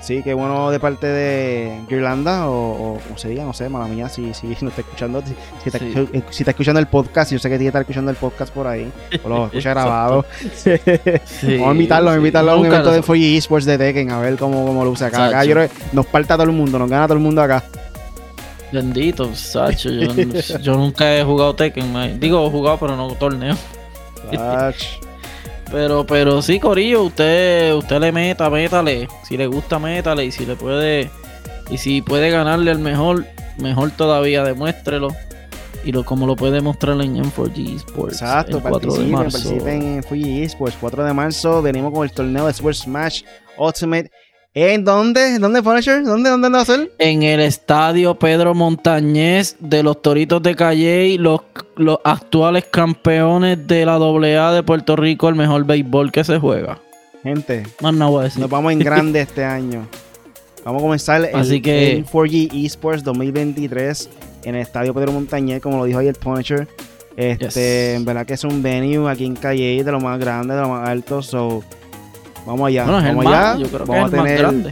sí, 0.00 0.22
qué 0.22 0.32
bueno 0.34 0.70
de 0.70 0.78
parte 0.80 1.06
de 1.06 1.80
Irlanda, 1.90 2.48
o, 2.48 2.94
o, 2.94 3.00
o 3.12 3.18
se 3.18 3.28
diga, 3.30 3.44
no 3.44 3.52
sé, 3.52 3.68
mala 3.68 3.86
mía, 3.86 4.08
si, 4.08 4.32
si 4.34 4.46
no 4.60 4.68
está 4.68 4.80
escuchando, 4.82 5.20
si, 5.22 5.34
si 5.62 5.68
está, 5.68 5.78
Sí. 5.78 5.92
escu- 5.94 6.24
si 6.30 6.42
está 6.42 6.50
escuchando 6.52 6.78
el 6.80 6.86
podcast, 6.86 7.32
yo 7.32 7.38
sé 7.38 7.48
que 7.48 7.56
tiene 7.56 7.64
que 7.64 7.68
estar 7.68 7.82
escuchando 7.82 8.10
el 8.10 8.16
podcast 8.16 8.52
por 8.54 8.66
ahí, 8.66 8.90
o 9.24 9.28
lo 9.28 9.46
escucha 9.46 9.70
grabado. 9.74 10.24
Sí, 10.54 10.70
Vamos 11.58 11.68
a 11.68 11.72
invitarlo, 11.72 12.10
a 12.10 12.16
invitarlo 12.16 12.52
a 12.52 12.56
un 12.56 12.66
evento 12.66 12.92
de 12.92 13.02
4G 13.02 13.36
Esports 13.38 13.66
de 13.66 13.76
Tekken, 13.78 14.10
a 14.10 14.20
ver 14.20 14.36
cómo, 14.36 14.64
cómo 14.66 14.84
lo 14.84 14.90
usa 14.90 15.08
acá. 15.08 15.26
Acá 15.26 15.44
yo 15.44 15.54
creo 15.54 15.68
que 15.68 15.74
nos 15.92 16.06
parta 16.06 16.34
todo 16.36 16.44
el 16.46 16.52
mundo, 16.52 16.78
nos 16.78 16.88
gana 16.88 17.06
todo 17.06 17.16
el 17.18 17.22
mundo 17.22 17.42
acá. 17.42 17.62
Bendito, 18.74 19.32
Sacho. 19.34 19.88
Yo, 19.90 20.12
yo 20.60 20.74
nunca 20.74 21.16
he 21.16 21.22
jugado 21.22 21.54
Tekken. 21.54 21.92
man. 21.92 22.18
Digo, 22.18 22.44
he 22.46 22.50
jugado, 22.50 22.78
pero 22.78 22.96
no 22.96 23.08
torneo. 23.14 23.56
Pero, 25.70 26.06
pero 26.06 26.40
sí, 26.40 26.60
Corillo, 26.60 27.02
usted, 27.04 27.74
usted 27.74 27.98
le 27.98 28.12
meta, 28.12 28.48
métale. 28.48 29.08
Si 29.26 29.36
le 29.36 29.46
gusta, 29.48 29.78
métale. 29.78 30.24
Y 30.24 30.30
si 30.30 30.46
le 30.46 30.54
puede, 30.54 31.10
y 31.68 31.78
si 31.78 32.00
puede 32.00 32.30
ganarle 32.30 32.70
al 32.70 32.78
mejor, 32.78 33.24
mejor 33.58 33.90
todavía, 33.90 34.44
demuéstrelo. 34.44 35.08
Y 35.84 35.90
lo, 35.90 36.04
como 36.04 36.26
lo 36.26 36.36
puede 36.36 36.60
mostrar 36.60 37.00
en 37.00 37.16
M4G 37.16 37.76
Sports. 37.76 38.22
Exacto, 38.22 38.58
el 38.58 38.62
4 38.62 38.78
de 38.78 38.86
participen, 38.86 39.10
marzo. 39.10 39.38
participen 39.38 39.82
en 39.82 40.02
4G 40.02 40.42
Esports. 40.44 40.76
4 40.80 41.04
de 41.04 41.12
marzo 41.12 41.62
venimos 41.62 41.92
con 41.92 42.04
el 42.04 42.12
torneo 42.12 42.46
de 42.46 42.52
Super 42.52 42.74
Smash 42.76 43.22
Ultimate. 43.58 44.10
¿En 44.56 44.84
dónde? 44.84 45.40
¿Dónde, 45.40 45.62
Punisher? 45.64 46.04
¿Dónde? 46.04 46.30
¿Dónde 46.30 46.48
va 46.48 46.60
a 46.60 46.64
ser? 46.64 46.92
En 46.98 47.24
el 47.24 47.40
estadio 47.40 48.14
Pedro 48.14 48.54
Montañez 48.54 49.56
de 49.58 49.82
los 49.82 50.00
Toritos 50.00 50.40
de 50.44 50.54
Calle, 50.54 51.16
los, 51.18 51.40
los 51.76 51.98
actuales 52.04 52.64
campeones 52.70 53.66
de 53.66 53.84
la 53.84 53.94
AA 53.96 54.52
de 54.52 54.62
Puerto 54.62 54.94
Rico, 54.94 55.28
el 55.28 55.34
mejor 55.34 55.64
béisbol 55.64 56.12
que 56.12 56.22
se 56.22 56.38
juega. 56.38 56.78
Gente, 57.24 57.64
Más 57.80 57.94
nada 57.94 58.10
voy 58.12 58.20
a 58.20 58.24
decir. 58.24 58.40
nos 58.42 58.50
vamos 58.50 58.72
en 58.72 58.78
grande 58.78 59.20
este 59.22 59.44
año. 59.44 59.88
Vamos 60.64 60.80
a 60.80 60.84
comenzar 60.84 61.24
el, 61.24 61.34
Así 61.34 61.60
que- 61.60 61.92
el 61.92 62.06
4G 62.06 62.64
Esports 62.64 63.02
2023 63.02 64.08
en 64.44 64.54
el 64.54 64.60
Estadio 64.62 64.94
Pedro 64.94 65.10
Montañez, 65.10 65.60
como 65.60 65.78
lo 65.78 65.84
dijo 65.84 65.98
ahí 65.98 66.06
el 66.06 66.14
Punisher. 66.14 66.68
Este, 67.16 67.44
Yes. 67.46 67.56
en 67.56 68.04
verdad 68.04 68.24
que 68.24 68.34
es 68.34 68.44
un 68.44 68.62
venue 68.62 69.10
aquí 69.10 69.24
en 69.24 69.34
Calle 69.34 69.82
de 69.82 69.90
lo 69.92 70.00
más 70.00 70.18
grande, 70.20 70.54
de 70.54 70.60
lo 70.60 70.68
más 70.68 70.88
alto. 70.88 71.22
So, 71.22 71.64
vamos 72.46 72.68
allá. 72.68 72.84
Bueno, 72.84 72.98
es 72.98 73.04
vamos 73.06 73.24
más, 73.24 73.34
allá. 73.34 73.58
yo 73.62 73.68
creo 73.68 73.84
que 73.86 73.90
vamos 73.92 74.06
es 74.08 74.12
el 74.12 74.18
a 74.18 74.22
más 74.22 74.26
tener, 74.30 74.38
grande. 74.40 74.70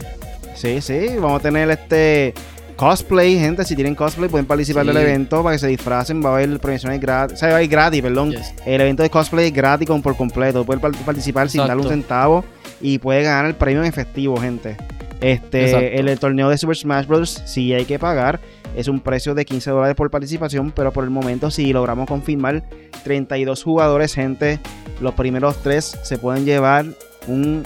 Sí, 0.55 0.81
sí, 0.81 1.07
vamos 1.19 1.39
a 1.39 1.43
tener 1.43 1.69
este 1.71 2.33
cosplay, 2.75 3.37
gente. 3.39 3.63
Si 3.65 3.75
tienen 3.75 3.95
cosplay, 3.95 4.29
pueden 4.29 4.45
participar 4.45 4.83
Sí. 4.85 4.87
del 4.93 4.97
evento 4.97 5.43
para 5.43 5.55
que 5.55 5.59
se 5.59 5.67
disfracen. 5.67 6.23
Va 6.23 6.29
a 6.29 6.33
haber 6.35 6.59
premiaciones 6.59 6.99
gratis. 6.99 7.35
O 7.35 7.39
sea, 7.39 7.49
va 7.49 7.57
a 7.57 7.63
ir 7.63 7.69
gratis, 7.69 8.01
perdón. 8.01 8.31
Yes. 8.31 8.53
El 8.65 8.81
evento 8.81 9.03
de 9.03 9.09
cosplay 9.09 9.47
es 9.47 9.53
gratis 9.53 9.87
con, 9.87 10.01
por 10.01 10.15
completo. 10.15 10.63
Pueden 10.65 10.81
par- 10.81 10.91
participar 11.05 11.49
sin 11.49 11.65
darle 11.65 11.83
un 11.83 11.89
centavo 11.89 12.43
y 12.81 12.97
puede 12.99 13.23
ganar 13.23 13.45
el 13.45 13.55
premio 13.55 13.81
en 13.81 13.87
efectivo, 13.87 14.37
gente. 14.37 14.77
Este, 15.21 15.99
el 15.99 16.19
torneo 16.19 16.49
de 16.49 16.57
Super 16.57 16.75
Smash 16.75 17.05
Bros. 17.07 17.41
sí 17.45 17.73
hay 17.73 17.85
que 17.85 17.97
pagar. 17.99 18.39
Es 18.75 18.87
un 18.87 18.99
precio 18.99 19.35
de 19.35 19.45
15 19.45 19.69
dólares 19.71 19.95
por 19.95 20.09
participación, 20.09 20.71
pero 20.71 20.91
por 20.91 21.03
el 21.03 21.09
momento, 21.11 21.51
si 21.51 21.71
logramos 21.71 22.07
confirmar 22.07 22.63
32 23.03 23.63
jugadores, 23.63 24.13
gente, 24.15 24.59
los 24.99 25.13
primeros 25.13 25.57
tres 25.61 25.97
se 26.03 26.17
pueden 26.17 26.43
llevar 26.43 26.85
un, 27.27 27.63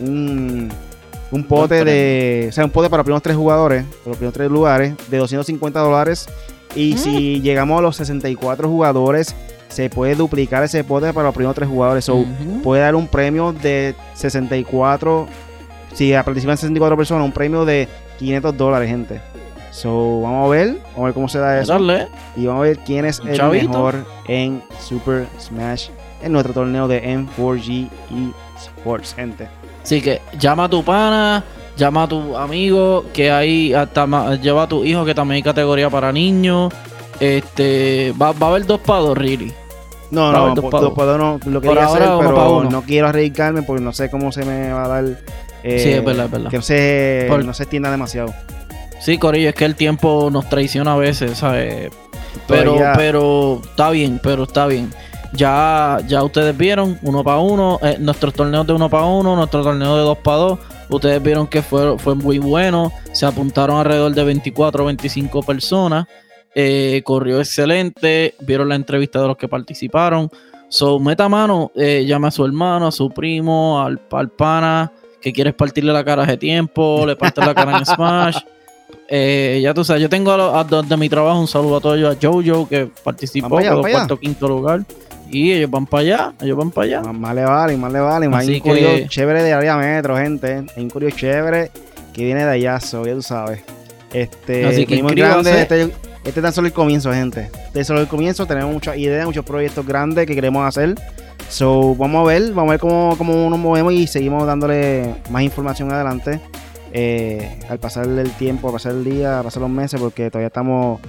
un, 0.00 0.68
un 1.30 1.44
pote 1.44 1.84
de. 1.84 2.46
O 2.48 2.52
sea, 2.52 2.64
un 2.64 2.70
pote 2.70 2.88
para 2.90 2.98
los 3.00 3.04
primeros 3.04 3.22
tres 3.22 3.36
jugadores, 3.36 3.84
para 3.84 4.08
los 4.08 4.16
primeros 4.16 4.34
tres 4.34 4.50
lugares, 4.50 4.94
de 5.08 5.18
250 5.18 5.80
dólares. 5.80 6.28
Y 6.74 6.94
Mm. 6.94 6.98
si 6.98 7.40
llegamos 7.40 7.78
a 7.78 7.82
los 7.82 7.96
64 7.96 8.68
jugadores, 8.68 9.34
se 9.68 9.90
puede 9.90 10.14
duplicar 10.14 10.62
ese 10.62 10.84
pote 10.84 11.12
para 11.12 11.26
los 11.26 11.34
primeros 11.34 11.54
tres 11.56 11.68
jugadores. 11.68 12.04
So, 12.04 12.24
puede 12.62 12.82
dar 12.82 12.94
un 12.94 13.06
premio 13.08 13.52
de 13.52 13.94
64. 14.14 15.26
Si 15.92 16.12
participan 16.12 16.56
64 16.56 16.96
personas, 16.96 17.24
un 17.24 17.32
premio 17.32 17.64
de 17.64 17.88
500 18.18 18.56
dólares, 18.56 18.88
gente. 18.88 19.20
So, 19.72 20.20
vamos 20.20 20.46
a 20.46 20.50
ver, 20.50 20.68
vamos 20.92 20.98
a 20.98 21.02
ver 21.04 21.14
cómo 21.14 21.28
se 21.28 21.38
da 21.38 21.60
eso. 21.60 21.72
Darle. 21.72 22.06
Y 22.36 22.46
vamos 22.46 22.60
a 22.60 22.68
ver 22.68 22.78
quién 22.78 23.04
es 23.04 23.20
el 23.24 23.36
chavito. 23.36 23.68
mejor 23.68 24.04
en 24.28 24.62
Super 24.80 25.26
Smash 25.40 25.88
en 26.22 26.32
nuestro 26.32 26.52
torneo 26.52 26.86
de 26.86 27.02
M4G 27.16 27.88
Esports, 28.66 29.14
gente. 29.14 29.48
Así 29.82 30.00
que 30.00 30.20
llama 30.38 30.64
a 30.64 30.68
tu 30.68 30.84
pana, 30.84 31.42
llama 31.76 32.02
a 32.04 32.08
tu 32.08 32.36
amigo, 32.36 33.06
que 33.12 33.30
hay 33.30 33.72
hasta 33.74 34.34
lleva 34.36 34.64
a 34.64 34.68
tu 34.68 34.84
hijo 34.84 35.04
que 35.04 35.14
también 35.14 35.36
hay 35.36 35.42
categoría 35.42 35.88
para 35.90 36.12
niños. 36.12 36.72
Este 37.18 38.12
va, 38.20 38.32
va 38.32 38.46
a 38.46 38.50
haber 38.50 38.66
dos 38.66 38.80
pados, 38.80 39.16
really. 39.16 39.52
No, 40.10 40.32
no, 40.32 40.54
dos 40.54 40.64
po- 40.64 40.70
pa' 40.70 40.78
lo, 40.78 40.82
dos. 40.86 40.92
puedo, 40.94 41.18
no, 41.18 41.38
lo 41.46 41.60
Por 41.60 41.70
quería 41.74 41.86
hacer, 41.86 42.02
uno 42.02 42.18
pero 42.18 42.56
uno. 42.56 42.70
no 42.70 42.82
quiero 42.82 43.06
arriesgarme 43.08 43.62
porque 43.62 43.82
no 43.82 43.92
sé 43.92 44.10
cómo 44.10 44.32
se 44.32 44.44
me 44.44 44.72
va 44.72 44.84
a 44.84 44.88
dar. 44.88 45.04
eh, 45.62 45.78
Sí, 45.78 45.90
es 45.92 46.04
verdad, 46.04 46.24
es 46.26 46.30
verdad. 46.32 46.50
Que 46.50 46.56
no 46.56 46.62
se, 46.62 47.26
Por- 47.28 47.44
no 47.44 47.54
se 47.54 47.62
extienda 47.64 47.90
demasiado. 47.90 48.34
Sí, 49.00 49.18
Corillo, 49.18 49.50
es 49.50 49.54
que 49.54 49.64
el 49.64 49.76
tiempo 49.76 50.28
nos 50.32 50.48
traiciona 50.48 50.94
a 50.94 50.96
veces, 50.96 51.38
¿sabes? 51.38 51.90
Pero, 52.48 52.74
Todavía- 52.74 52.92
pero 52.96 53.60
está 53.64 53.90
bien, 53.90 54.20
pero 54.22 54.42
está 54.44 54.66
bien. 54.66 54.90
Ya, 55.32 55.98
ya 56.08 56.24
ustedes 56.24 56.56
vieron, 56.56 56.98
uno 57.02 57.22
para 57.22 57.38
uno, 57.38 57.78
eh, 57.82 57.96
nuestros 58.00 58.34
torneos 58.34 58.66
de 58.66 58.72
uno 58.72 58.90
para 58.90 59.04
uno, 59.04 59.36
nuestro 59.36 59.62
torneo 59.62 59.96
de 59.96 60.02
dos 60.02 60.18
para 60.18 60.36
dos. 60.38 60.58
Ustedes 60.88 61.22
vieron 61.22 61.46
que 61.46 61.62
fue, 61.62 61.98
fue 61.98 62.14
muy 62.14 62.38
bueno. 62.38 62.92
Se 63.12 63.26
apuntaron 63.26 63.78
alrededor 63.78 64.12
de 64.12 64.24
24 64.24 64.82
o 64.82 64.86
25 64.86 65.42
personas. 65.42 66.06
Eh, 66.54 67.00
corrió 67.04 67.38
excelente. 67.38 68.34
Vieron 68.40 68.68
la 68.68 68.74
entrevista 68.74 69.20
de 69.20 69.28
los 69.28 69.36
que 69.36 69.46
participaron. 69.46 70.28
So, 70.68 70.98
meta 70.98 71.28
mano, 71.28 71.70
eh, 71.76 72.04
llame 72.06 72.28
a 72.28 72.30
su 72.30 72.44
hermano, 72.44 72.88
a 72.88 72.92
su 72.92 73.10
primo, 73.10 73.80
al, 73.80 74.00
al 74.10 74.28
pana 74.30 74.92
que 75.20 75.32
quieres 75.32 75.54
partirle 75.54 75.92
la 75.92 76.04
cara 76.04 76.22
hace 76.22 76.36
tiempo, 76.36 77.04
le 77.06 77.16
partes 77.16 77.44
la 77.44 77.54
cara 77.54 77.78
en 77.78 77.84
Smash. 77.86 78.38
Eh, 79.12 79.58
ya 79.60 79.74
tú 79.74 79.84
sabes, 79.84 80.00
yo 80.02 80.08
tengo 80.08 80.30
a, 80.30 80.60
a- 80.60 80.64
de 80.64 80.96
mi 80.96 81.08
trabajo 81.08 81.40
un 81.40 81.48
saludo 81.48 81.78
a 81.78 81.80
todos 81.80 81.98
ellos, 81.98 82.16
a 82.16 82.18
Jojo 82.26 82.68
que 82.68 82.88
participó 83.02 83.58
allá, 83.58 83.70
vamos 83.70 83.86
allá. 83.86 83.94
cuarto 83.96 84.18
quinto 84.20 84.46
lugar. 84.48 84.84
Y 85.32 85.52
ellos 85.52 85.70
van 85.70 85.86
para 85.86 86.00
allá, 86.02 86.32
ellos 86.40 86.56
van 86.56 86.70
para 86.70 86.84
allá. 86.86 87.00
Más, 87.02 87.14
más 87.14 87.34
le 87.34 87.44
vale, 87.44 87.76
más 87.76 87.92
le 87.92 88.00
vale. 88.00 88.28
Más 88.28 88.42
Así 88.44 88.54
un 88.64 88.74
que- 88.74 89.06
chévere 89.08 89.42
de 89.42 89.52
área 89.52 89.76
metro, 89.76 90.16
gente. 90.16 90.64
Hay 90.76 90.82
un 90.82 90.90
curio 90.90 91.10
chévere 91.10 91.70
que 92.12 92.24
viene 92.24 92.44
de 92.44 92.50
allá, 92.52 92.78
so, 92.80 93.04
ya 93.04 93.14
tú 93.14 93.22
sabes. 93.22 93.60
Este, 94.12 94.64
Así 94.66 94.86
que 94.86 95.00
grandes, 95.02 95.54
este, 95.54 95.82
este 95.82 96.40
es 96.40 96.42
tan 96.42 96.52
solo 96.52 96.66
el 96.68 96.72
comienzo, 96.72 97.12
gente. 97.12 97.50
Este 97.66 97.80
es 97.80 97.86
solo 97.86 98.00
el 98.00 98.08
comienzo. 98.08 98.46
Tenemos 98.46 98.72
muchas 98.72 98.96
ideas, 98.96 99.24
muchos 99.26 99.44
proyectos 99.44 99.84
grandes 99.86 100.26
que 100.26 100.34
queremos 100.34 100.66
hacer. 100.66 100.94
So, 101.48 101.94
vamos 101.96 102.22
a 102.28 102.32
ver, 102.32 102.52
vamos 102.52 102.68
a 102.68 102.72
ver 102.72 102.80
cómo, 102.80 103.14
cómo 103.18 103.50
nos 103.50 103.58
movemos 103.58 103.92
y 103.92 104.06
seguimos 104.06 104.46
dándole 104.46 105.14
más 105.30 105.42
información 105.42 105.92
adelante. 105.92 106.40
Eh, 106.92 107.58
al 107.68 107.78
pasar 107.78 108.06
el 108.06 108.30
tiempo, 108.32 108.68
al 108.68 108.74
pasar 108.74 108.92
el 108.92 109.04
día, 109.04 109.38
al 109.38 109.44
pasar 109.44 109.62
los 109.62 109.70
meses, 109.70 110.00
porque 110.00 110.30
todavía 110.30 110.48
estamos 110.48 111.00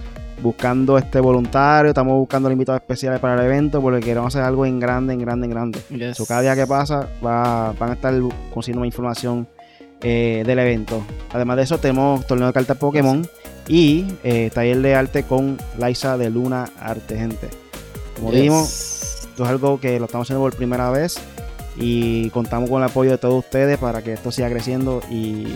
buscando 0.41 0.97
este 0.97 1.19
voluntario, 1.19 1.89
estamos 1.91 2.17
buscando 2.17 2.49
invitados 2.51 2.81
especiales 2.81 3.19
para 3.19 3.35
el 3.35 3.45
evento, 3.45 3.81
porque 3.81 3.99
queremos 3.99 4.33
hacer 4.35 4.43
algo 4.43 4.65
en 4.65 4.79
grande, 4.79 5.13
en 5.13 5.19
grande, 5.19 5.45
en 5.45 5.51
grande. 5.51 5.79
Yes. 5.89 6.17
So, 6.17 6.25
cada 6.25 6.41
día 6.41 6.55
que 6.55 6.65
pasa 6.65 7.07
va, 7.23 7.73
van 7.79 7.91
a 7.91 7.93
estar 7.93 8.13
consiguiendo 8.53 8.79
más 8.81 8.87
información 8.87 9.47
eh, 10.01 10.43
del 10.45 10.57
evento. 10.59 11.03
Además 11.31 11.57
de 11.57 11.63
eso, 11.63 11.77
tenemos 11.77 12.25
torneo 12.25 12.47
de 12.47 12.53
cartas 12.53 12.77
Pokémon 12.77 13.27
y 13.67 14.05
eh, 14.23 14.49
taller 14.51 14.81
de 14.81 14.95
arte 14.95 15.23
con 15.23 15.57
Liza 15.79 16.17
de 16.17 16.29
Luna 16.31 16.65
Arte, 16.79 17.17
gente. 17.17 17.47
Como 18.15 18.31
Yes. 18.31 18.35
dijimos, 18.39 19.27
esto 19.29 19.43
es 19.43 19.49
algo 19.49 19.79
que 19.79 19.99
lo 19.99 20.05
estamos 20.05 20.25
haciendo 20.25 20.41
por 20.41 20.55
primera 20.55 20.89
vez 20.89 21.19
y 21.77 22.29
contamos 22.31 22.69
con 22.69 22.81
el 22.83 22.89
apoyo 22.89 23.11
de 23.11 23.17
todos 23.17 23.43
ustedes 23.45 23.77
para 23.77 24.01
que 24.01 24.13
esto 24.13 24.31
siga 24.31 24.49
creciendo 24.49 25.01
y 25.09 25.47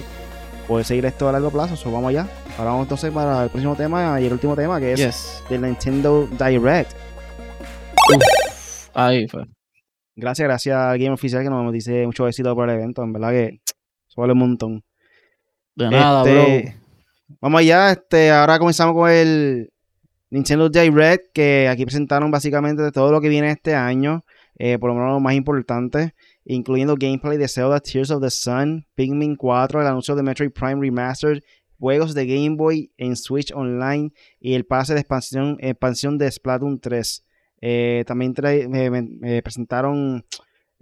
poder 0.68 0.86
seguir 0.86 1.06
esto 1.06 1.28
a 1.30 1.32
largo 1.32 1.52
plazo. 1.52 1.76
So, 1.76 1.92
vamos 1.92 2.10
allá. 2.10 2.28
Ahora 2.58 2.72
vamos 2.72 2.86
entonces 2.86 3.12
para 3.12 3.44
el 3.44 3.50
próximo 3.50 3.76
tema 3.76 4.20
y 4.22 4.26
el 4.26 4.34
último 4.34 4.56
tema 4.56 4.80
que 4.80 4.94
es 4.94 5.00
Yes. 5.00 5.44
del 5.50 5.62
Nintendo 5.62 6.28
Direct. 6.40 6.92
Ahí 8.94 9.28
fue. 9.28 9.46
Gracias, 10.16 10.48
gracias 10.48 10.78
al 10.78 10.98
Game 10.98 11.12
Oficial 11.12 11.44
que 11.44 11.50
nos 11.50 11.72
dice 11.74 12.06
mucho 12.06 12.28
éxito 12.28 12.56
por 12.56 12.70
el 12.70 12.76
evento. 12.76 13.04
En 13.04 13.12
verdad 13.14 13.32
que 13.32 13.60
eso 14.08 14.22
vale 14.22 14.34
un 14.34 14.40
montón. 14.40 14.84
De 15.76 15.90
nada, 15.90 16.24
Este, 16.24 16.62
bro. 16.70 17.38
Vamos 17.42 17.60
allá, 17.60 17.92
este, 17.92 18.32
ahora 18.32 18.58
comenzamos 18.60 18.94
con 18.96 19.10
el 19.10 19.70
Nintendo 20.30 20.70
Direct, 20.70 21.34
que 21.34 21.68
aquí 21.68 21.84
presentaron 21.86 22.32
básicamente 22.32 22.82
de 22.82 22.92
todo 22.92 23.12
lo 23.12 23.20
que 23.20 23.28
viene 23.28 23.52
este 23.52 23.76
año, 23.76 24.24
eh, 24.58 24.78
por 24.80 24.90
lo 24.90 24.96
menos 24.96 25.12
lo 25.12 25.20
más 25.20 25.34
importante, 25.36 26.14
incluyendo 26.46 26.96
gameplay 26.98 27.38
de 27.38 27.48
Zelda 27.48 27.80
Tears 27.80 28.12
of 28.12 28.22
the 28.22 28.30
Sun, 28.30 28.86
Pikmin 28.96 29.36
4, 29.36 29.82
el 29.82 29.88
anuncio 29.88 30.16
de 30.16 30.24
Metroid 30.24 30.52
Prime 30.52 30.80
Remastered, 30.82 31.42
juegos 31.80 32.14
de 32.14 32.26
Game 32.26 32.56
Boy 32.56 32.92
en 32.98 33.16
Switch 33.16 33.52
Online 33.54 34.12
y 34.40 34.54
el 34.54 34.66
pase 34.66 34.94
de 34.94 35.02
expansión, 35.02 35.58
expansión 35.60 36.18
de 36.18 36.32
Splatoon 36.32 36.80
3. 36.80 37.24
Eh, 37.62 38.04
también 38.08 38.34
trae- 38.34 38.68
me- 38.70 38.90
me- 38.90 39.02
me 39.02 39.42
presentaron 39.42 40.24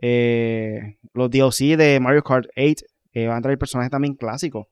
eh, 0.02 0.98
los 1.14 1.30
DLC 1.30 1.78
de 1.78 2.00
Mario 2.00 2.24
Kart 2.24 2.48
8, 2.58 2.86
que 3.12 3.28
van 3.28 3.38
a 3.38 3.42
traer 3.42 3.58
personajes 3.58 3.92
también 3.92 4.16
clásicos. 4.16 4.68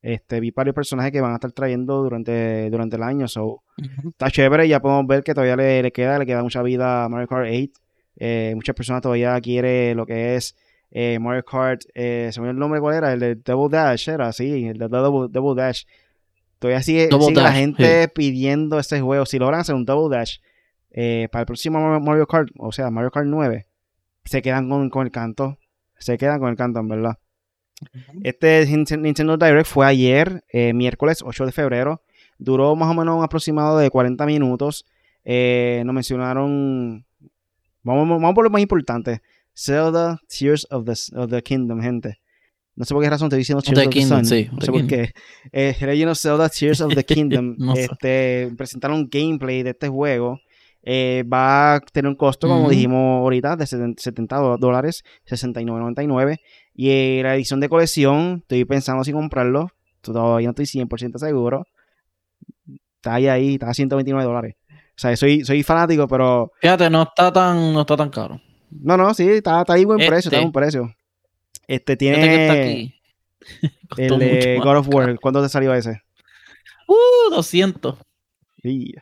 Este, 0.00 0.40
vi 0.40 0.50
varios 0.50 0.74
personajes 0.74 1.12
que 1.12 1.20
van 1.20 1.32
a 1.32 1.34
estar 1.34 1.52
trayendo 1.52 2.02
durante, 2.02 2.68
durante 2.70 2.96
el 2.96 3.02
año. 3.04 3.28
So, 3.28 3.62
está 4.08 4.30
chévere. 4.30 4.66
Ya 4.68 4.80
podemos 4.80 5.06
ver 5.06 5.22
que 5.22 5.32
todavía 5.34 5.54
le, 5.56 5.82
le 5.82 5.92
queda, 5.92 6.18
le 6.18 6.26
queda 6.26 6.42
mucha 6.42 6.62
vida 6.62 7.04
a 7.04 7.08
Mario 7.08 7.28
Kart 7.28 7.46
8. 7.48 7.70
Eh, 8.16 8.52
muchas 8.54 8.74
personas 8.74 9.02
todavía 9.02 9.40
quieren 9.40 9.96
lo 9.96 10.06
que 10.06 10.36
es 10.36 10.56
eh, 10.90 11.18
Mario 11.20 11.44
Kart. 11.44 11.82
Eh, 11.94 12.30
¿Se 12.32 12.40
me 12.40 12.48
olvidó 12.48 12.52
el 12.52 12.58
nombre 12.60 12.80
cuál 12.80 12.96
era? 12.96 13.12
El 13.12 13.20
de 13.20 13.34
Double 13.36 13.74
Dash, 13.76 14.08
era 14.08 14.32
sí, 14.32 14.66
el 14.66 14.78
de 14.78 14.88
Double, 14.88 15.28
Double 15.32 15.60
Dash. 15.60 15.84
Todavía 16.58 16.82
sigue, 16.82 17.08
Double 17.08 17.26
sigue 17.28 17.40
la 17.42 17.52
gente 17.52 18.08
pidiendo 18.08 18.78
ese 18.78 19.00
juego. 19.00 19.26
Si 19.26 19.38
logran 19.38 19.60
hacer 19.60 19.74
un 19.74 19.84
Double 19.84 20.14
Dash 20.16 20.36
eh, 20.90 21.28
para 21.32 21.40
el 21.40 21.46
próximo 21.46 22.00
Mario 22.00 22.26
Kart, 22.26 22.48
o 22.58 22.70
sea, 22.70 22.90
Mario 22.90 23.10
Kart 23.10 23.26
9, 23.26 23.66
se 24.24 24.42
quedan 24.42 24.68
con, 24.68 24.88
con 24.90 25.04
el 25.06 25.10
canto. 25.12 25.58
Se 25.98 26.18
quedan 26.18 26.38
con 26.40 26.50
el 26.50 26.56
canto, 26.56 26.80
en 26.80 26.88
verdad. 26.88 27.18
Este 28.22 28.64
Nint- 28.68 28.98
Nintendo 29.00 29.36
Direct 29.36 29.66
fue 29.66 29.86
ayer, 29.86 30.44
eh, 30.52 30.72
miércoles 30.72 31.20
8 31.24 31.46
de 31.46 31.52
febrero. 31.52 32.02
Duró 32.38 32.76
más 32.76 32.90
o 32.90 32.94
menos 32.94 33.16
un 33.18 33.24
aproximado 33.24 33.78
de 33.78 33.90
40 33.90 34.24
minutos. 34.26 34.84
Eh, 35.24 35.82
nos 35.84 35.94
mencionaron. 35.94 37.04
Vamos, 37.82 38.08
vamos 38.08 38.34
por 38.34 38.44
lo 38.44 38.50
más 38.50 38.62
importante. 38.62 39.20
Zelda 39.54 40.18
Tears 40.28 40.66
of 40.70 40.84
the, 40.84 40.94
of 41.16 41.30
the 41.30 41.42
Kingdom, 41.42 41.80
gente. 41.80 42.18
No 42.74 42.84
sé 42.86 42.94
por 42.94 43.02
qué 43.02 43.10
razón 43.10 43.26
estoy 43.26 43.40
diciendo 43.40 43.60
Tears 43.62 43.78
The 43.80 43.86
of 43.86 43.92
Kingdom, 43.92 44.22
the 44.22 44.24
Sun. 44.28 44.38
sí, 44.38 44.48
no 44.52 44.60
sé 44.62 44.72
por 44.72 44.86
qué. 44.86 45.10
Eh, 45.52 45.76
Legend 45.80 46.10
of 46.12 46.18
Zelda 46.18 46.48
Tears 46.48 46.80
of 46.80 46.94
the 46.94 47.04
Kingdom. 47.04 47.54
No 47.58 47.74
sé. 47.76 47.84
este, 47.84 48.50
presentaron 48.56 49.08
gameplay 49.10 49.62
de 49.62 49.70
este 49.70 49.88
juego. 49.88 50.38
Eh, 50.84 51.22
va 51.30 51.74
a 51.76 51.80
tener 51.80 52.08
un 52.08 52.16
costo, 52.16 52.48
como 52.48 52.62
Ujú. 52.62 52.70
dijimos 52.70 53.20
ahorita, 53.20 53.56
de 53.56 53.66
70 53.66 54.36
dólares, 54.58 55.04
69.99. 55.28 56.38
Y 56.74 56.88
eh, 56.90 57.20
la 57.22 57.34
edición 57.36 57.60
de 57.60 57.68
colección, 57.68 58.38
estoy 58.40 58.64
pensando 58.64 59.04
si 59.04 59.12
comprarlo. 59.12 59.68
Todavía 60.00 60.46
no 60.48 60.50
estoy 60.58 60.64
100% 60.64 61.18
seguro. 61.18 61.64
Está 62.96 63.14
ahí, 63.14 63.28
ahí, 63.28 63.54
está 63.54 63.68
a 63.70 63.74
129 63.74 64.24
dólares. 64.24 64.54
O 65.02 65.08
sea, 65.08 65.16
soy, 65.16 65.44
soy 65.44 65.64
fanático, 65.64 66.06
pero. 66.06 66.52
Fíjate, 66.60 66.88
no 66.88 67.02
está 67.02 67.32
tan, 67.32 67.72
no 67.72 67.80
está 67.80 67.96
tan 67.96 68.08
caro. 68.08 68.40
No, 68.70 68.96
no, 68.96 69.12
sí, 69.14 69.28
está, 69.28 69.60
está 69.62 69.72
ahí 69.72 69.84
buen 69.84 69.98
precio, 69.98 70.28
está 70.28 70.36
Este. 70.36 70.40
buen 70.40 70.52
precio. 70.52 70.94
Este 71.66 71.96
Fíjate 71.96 72.20
que 72.20 72.42
está 72.42 72.54
tiene 72.54 72.72
aquí. 72.72 72.94
El 73.96 74.18
de 74.20 74.60
God 74.62 74.76
of 74.78 74.88
War. 74.94 75.06
caro. 75.06 75.18
¿Cuándo 75.20 75.42
te 75.42 75.48
salió 75.48 75.74
ese? 75.74 76.00
Uh, 76.86 77.34
200. 77.34 77.96
Sí. 78.62 78.94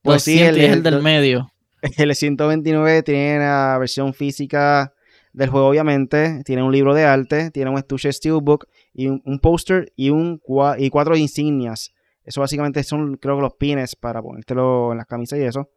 Pues 0.00 0.22
sí, 0.22 0.38
200 0.38 0.56
el, 0.56 0.62
y 0.62 0.64
es 0.64 0.70
el 0.72 0.76
el- 0.78 0.82
del 0.82 1.02
medio. 1.02 1.52
El 1.98 2.14
129 2.14 3.02
tiene 3.02 3.38
la 3.40 3.76
versión 3.78 4.14
física 4.14 4.94
del 5.34 5.50
juego, 5.50 5.68
obviamente. 5.68 6.42
Tiene 6.44 6.62
un 6.62 6.72
libro 6.72 6.94
de 6.94 7.04
arte, 7.04 7.50
tiene 7.50 7.70
un 7.70 7.76
estuche 7.76 8.10
Steelbook 8.10 8.66
y 8.94 9.08
un, 9.08 9.20
un 9.26 9.38
póster 9.38 9.92
y, 9.96 10.08
un, 10.10 10.40
y 10.78 10.88
cuatro 10.90 11.14
insignias. 11.16 11.92
Eso 12.24 12.40
básicamente 12.40 12.82
son, 12.84 13.16
creo 13.16 13.36
que 13.36 13.42
los 13.42 13.54
pines 13.54 13.96
para 13.96 14.22
ponértelo 14.22 14.92
en 14.92 14.98
las 14.98 15.06
camisas 15.06 15.38
y 15.38 15.42
eso. 15.42 15.70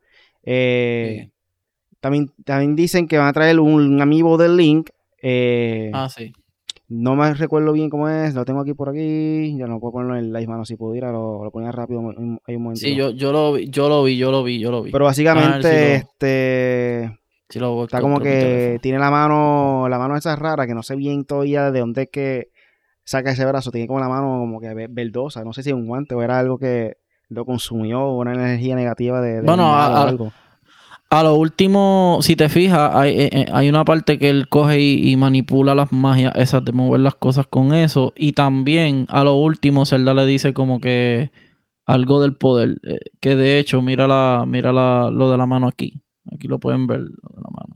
Eh, 0.43 1.29
también, 1.99 2.31
también 2.43 2.75
dicen 2.75 3.07
que 3.07 3.17
van 3.17 3.27
a 3.27 3.33
traer 3.33 3.59
un, 3.59 3.73
un 3.93 4.01
amiibo 4.01 4.37
del 4.37 4.55
Link. 4.57 4.89
eh, 5.21 5.89
Ah, 5.93 6.07
sí. 6.09 6.31
No 6.87 7.15
me 7.15 7.33
recuerdo 7.33 7.73
bien 7.73 7.89
cómo 7.89 8.07
es, 8.09 8.35
lo 8.35 8.45
tengo 8.45 8.59
aquí 8.61 8.75
por 8.75 8.89
aquí. 8.89 9.57
Ya 9.57 9.65
no 9.65 9.79
puedo 9.79 9.93
ponerlo 9.93 10.17
en 10.17 10.31
live, 10.31 10.45
mano. 10.45 10.65
Si 10.65 10.75
pudiera, 10.75 11.11
lo, 11.11 11.43
lo 11.43 11.49
ponía 11.49 11.71
rápido 11.71 11.99
hay 12.45 12.55
un 12.55 12.61
momentito. 12.61 12.87
Sí, 12.87 12.95
yo, 12.95 13.09
yo 13.09 13.31
lo 13.31 13.53
vi, 13.53 13.67
yo 13.69 13.89
lo 13.89 14.03
vi, 14.03 14.17
yo 14.17 14.29
lo 14.29 14.43
vi, 14.43 14.59
yo 14.59 14.69
lo 14.69 14.83
vi. 14.83 14.91
Pero 14.91 15.05
básicamente, 15.05 15.67
Ah, 15.67 15.81
lo- 15.81 15.95
este. 15.95 17.19
Sí 17.49 17.59
lo 17.59 17.83
Está 17.85 18.01
como 18.01 18.19
que 18.19 18.79
tiene 18.81 18.99
la 18.99 19.09
mano, 19.09 19.87
la 19.89 19.97
mano 19.97 20.15
esa 20.15 20.35
rara, 20.35 20.67
que 20.67 20.73
no 20.75 20.83
sé 20.83 20.95
bien 20.95 21.25
todavía 21.25 21.71
de 21.71 21.79
dónde 21.79 22.03
es 22.03 22.09
que 22.11 22.49
saca 23.05 23.31
ese 23.31 23.45
brazo. 23.45 23.71
Tiene 23.71 23.87
como 23.87 23.99
la 23.99 24.09
mano 24.09 24.39
como 24.39 24.59
que 24.59 24.73
ve- 24.73 24.87
verdosa. 24.89 25.43
No 25.43 25.53
sé 25.53 25.63
si 25.63 25.69
es 25.69 25.75
un 25.75 25.85
guante 25.87 26.15
o 26.15 26.21
era 26.23 26.37
algo 26.39 26.57
que 26.57 26.97
lo 27.29 27.45
consumió 27.45 28.01
o 28.01 28.19
una 28.19 28.33
energía 28.33 28.75
negativa 28.75 29.21
de, 29.21 29.35
de 29.35 29.41
Bueno, 29.41 29.73
a- 29.75 30.01
algo. 30.03 30.33
A 31.11 31.21
lo 31.23 31.35
último, 31.35 32.17
si 32.21 32.35
te 32.35 32.49
fijas, 32.49 32.93
hay, 32.93 33.11
eh, 33.17 33.29
eh, 33.31 33.45
hay 33.53 33.69
una 33.69 33.85
parte 33.85 34.17
que 34.17 34.29
él 34.29 34.49
coge 34.49 34.79
y, 34.81 35.11
y 35.11 35.15
manipula 35.15 35.75
las 35.75 35.91
magias 35.93 36.33
esas 36.35 36.65
de 36.65 36.71
mover 36.71 36.99
las 37.01 37.15
cosas 37.15 37.45
con 37.47 37.73
eso. 37.73 38.11
Y 38.17 38.33
también 38.33 39.05
a 39.09 39.23
lo 39.23 39.35
último, 39.35 39.85
Zelda 39.85 40.13
le 40.15 40.25
dice 40.25 40.53
como 40.53 40.81
que 40.81 41.31
algo 41.85 42.21
del 42.21 42.35
poder. 42.35 42.77
eh, 42.83 42.97
que 43.21 43.35
de 43.35 43.59
hecho, 43.59 43.81
mira 43.83 44.07
la, 44.07 44.45
mira 44.47 44.73
la, 44.73 45.09
lo 45.11 45.29
de 45.31 45.37
la 45.37 45.45
mano 45.45 45.67
aquí. 45.67 46.01
Aquí 46.33 46.47
lo 46.47 46.59
pueden 46.59 46.87
ver, 46.87 47.01
lo 47.01 47.07
de 47.35 47.41
la 47.41 47.49
mano. 47.51 47.75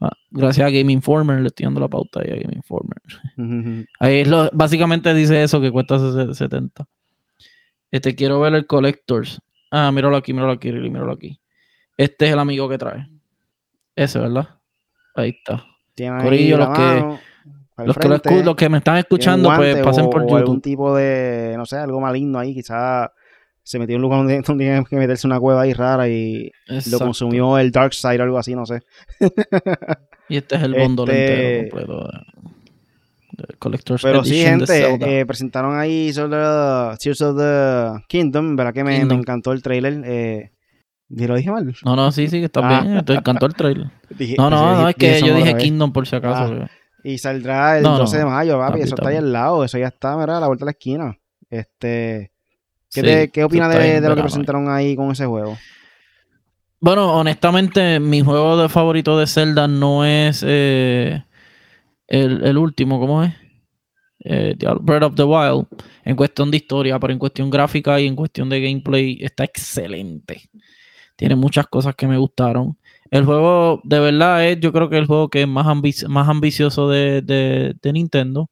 Ah, 0.00 0.12
gracias 0.30 0.66
a 0.66 0.70
Game 0.70 0.90
Informer, 0.92 1.40
le 1.40 1.48
estoy 1.48 1.64
dando 1.64 1.80
la 1.80 1.88
pauta 1.88 2.20
ahí 2.20 2.30
a 2.30 2.36
Game 2.40 2.54
Informer. 2.56 3.86
Ahí 4.00 4.20
es 4.20 4.28
lo, 4.28 4.48
básicamente 4.52 5.12
dice 5.12 5.42
eso 5.42 5.60
que 5.60 5.70
cuesta 5.70 5.98
se- 5.98 6.34
70. 6.34 6.86
Este 7.90 8.14
quiero 8.14 8.40
ver 8.40 8.54
el 8.54 8.66
Collectors. 8.66 9.40
Ah, 9.70 9.90
míralo 9.92 10.16
aquí, 10.16 10.32
míralo 10.32 10.52
aquí, 10.52 10.72
míralo 10.72 11.12
aquí. 11.12 11.40
Este 11.96 12.26
es 12.26 12.32
el 12.32 12.38
amigo 12.38 12.68
que 12.68 12.78
trae. 12.78 13.08
Ese, 13.94 14.18
¿verdad? 14.18 14.48
Ahí 15.14 15.30
está. 15.38 15.64
Corillo, 16.22 16.56
los 16.56 16.68
mano 16.70 17.20
Los 17.84 17.96
que, 17.96 18.08
frente, 18.08 18.44
los 18.44 18.56
que 18.56 18.68
me 18.68 18.78
están 18.78 18.96
escuchando, 18.96 19.50
pues 19.54 19.76
pasen 19.82 20.08
por 20.08 20.22
o 20.22 20.36
algún 20.36 20.38
YouTube. 20.56 20.62
tipo 20.62 20.94
de, 20.96 21.54
no 21.58 21.66
sé, 21.66 21.76
algo 21.76 22.00
maligno 22.00 22.38
ahí. 22.38 22.54
Quizás 22.54 23.10
se 23.62 23.78
metió 23.78 23.94
en 23.94 23.98
un 23.98 24.02
lugar 24.02 24.18
donde, 24.20 24.40
donde 24.46 24.64
tiene 24.64 24.84
que 24.84 24.96
meterse 24.96 25.26
una 25.26 25.38
cueva 25.40 25.62
ahí 25.62 25.72
rara 25.72 26.08
y 26.08 26.50
lo 26.90 26.98
consumió 26.98 27.58
el 27.58 27.70
Dark 27.70 27.94
Side 27.94 28.20
o 28.20 28.22
algo 28.22 28.38
así, 28.38 28.54
no 28.54 28.66
sé. 28.66 28.80
Y 30.28 30.36
este 30.36 30.56
es 30.56 30.62
el 30.62 30.74
bundle 30.74 31.04
Este- 31.12 31.58
entero 31.60 31.70
completo 31.86 32.04
de- 32.04 32.20
del 33.46 33.58
Collector's 33.58 34.02
Pero 34.02 34.22
sí, 34.24 34.42
gente, 34.42 35.20
eh, 35.20 35.24
presentaron 35.26 35.78
ahí 35.78 36.12
sobre 36.12 36.36
Tears 36.98 37.20
of 37.22 37.38
the 37.38 38.02
Kingdom, 38.08 38.54
¿verdad? 38.56 38.74
Que 38.74 38.84
me, 38.84 38.98
encantó 39.00 39.52
el 39.52 39.62
trailer. 39.62 40.02
Eh, 40.04 40.50
¿y 41.08 41.26
¿Lo 41.26 41.36
dije 41.36 41.50
mal? 41.50 41.74
No, 41.84 41.96
no, 41.96 42.12
sí, 42.12 42.28
sí, 42.28 42.38
que 42.38 42.46
está 42.46 42.60
Ah. 42.62 42.82
bien. 42.82 43.04
Te 43.04 43.14
encantó 43.14 43.46
el 43.46 43.54
trailer. 43.54 43.86
Dije- 44.10 44.34
No, 44.36 44.50
no, 44.50 44.82
no, 44.82 44.88
es 44.88 44.94
que 44.96 45.20
yo 45.22 45.34
dije. 45.34 45.56
Kingdom 45.56 45.92
por 45.92 46.06
si 46.06 46.16
acaso. 46.16 46.54
Ah. 46.62 46.70
Y 47.02 47.16
saldrá 47.18 47.78
el 47.78 47.82
No, 47.82 47.92
no. 47.92 47.98
12 48.00 48.18
de 48.18 48.24
mayo, 48.26 48.58
papi. 48.58 48.80
Eso 48.82 48.94
está 48.94 49.08
ahí 49.08 49.16
al 49.16 49.32
lado. 49.32 49.64
Eso 49.64 49.78
ya 49.78 49.86
está, 49.88 50.16
mira, 50.18 50.36
a 50.36 50.40
la 50.40 50.46
vuelta 50.48 50.64
de 50.64 50.66
la 50.66 50.72
esquina. 50.72 51.16
Este, 51.48 52.29
¿Qué, 52.92 53.00
Sí, 53.00 53.06
te- 53.06 53.28
qué 53.28 53.44
opinas 53.44 53.72
de, 53.72 54.00
lo 54.00 54.16
que 54.16 54.22
presentaron 54.22 54.68
ahí 54.68 54.96
con 54.96 55.10
ese 55.10 55.26
juego? 55.26 55.56
Bueno, 56.80 57.12
honestamente, 57.14 58.00
mi 58.00 58.20
juego 58.22 58.56
de 58.56 58.68
favorito 58.68 59.18
de 59.18 59.26
Zelda 59.26 59.68
no 59.68 60.04
es 60.04 60.42
eh, 60.46 61.22
el, 62.08 62.42
el 62.44 62.56
último, 62.58 62.98
¿cómo 62.98 63.22
es? 63.22 63.34
Eh, 64.24 64.56
Breath 64.80 65.02
of 65.02 65.14
the 65.14 65.24
Wild. 65.24 65.66
En 66.04 66.16
cuestión 66.16 66.50
de 66.50 66.56
historia, 66.56 66.98
pero 66.98 67.12
en 67.12 67.18
cuestión 67.18 67.50
gráfica 67.50 68.00
y 68.00 68.06
en 68.06 68.16
cuestión 68.16 68.48
de 68.48 68.60
gameplay 68.60 69.18
está 69.20 69.44
excelente. 69.44 70.42
Tiene 71.16 71.36
muchas 71.36 71.66
cosas 71.66 71.94
que 71.94 72.06
me 72.06 72.16
gustaron. 72.16 72.78
El 73.10 73.24
juego, 73.24 73.80
de 73.84 74.00
verdad, 74.00 74.46
es 74.48 74.58
yo 74.60 74.72
creo 74.72 74.88
que 74.88 74.96
el 74.98 75.06
juego 75.06 75.28
que 75.28 75.42
es 75.42 75.48
más, 75.48 75.66
ambi- 75.66 76.08
más 76.08 76.28
ambicioso 76.28 76.88
de, 76.88 77.20
de- 77.22 77.74
de 77.80 77.92
Nintendo. 77.92 78.48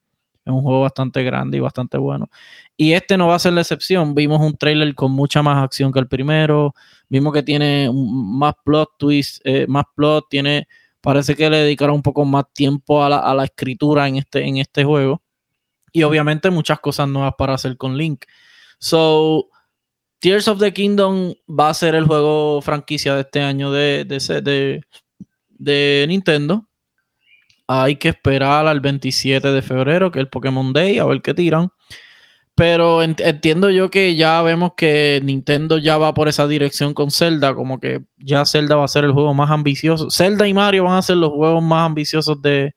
Es 0.48 0.54
un 0.54 0.62
juego 0.62 0.80
bastante 0.80 1.22
grande 1.22 1.58
y 1.58 1.60
bastante 1.60 1.98
bueno. 1.98 2.30
Y 2.74 2.94
este 2.94 3.18
no 3.18 3.26
va 3.28 3.34
a 3.34 3.38
ser 3.38 3.52
la 3.52 3.60
excepción. 3.60 4.14
Vimos 4.14 4.40
un 4.40 4.56
trailer 4.56 4.94
con 4.94 5.12
mucha 5.12 5.42
más 5.42 5.62
acción 5.62 5.92
que 5.92 5.98
el 5.98 6.08
primero. 6.08 6.74
Vimos 7.10 7.34
que 7.34 7.42
tiene 7.42 7.90
más 7.92 8.54
plot 8.64 8.88
twist, 8.98 9.42
eh, 9.44 9.66
más 9.68 9.84
plot, 9.94 10.24
tiene, 10.30 10.66
parece 11.02 11.36
que 11.36 11.50
le 11.50 11.58
dedicaron 11.58 11.96
un 11.96 12.02
poco 12.02 12.24
más 12.24 12.46
tiempo 12.54 13.04
a 13.04 13.10
la, 13.10 13.44
escritura 13.44 14.08
en 14.08 14.16
este, 14.16 14.42
en 14.42 14.56
este 14.56 14.84
juego. 14.84 15.20
Y 15.92 16.02
obviamente 16.02 16.48
muchas 16.48 16.80
cosas 16.80 17.06
nuevas 17.08 17.34
para 17.36 17.52
hacer 17.52 17.76
con 17.76 17.98
Link. 17.98 18.24
So, 18.78 19.50
Tears 20.18 20.48
of 20.48 20.60
the 20.60 20.72
Kingdom 20.72 21.34
va 21.46 21.68
a 21.68 21.74
ser 21.74 21.94
el 21.94 22.06
juego 22.06 22.62
franquicia 22.62 23.14
de 23.14 23.20
este 23.20 23.42
año 23.42 23.70
de 23.70 24.82
Nintendo. 26.08 26.67
Hay 27.68 27.96
que 27.96 28.08
esperar 28.08 28.66
al 28.66 28.80
27 28.80 29.52
de 29.52 29.62
febrero, 29.62 30.10
que 30.10 30.18
es 30.18 30.22
el 30.24 30.28
Pokémon 30.28 30.72
Day, 30.72 30.98
a 30.98 31.04
ver 31.04 31.20
qué 31.22 31.34
tiran. 31.34 31.70
Pero 32.54 33.04
ent- 33.04 33.20
entiendo 33.24 33.70
yo 33.70 33.88
que 33.90 34.16
ya 34.16 34.42
vemos 34.42 34.72
que 34.76 35.20
Nintendo 35.22 35.78
ya 35.78 35.96
va 35.96 36.12
por 36.14 36.26
esa 36.28 36.48
dirección 36.48 36.92
con 36.92 37.10
Zelda, 37.12 37.54
como 37.54 37.78
que 37.78 38.02
ya 38.18 38.44
Zelda 38.46 38.74
va 38.74 38.84
a 38.84 38.88
ser 38.88 39.04
el 39.04 39.12
juego 39.12 39.32
más 39.34 39.50
ambicioso. 39.50 40.10
Zelda 40.10 40.48
y 40.48 40.54
Mario 40.54 40.84
van 40.84 40.94
a 40.96 41.02
ser 41.02 41.18
los 41.18 41.30
juegos 41.30 41.62
más 41.62 41.86
ambiciosos 41.86 42.42
de, 42.42 42.74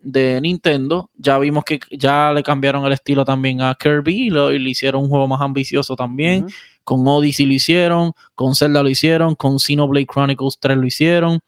de 0.00 0.38
Nintendo. 0.42 1.08
Ya 1.16 1.38
vimos 1.38 1.64
que 1.64 1.80
ya 1.90 2.32
le 2.34 2.42
cambiaron 2.42 2.84
el 2.84 2.92
estilo 2.92 3.24
también 3.24 3.62
a 3.62 3.74
Kirby 3.74 4.26
y, 4.26 4.30
lo- 4.30 4.52
y 4.52 4.58
le 4.58 4.70
hicieron 4.70 5.04
un 5.04 5.08
juego 5.08 5.26
más 5.28 5.40
ambicioso 5.40 5.96
también. 5.96 6.46
Con 6.84 7.06
Odyssey 7.06 7.46
lo 7.46 7.52
hicieron, 7.54 8.12
con 8.34 8.54
Zelda 8.54 8.82
lo 8.82 8.88
hicieron, 8.88 9.34
con 9.34 9.58
Xenoblade 9.60 10.06
Chronicles 10.06 10.58
3 10.58 10.76
lo 10.76 10.86
hicieron. 10.86 11.40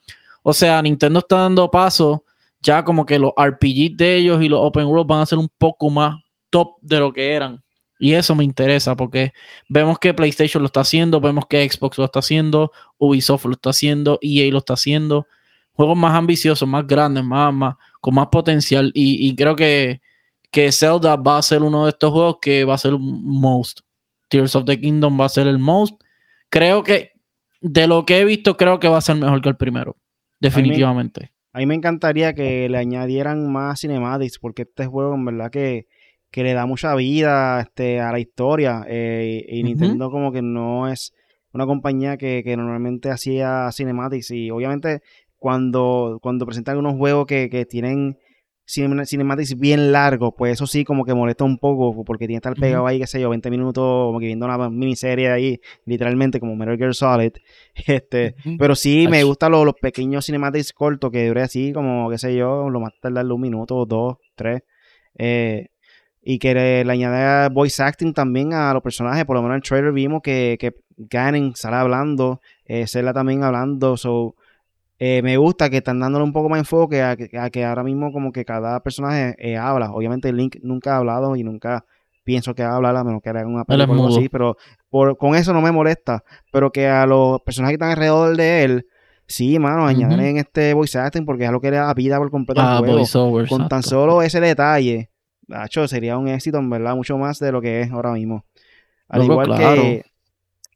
O 0.42 0.52
sea, 0.54 0.80
Nintendo 0.80 1.18
está 1.18 1.36
dando 1.38 1.70
paso 1.70 2.24
ya 2.62 2.84
como 2.84 3.04
que 3.04 3.18
los 3.18 3.32
RPG 3.36 3.96
de 3.96 4.16
ellos 4.16 4.42
y 4.42 4.48
los 4.48 4.60
Open 4.62 4.86
World 4.86 5.06
van 5.06 5.20
a 5.20 5.26
ser 5.26 5.38
un 5.38 5.48
poco 5.58 5.90
más 5.90 6.22
top 6.50 6.76
de 6.80 7.00
lo 7.00 7.12
que 7.12 7.32
eran. 7.32 7.62
Y 7.98 8.14
eso 8.14 8.34
me 8.34 8.44
interesa 8.44 8.96
porque 8.96 9.32
vemos 9.68 9.98
que 9.98 10.14
PlayStation 10.14 10.62
lo 10.62 10.66
está 10.66 10.80
haciendo, 10.80 11.20
vemos 11.20 11.46
que 11.46 11.68
Xbox 11.68 11.98
lo 11.98 12.04
está 12.04 12.18
haciendo, 12.18 12.72
Ubisoft 12.98 13.44
lo 13.44 13.52
está 13.52 13.70
haciendo, 13.70 14.18
EA 14.20 14.50
lo 14.50 14.58
está 14.58 14.74
haciendo. 14.74 15.26
Juegos 15.72 15.96
más 15.96 16.14
ambiciosos, 16.14 16.68
más 16.68 16.86
grandes, 16.86 17.24
más, 17.24 17.52
más 17.54 17.76
con 18.00 18.14
más 18.14 18.26
potencial. 18.26 18.90
Y, 18.94 19.28
y 19.28 19.36
creo 19.36 19.54
que, 19.54 20.00
que 20.50 20.72
Zelda 20.72 21.16
va 21.16 21.38
a 21.38 21.42
ser 21.42 21.62
uno 21.62 21.84
de 21.84 21.90
estos 21.90 22.10
juegos 22.10 22.38
que 22.42 22.64
va 22.64 22.74
a 22.74 22.78
ser 22.78 22.94
most. 22.98 23.80
Tears 24.28 24.56
of 24.56 24.64
the 24.64 24.80
Kingdom 24.80 25.20
va 25.20 25.26
a 25.26 25.28
ser 25.28 25.46
el 25.46 25.58
most. 25.58 25.94
Creo 26.48 26.82
que 26.82 27.12
de 27.60 27.86
lo 27.86 28.04
que 28.04 28.18
he 28.18 28.24
visto, 28.24 28.56
creo 28.56 28.80
que 28.80 28.88
va 28.88 28.98
a 28.98 29.02
ser 29.02 29.16
mejor 29.16 29.40
que 29.40 29.48
el 29.48 29.56
primero. 29.56 29.96
Definitivamente. 30.40 31.32
A 31.52 31.58
mí 31.58 31.66
me 31.66 31.74
encantaría 31.74 32.34
que 32.34 32.68
le 32.68 32.78
añadieran 32.78 33.50
más 33.52 33.80
cinematics, 33.80 34.38
porque 34.38 34.62
este 34.62 34.86
juego 34.86 35.14
en 35.14 35.24
verdad 35.24 35.50
que, 35.50 35.86
que 36.30 36.42
le 36.42 36.54
da 36.54 36.66
mucha 36.66 36.94
vida 36.94 37.60
este, 37.60 38.00
a 38.00 38.10
la 38.10 38.18
historia. 38.18 38.84
eh, 38.88 39.44
y. 39.48 39.62
Nintendo 39.62 40.10
como 40.10 40.32
que 40.32 40.42
no 40.42 40.88
es 40.88 41.12
una 41.52 41.66
compañía 41.66 42.16
que, 42.16 42.42
que 42.42 42.56
normalmente 42.56 43.10
hacía 43.10 43.70
cinematics. 43.72 44.30
Y 44.30 44.50
obviamente 44.50 45.02
cuando, 45.36 46.18
cuando 46.22 46.46
presentan 46.46 46.78
unos 46.78 46.96
juegos 46.96 47.26
que, 47.26 47.50
que 47.50 47.66
tienen 47.66 48.16
cinematics 48.64 49.58
bien 49.58 49.92
largos, 49.92 50.32
pues 50.36 50.54
eso 50.54 50.66
sí 50.66 50.84
como 50.84 51.04
que 51.04 51.14
molesta 51.14 51.44
un 51.44 51.58
poco, 51.58 52.04
porque 52.04 52.26
tiene 52.26 52.40
que 52.40 52.48
estar 52.48 52.60
pegado 52.60 52.86
ahí, 52.86 52.98
qué 52.98 53.06
sé 53.06 53.20
yo, 53.20 53.30
20 53.30 53.50
minutos, 53.50 54.06
como 54.06 54.20
que 54.20 54.26
viendo 54.26 54.46
una 54.46 54.70
miniserie 54.70 55.30
ahí, 55.30 55.60
literalmente 55.84 56.40
como 56.40 56.56
Metal 56.56 56.76
Gear 56.76 56.94
Solid. 56.94 57.32
Este, 57.86 58.36
pero 58.58 58.74
sí, 58.74 59.06
me 59.08 59.24
gustan 59.24 59.52
los, 59.52 59.64
los 59.64 59.74
pequeños 59.74 60.26
cinematics 60.26 60.72
cortos 60.72 61.10
que 61.10 61.26
dure 61.28 61.42
así, 61.42 61.72
como, 61.72 62.08
qué 62.10 62.18
sé 62.18 62.36
yo, 62.36 62.70
lo 62.70 62.80
más 62.80 62.92
tardarle 63.00 63.32
un 63.32 63.40
minuto, 63.40 63.84
dos, 63.86 64.16
tres. 64.34 64.62
Eh, 65.18 65.68
y 66.22 66.38
que 66.38 66.54
le, 66.54 66.84
le 66.84 66.92
añade 66.92 67.48
voice 67.48 67.82
acting 67.82 68.12
también 68.12 68.52
a 68.54 68.72
los 68.72 68.82
personajes. 68.82 69.24
Por 69.24 69.36
lo 69.36 69.42
menos 69.42 69.54
en 69.54 69.56
el 69.56 69.62
trailer 69.62 69.92
vimos 69.92 70.22
que, 70.22 70.56
que 70.58 70.74
Ganon 70.96 71.54
sale 71.56 71.76
hablando, 71.76 72.40
eh, 72.64 72.86
Zelda 72.86 73.12
también 73.12 73.42
hablando. 73.42 73.96
So, 73.96 74.36
eh, 75.04 75.20
me 75.22 75.36
gusta 75.36 75.68
que 75.68 75.78
están 75.78 75.98
dándole 75.98 76.22
un 76.24 76.32
poco 76.32 76.48
más 76.48 76.60
enfoque 76.60 77.02
a, 77.02 77.16
que- 77.16 77.36
a 77.36 77.50
que 77.50 77.64
ahora 77.64 77.82
mismo 77.82 78.12
como 78.12 78.30
que 78.30 78.44
cada 78.44 78.78
personaje 78.84 79.34
eh, 79.38 79.56
habla. 79.56 79.90
Obviamente 79.90 80.32
Link 80.32 80.56
nunca 80.62 80.94
ha 80.94 80.98
hablado 80.98 81.34
y 81.34 81.42
nunca 81.42 81.84
pienso 82.22 82.54
que 82.54 82.62
va 82.62 82.70
a 82.70 82.76
hablar 82.76 82.94
a 82.96 83.02
menos 83.02 83.20
que 83.20 83.30
haga 83.30 83.44
una 83.46 83.64
película 83.64 84.00
o 84.00 84.04
así, 84.18 84.28
pero 84.28 84.56
por, 84.90 85.16
con 85.16 85.34
eso 85.34 85.52
no 85.52 85.60
me 85.60 85.72
molesta. 85.72 86.22
Pero 86.52 86.70
que 86.70 86.86
a 86.86 87.04
los 87.06 87.40
personajes 87.40 87.72
que 87.72 87.84
están 87.84 87.90
alrededor 87.90 88.36
de 88.36 88.62
él, 88.62 88.86
sí, 89.26 89.58
mano, 89.58 89.86
añaden 89.86 90.20
en 90.20 90.36
este 90.36 90.72
voice 90.72 90.96
acting 90.98 91.24
porque 91.24 91.46
es 91.46 91.50
lo 91.50 91.60
que 91.60 91.72
le 91.72 91.78
da 91.78 91.92
vida 91.94 92.18
por 92.18 92.30
completo 92.30 92.60
Ah, 92.60 92.74
al 92.74 92.78
juego. 92.84 92.98
voiceover, 92.98 93.48
Con 93.48 93.66
tan 93.68 93.82
solo 93.82 94.22
ese 94.22 94.40
detalle, 94.40 95.10
Nacho, 95.48 95.88
sería 95.88 96.16
un 96.16 96.28
éxito, 96.28 96.58
en 96.58 96.70
verdad, 96.70 96.94
mucho 96.94 97.18
más 97.18 97.40
de 97.40 97.50
lo 97.50 97.60
que 97.60 97.80
es 97.80 97.90
ahora 97.90 98.12
mismo. 98.12 98.44
Al 99.08 99.24
igual 99.24 99.46
claro. 99.48 99.82
que 99.82 100.04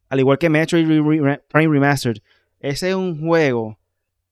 al 0.09 0.19
igual 0.19 0.37
que 0.37 0.49
Metroid 0.49 0.85
Prime 1.47 1.73
Remastered, 1.73 2.17
ese 2.59 2.89
es 2.89 2.95
un 2.95 3.25
juego 3.25 3.77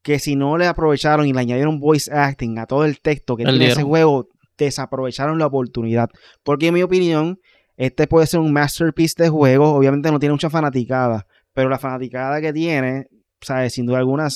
que 0.05 0.19
si 0.19 0.35
no 0.35 0.55
le 0.55 0.67
aprovecharon 0.67 1.25
y 1.25 1.33
le 1.33 1.39
añadieron 1.39 1.79
voice 1.79 2.13
acting 2.13 2.59
a 2.59 2.67
todo 2.67 2.85
el 2.85 3.01
texto 3.01 3.35
que 3.35 3.43
tiene 3.43 3.65
ese 3.65 3.81
juego, 3.81 4.29
desaprovecharon 4.55 5.39
la 5.39 5.47
oportunidad. 5.47 6.11
Porque 6.43 6.67
en 6.67 6.75
mi 6.75 6.83
opinión, 6.83 7.39
este 7.75 8.05
puede 8.05 8.27
ser 8.27 8.39
un 8.39 8.53
masterpiece 8.53 9.23
de 9.23 9.29
juego. 9.29 9.73
Obviamente 9.73 10.11
no 10.11 10.19
tiene 10.19 10.33
mucha 10.33 10.51
fanaticada, 10.51 11.25
pero 11.55 11.69
la 11.69 11.79
fanaticada 11.79 12.39
que 12.39 12.53
tiene, 12.53 13.07
sabe, 13.41 13.71
sin 13.71 13.87
duda 13.87 13.97
alguna, 13.97 14.27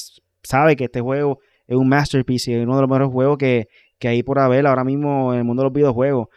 sabe 0.42 0.76
que 0.76 0.86
este 0.86 1.02
juego 1.02 1.38
es 1.68 1.76
un 1.76 1.88
masterpiece 1.88 2.50
y 2.50 2.56
es 2.56 2.64
uno 2.64 2.78
de 2.78 2.82
los 2.82 2.90
mejores 2.90 3.10
juegos 3.10 3.38
que, 3.38 3.68
que 4.00 4.08
hay 4.08 4.24
por 4.24 4.40
haber 4.40 4.66
ahora 4.66 4.84
mismo 4.84 5.34
en 5.34 5.38
el 5.38 5.46
mundo 5.46 5.62
de 5.62 5.66
los 5.66 5.74
videojuegos. 5.74 6.30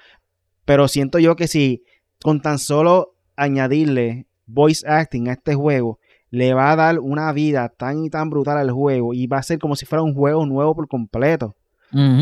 Pero 0.67 0.89
siento 0.89 1.19
yo 1.19 1.37
que 1.37 1.49
si 1.49 1.85
con 2.23 2.43
tan 2.43 2.59
solo 2.59 3.15
añadirle 3.35 4.27
voice 4.45 4.87
acting 4.87 5.31
a 5.31 5.33
este 5.33 5.55
juego, 5.55 6.01
le 6.33 6.55
va 6.55 6.73
a 6.73 6.77
dar 6.77 6.99
una 6.99 7.31
vida 7.33 7.69
tan 7.69 8.05
y 8.05 8.09
tan 8.09 8.31
brutal 8.31 8.57
al 8.57 8.71
juego 8.71 9.13
y 9.13 9.27
va 9.27 9.37
a 9.37 9.43
ser 9.43 9.59
como 9.59 9.77
si 9.77 9.85
fuera 9.85 10.03
un 10.03 10.15
juego 10.15 10.47
nuevo 10.47 10.75
por 10.75 10.89
completo. 10.89 11.55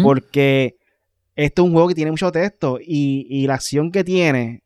Porque 0.03 0.77
este 1.37 1.63
es 1.63 1.65
un 1.65 1.73
juego 1.73 1.87
que 1.87 1.95
tiene 1.95 2.11
mucho 2.11 2.33
texto 2.33 2.81
y, 2.81 3.29
y 3.31 3.47
la 3.47 3.55
acción 3.55 3.93
que 3.93 4.03
tiene, 4.03 4.65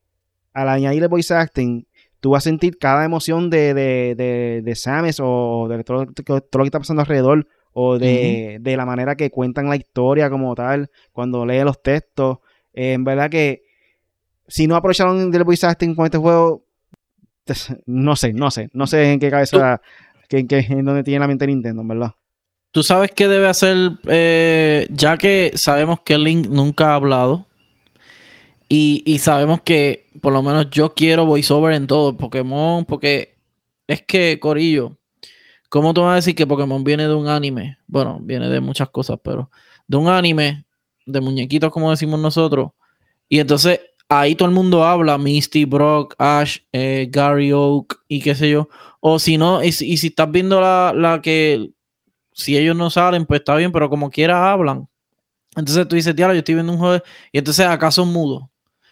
al 0.54 0.70
añadirle 0.70 1.08
voice 1.08 1.34
acting, 1.34 1.86
tú 2.20 2.30
vas 2.30 2.42
a 2.42 2.48
sentir 2.48 2.78
cada 2.78 3.04
emoción 3.04 3.50
de, 3.50 3.74
de, 3.74 4.14
de, 4.16 4.62
de 4.64 4.74
Samus 4.74 5.20
o 5.22 5.68
de 5.68 5.84
todo, 5.84 6.06
todo 6.06 6.40
lo 6.54 6.64
que 6.64 6.68
está 6.68 6.78
pasando 6.78 7.02
alrededor 7.02 7.46
o 7.74 7.98
de, 7.98 8.58
de 8.62 8.76
la 8.78 8.86
manera 8.86 9.14
que 9.14 9.30
cuentan 9.30 9.68
la 9.68 9.76
historia 9.76 10.30
como 10.30 10.54
tal, 10.54 10.90
cuando 11.12 11.44
lee 11.44 11.64
los 11.64 11.82
textos. 11.82 12.38
Eh, 12.72 12.94
en 12.94 13.04
verdad 13.04 13.28
que 13.28 13.64
si 14.48 14.66
no 14.66 14.74
aprovecharon 14.74 15.30
del 15.30 15.44
voice 15.44 15.66
acting 15.66 15.94
con 15.94 16.06
este 16.06 16.16
juego, 16.16 16.64
no 17.86 18.16
sé, 18.16 18.32
no 18.32 18.50
sé, 18.50 18.68
no 18.72 18.86
sé 18.86 19.12
en 19.12 19.20
qué 19.20 19.30
cabeza, 19.30 19.80
que, 20.28 20.38
en, 20.38 20.48
qué, 20.48 20.58
en 20.58 20.84
dónde 20.84 21.04
tiene 21.04 21.20
la 21.20 21.28
mente 21.28 21.46
Nintendo, 21.46 21.82
en 21.82 21.88
verdad. 21.88 22.12
Tú 22.70 22.82
sabes 22.82 23.12
qué 23.12 23.28
debe 23.28 23.46
hacer, 23.46 23.76
eh, 24.08 24.88
ya 24.90 25.16
que 25.16 25.52
sabemos 25.54 26.00
que 26.00 26.18
Link 26.18 26.48
nunca 26.48 26.90
ha 26.90 26.94
hablado. 26.96 27.46
Y, 28.68 29.02
y 29.06 29.18
sabemos 29.18 29.60
que 29.60 30.06
por 30.20 30.32
lo 30.32 30.42
menos 30.42 30.70
yo 30.70 30.94
quiero 30.94 31.26
voiceover 31.26 31.74
en 31.74 31.86
todo 31.86 32.16
Pokémon, 32.16 32.84
porque 32.84 33.36
es 33.86 34.02
que, 34.02 34.40
Corillo, 34.40 34.96
¿cómo 35.68 35.94
tú 35.94 36.00
vas 36.00 36.12
a 36.12 36.16
decir 36.16 36.34
que 36.34 36.46
Pokémon 36.46 36.82
viene 36.82 37.06
de 37.06 37.14
un 37.14 37.28
anime? 37.28 37.78
Bueno, 37.86 38.18
viene 38.20 38.48
de 38.48 38.60
muchas 38.60 38.88
cosas, 38.88 39.18
pero 39.22 39.50
de 39.86 39.96
un 39.96 40.08
anime, 40.08 40.64
de 41.06 41.20
muñequitos, 41.20 41.70
como 41.70 41.90
decimos 41.90 42.18
nosotros. 42.18 42.70
Y 43.28 43.38
entonces 43.38 43.80
ahí 44.08 44.34
todo 44.34 44.48
el 44.48 44.54
mundo 44.54 44.84
habla, 44.84 45.18
Misty, 45.18 45.64
Brock, 45.64 46.14
Ash, 46.18 46.58
eh, 46.72 47.08
Gary 47.10 47.52
Oak 47.52 48.00
y 48.08 48.20
qué 48.20 48.34
sé 48.34 48.50
yo. 48.50 48.68
O 49.00 49.18
si 49.18 49.36
no, 49.38 49.62
y, 49.62 49.72
si- 49.72 49.92
estás 50.06 50.30
viendo 50.30 50.60
la, 50.60 50.92
la 50.94 51.20
que 51.20 51.70
si 52.32 52.56
ellos 52.56 52.76
no 52.76 52.90
salen, 52.90 53.26
pues 53.26 53.40
está 53.40 53.56
bien, 53.56 53.72
pero 53.72 53.88
como 53.90 54.10
quiera 54.10 54.50
hablan. 54.50 54.88
Entonces 55.56 55.86
tú 55.88 55.96
dices, 55.96 56.16
diablo, 56.16 56.34
yo 56.34 56.40
estoy 56.40 56.54
viendo 56.56 56.72
un 56.72 56.78
juego. 56.78 57.02
Y 57.32 57.38
entonces 57.38 57.66
acá 57.66 57.90
son 57.90 58.12
mudos. 58.12 58.44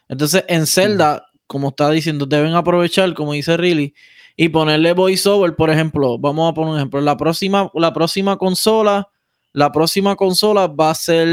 Entonces 0.08 0.44
en 0.48 0.66
Zelda, 0.66 1.26
como 1.46 1.68
está 1.68 1.90
diciendo, 1.90 2.26
deben 2.26 2.54
aprovechar, 2.54 3.12
como 3.14 3.32
dice 3.32 3.56
Riley, 3.56 3.94
y 4.36 4.48
ponerle 4.48 4.92
voiceover, 4.92 5.54
por 5.56 5.70
ejemplo. 5.70 6.18
Vamos 6.18 6.50
a 6.50 6.54
poner 6.54 6.70
un 6.72 6.76
ejemplo. 6.78 7.00
La 7.00 7.16
próxima, 7.16 7.70
la 7.74 7.92
próxima 7.92 8.36
consola, 8.36 9.08
la 9.52 9.70
próxima 9.72 10.16
consola 10.16 10.66
va 10.68 10.90
a 10.90 10.94
ser 10.94 11.26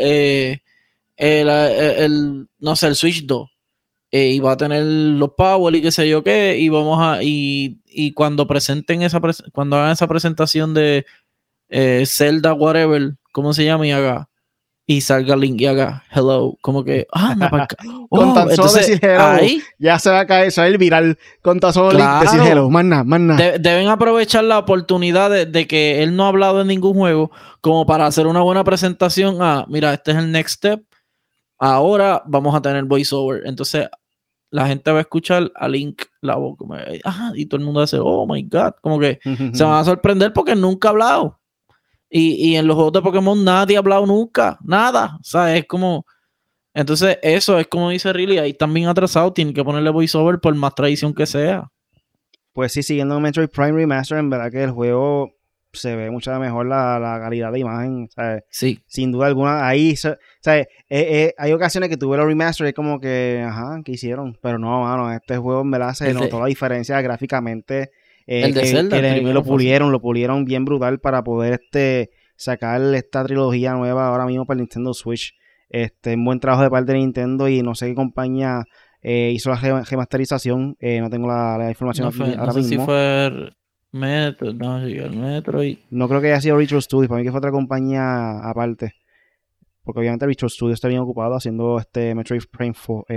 eh, 0.00 0.60
el, 1.16 1.48
el, 1.48 2.48
no 2.58 2.76
sé, 2.76 2.88
el 2.88 2.96
Switch 2.96 3.26
2. 3.26 3.48
Eh, 4.12 4.30
y 4.30 4.38
va 4.38 4.52
a 4.52 4.56
tener 4.56 4.84
los 4.84 5.30
power 5.36 5.74
y 5.74 5.82
qué 5.82 5.90
sé 5.90 6.08
yo 6.08 6.22
qué. 6.22 6.58
Y 6.58 6.68
vamos 6.68 6.98
a. 7.00 7.22
Y, 7.22 7.80
y 7.86 8.12
cuando 8.12 8.46
presenten 8.46 9.02
esa 9.02 9.20
cuando 9.52 9.76
hagan 9.76 9.92
esa 9.92 10.06
presentación 10.06 10.74
de 10.74 11.04
eh, 11.68 12.04
Zelda, 12.06 12.54
whatever, 12.54 13.16
¿cómo 13.32 13.52
se 13.52 13.64
llama? 13.64 13.86
Y 13.86 13.90
haga 13.90 14.28
y 14.88 15.00
salga 15.00 15.34
Link 15.34 15.60
y 15.60 15.66
haga 15.66 16.04
hello, 16.12 16.56
como 16.62 16.84
que, 16.84 17.08
ah, 17.12 17.32
anda 17.32 17.50
para 17.50 17.64
acá. 17.64 17.76
con 18.08 18.32
tan 18.34 18.54
solo 18.54 18.72
decir 18.72 19.00
hello, 19.02 19.62
ya 19.78 19.98
se 19.98 20.10
va 20.10 20.20
a 20.20 20.26
caer, 20.26 20.52
se 20.52 20.60
va 20.60 20.68
a 20.68 20.70
ir 20.70 20.78
viral 20.78 21.18
con 21.42 21.58
tan 21.58 21.72
solo 21.72 21.90
Link 21.90 22.08
decir 22.20 22.40
hello, 22.40 22.70
más 22.70 22.84
nada, 22.84 23.02
más 23.02 23.20
nada. 23.20 23.58
deben 23.58 23.88
aprovechar 23.88 24.44
la 24.44 24.58
oportunidad 24.58 25.46
de, 25.46 25.66
que 25.66 26.04
él 26.04 26.14
no 26.14 26.24
ha 26.24 26.28
hablado 26.28 26.60
en 26.60 26.68
ningún 26.68 26.94
juego 26.94 27.32
como 27.60 27.84
para 27.84 28.06
hacer 28.06 28.28
una 28.28 28.42
buena 28.42 28.62
presentación. 28.62 29.38
Ah, 29.40 29.66
mira, 29.68 29.92
este 29.92 30.12
es 30.12 30.18
el 30.18 30.30
next 30.30 30.58
step. 30.58 30.85
Ahora 31.58 32.22
vamos 32.26 32.54
a 32.54 32.60
tener 32.60 32.84
voiceover. 32.84 33.42
Entonces, 33.46 33.88
la 34.50 34.66
gente 34.66 34.90
va 34.90 34.98
a 34.98 35.02
escuchar 35.02 35.50
a 35.54 35.68
Link 35.68 36.02
la 36.20 36.36
voz, 36.36 36.56
como, 36.56 36.74
ah, 37.04 37.32
y 37.34 37.46
todo 37.46 37.58
el 37.58 37.64
mundo 37.64 37.78
va 37.78 37.82
a 37.82 37.86
decir, 37.86 38.00
oh 38.02 38.26
my 38.26 38.42
god, 38.42 38.74
como 38.80 38.98
que 38.98 39.18
se 39.52 39.64
van 39.64 39.80
a 39.80 39.84
sorprender 39.84 40.32
porque 40.32 40.54
nunca 40.54 40.88
ha 40.88 40.90
hablado. 40.92 41.40
Y, 42.08 42.54
en 42.54 42.66
los 42.66 42.76
juegos 42.76 42.92
de 42.92 43.02
Pokémon 43.02 43.44
nadie 43.44 43.76
ha 43.76 43.80
hablado 43.80 44.06
nunca, 44.06 44.58
nada. 44.62 45.18
O 45.20 45.24
sea, 45.24 45.54
es 45.56 45.66
como. 45.66 46.06
Entonces, 46.72 47.18
eso 47.22 47.58
es 47.58 47.66
como 47.66 47.90
dice 47.90 48.12
Riley, 48.12 48.38
ahí 48.38 48.54
también 48.54 48.86
atrasado, 48.86 49.32
tienen 49.32 49.52
que 49.52 49.64
ponerle 49.64 49.90
voiceover 49.90 50.38
por 50.40 50.54
más 50.54 50.74
tradición 50.74 51.12
que 51.14 51.26
sea. 51.26 51.70
Pues 52.52 52.72
sí, 52.72 52.82
siguiendo 52.82 53.18
Metroid 53.18 53.48
Prime 53.48 53.72
Remaster, 53.72 54.18
en 54.18 54.30
verdad 54.30 54.50
que 54.50 54.62
el 54.62 54.70
juego 54.70 55.35
se 55.72 55.94
ve 55.94 56.10
mucho 56.10 56.38
mejor 56.38 56.66
la, 56.66 57.18
calidad 57.20 57.52
de 57.52 57.60
imagen. 57.60 58.08
Sí. 58.50 58.80
Sin 58.86 59.12
duda 59.12 59.26
alguna. 59.26 59.66
Ahí, 59.66 59.96
sea, 59.96 60.16
eh, 60.44 60.66
eh, 60.88 61.34
hay 61.36 61.52
ocasiones 61.52 61.88
que 61.88 61.96
tuve 61.96 62.16
los 62.16 62.26
remaster 62.26 62.68
y 62.68 62.72
como 62.72 63.00
que, 63.00 63.44
ajá, 63.46 63.80
¿qué 63.84 63.92
hicieron? 63.92 64.38
Pero 64.42 64.58
no, 64.58 64.82
mano, 64.82 65.12
este 65.12 65.36
juego 65.36 65.62
en 65.62 65.70
verdad 65.70 65.94
se 65.94 66.12
notó 66.14 66.40
la 66.40 66.46
diferencia 66.46 67.00
gráficamente 67.00 67.90
eh, 68.26 68.42
el 68.44 68.54
de 68.54 68.66
Zelda. 68.66 69.00
lo 69.32 69.44
pulieron, 69.44 69.92
lo 69.92 70.00
pulieron 70.00 70.44
bien 70.44 70.64
brutal 70.64 70.98
para 70.98 71.22
poder 71.22 71.54
este 71.54 72.10
sacar 72.36 72.82
esta 72.94 73.24
trilogía 73.24 73.72
nueva 73.72 74.08
ahora 74.08 74.26
mismo 74.26 74.44
para 74.46 74.56
el 74.56 74.62
Nintendo 74.62 74.92
Switch. 74.94 75.34
Este, 75.68 76.14
un 76.14 76.24
buen 76.24 76.40
trabajo 76.40 76.62
de 76.62 76.70
parte 76.70 76.92
de 76.92 76.98
Nintendo 76.98 77.48
y 77.48 77.62
no 77.62 77.74
sé 77.74 77.86
qué 77.86 77.94
compañía 77.94 78.64
eh, 79.02 79.32
hizo 79.34 79.50
la 79.50 79.84
remasterización. 79.84 80.76
Eh, 80.80 81.00
no 81.00 81.10
tengo 81.10 81.28
la, 81.28 81.68
información 81.68 82.12
no 82.16 82.24
ahora 82.40 82.52
mismo. 82.52 82.68
Si 82.68 82.78
fue 82.78 83.52
Metro, 83.92 84.52
no, 84.52 84.78
el 84.78 85.16
Metro 85.16 85.64
y... 85.64 85.78
No 85.90 86.08
creo 86.08 86.20
que 86.20 86.28
haya 86.28 86.40
sido 86.40 86.58
Retro 86.58 86.80
Studios, 86.80 87.08
para 87.08 87.18
mí 87.18 87.24
que 87.24 87.30
fue 87.30 87.38
otra 87.38 87.50
compañía 87.50 88.38
aparte. 88.48 88.94
Porque 89.82 90.00
obviamente 90.00 90.26
Retro 90.26 90.48
Studios 90.48 90.74
está 90.74 90.88
bien 90.88 91.00
ocupado 91.00 91.34
haciendo 91.34 91.78
este 91.78 92.14
Metroid 92.14 92.42
Prime 92.50 92.74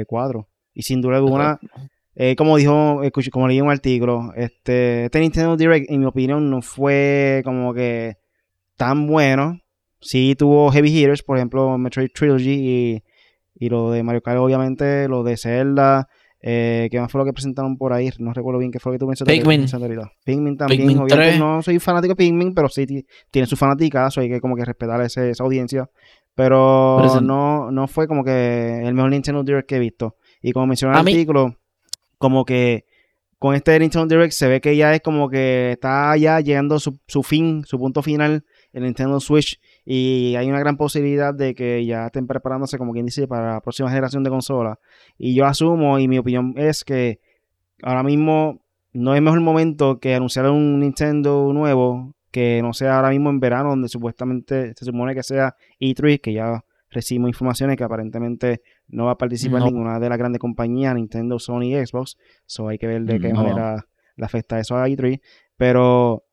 4. 0.07 0.47
Y 0.73 0.83
sin 0.83 1.01
duda 1.01 1.17
alguna, 1.17 1.59
eh, 2.15 2.35
como 2.35 2.57
dijo, 2.57 3.01
como 3.31 3.47
leí 3.47 3.61
un 3.61 3.71
artículo, 3.71 4.31
este, 4.35 5.05
este 5.05 5.19
Nintendo 5.19 5.57
Direct, 5.57 5.89
en 5.89 5.99
mi 5.99 6.05
opinión, 6.05 6.49
no 6.49 6.61
fue 6.61 7.41
como 7.43 7.73
que 7.73 8.17
tan 8.77 9.07
bueno. 9.07 9.59
Sí 9.99 10.35
tuvo 10.37 10.71
heavy 10.71 10.89
hitters, 10.89 11.23
por 11.23 11.37
ejemplo, 11.37 11.77
Metroid 11.77 12.09
Trilogy 12.13 13.03
y, 13.55 13.69
lo 13.69 13.91
de 13.91 14.03
Mario 14.03 14.21
Kart, 14.21 14.37
obviamente, 14.39 15.07
lo 15.09 15.23
de 15.23 15.37
Zelda. 15.37 16.07
Eh, 16.41 16.87
¿Qué 16.89 16.99
más 16.99 17.11
fue 17.11 17.19
lo 17.19 17.25
que 17.25 17.33
presentaron 17.33 17.77
por 17.77 17.91
ahí? 17.91 18.09
No 18.17 18.33
recuerdo 18.33 18.59
bien 18.59 18.71
qué 18.71 18.79
fue 18.79 18.91
lo 18.91 18.93
que 18.95 18.99
tú 18.99 19.07
mencionaste. 19.07 19.39
Pikmin. 19.39 19.67
Pikmin 20.23 20.57
también. 20.57 20.99
obviamente 20.99 21.37
no 21.37 21.61
soy 21.61 21.79
fanático 21.79 22.13
de 22.13 22.15
Pikmin, 22.15 22.53
pero 22.53 22.69
sí 22.69 22.85
tiene 23.29 23.45
su 23.45 23.57
fanática, 23.57 24.07
hay 24.15 24.29
que 24.29 24.39
como 24.39 24.55
que 24.55 24.65
respetar 24.65 25.01
esa 25.01 25.43
audiencia. 25.43 25.89
Pero 26.35 27.19
no, 27.21 27.69
no 27.71 27.87
fue 27.87 28.07
como 28.07 28.23
que 28.23 28.81
el 28.85 28.93
mejor 28.93 29.11
Nintendo 29.11 29.43
Direct 29.43 29.67
que 29.67 29.75
he 29.75 29.79
visto. 29.79 30.15
Y 30.41 30.53
como 30.53 30.67
mencionó 30.67 30.93
el 30.93 30.99
artículo, 30.99 31.57
como 32.17 32.45
que 32.45 32.85
con 33.37 33.55
este 33.55 33.77
Nintendo 33.77 34.07
Direct 34.07 34.31
se 34.33 34.47
ve 34.47 34.61
que 34.61 34.75
ya 34.77 34.95
es 34.95 35.01
como 35.01 35.29
que 35.29 35.71
está 35.71 36.15
ya 36.15 36.39
llegando 36.39 36.79
su, 36.79 36.99
su 37.07 37.23
fin, 37.23 37.63
su 37.65 37.77
punto 37.77 38.01
final 38.01 38.45
en 38.71 38.83
Nintendo 38.83 39.19
Switch 39.19 39.59
y 39.91 40.35
hay 40.35 40.47
una 40.47 40.59
gran 40.59 40.77
posibilidad 40.77 41.33
de 41.33 41.55
que 41.55 41.83
ya 41.83 42.05
estén 42.05 42.27
preparándose, 42.27 42.77
como 42.77 42.93
quien 42.93 43.07
dice, 43.07 43.27
para 43.27 43.53
la 43.53 43.61
próxima 43.61 43.89
generación 43.89 44.23
de 44.23 44.29
consolas. 44.29 44.77
Y 45.17 45.33
yo 45.33 45.47
asumo, 45.47 45.97
y 45.97 46.07
mi 46.07 46.19
opinión 46.19 46.53
es 46.57 46.83
que 46.83 47.19
ahora 47.81 48.03
mismo 48.03 48.61
no 48.93 49.15
es 49.15 49.21
mejor 49.23 49.41
momento 49.41 49.99
que 49.99 50.13
anunciar 50.13 50.47
un 50.51 50.79
Nintendo 50.79 51.51
nuevo 51.53 52.13
que 52.29 52.61
no 52.61 52.71
sea 52.71 52.97
ahora 52.97 53.09
mismo 53.09 53.31
en 53.31 53.39
verano, 53.39 53.69
donde 53.69 53.89
supuestamente 53.89 54.75
se 54.75 54.85
supone 54.85 55.15
que 55.15 55.23
sea 55.23 55.55
E3, 55.79 56.21
que 56.21 56.33
ya 56.33 56.63
recibimos 56.91 57.29
informaciones 57.29 57.75
que 57.75 57.83
aparentemente 57.83 58.61
no 58.89 59.05
va 59.05 59.13
a 59.13 59.17
participar 59.17 59.63
ninguna 59.63 59.99
de 59.99 60.07
las 60.07 60.19
grandes 60.19 60.39
compañías, 60.39 60.93
Nintendo, 60.93 61.39
Sony 61.39 61.63
y 61.63 61.83
Xbox. 61.83 62.15
So 62.45 62.67
hay 62.67 62.77
que 62.77 62.85
ver 62.85 63.05
de 63.05 63.19
qué 63.19 63.33
manera 63.33 63.87
le 64.15 64.23
afecta 64.23 64.59
eso 64.59 64.77
a 64.77 64.87
E3. 64.87 65.19
Pero 65.57 66.25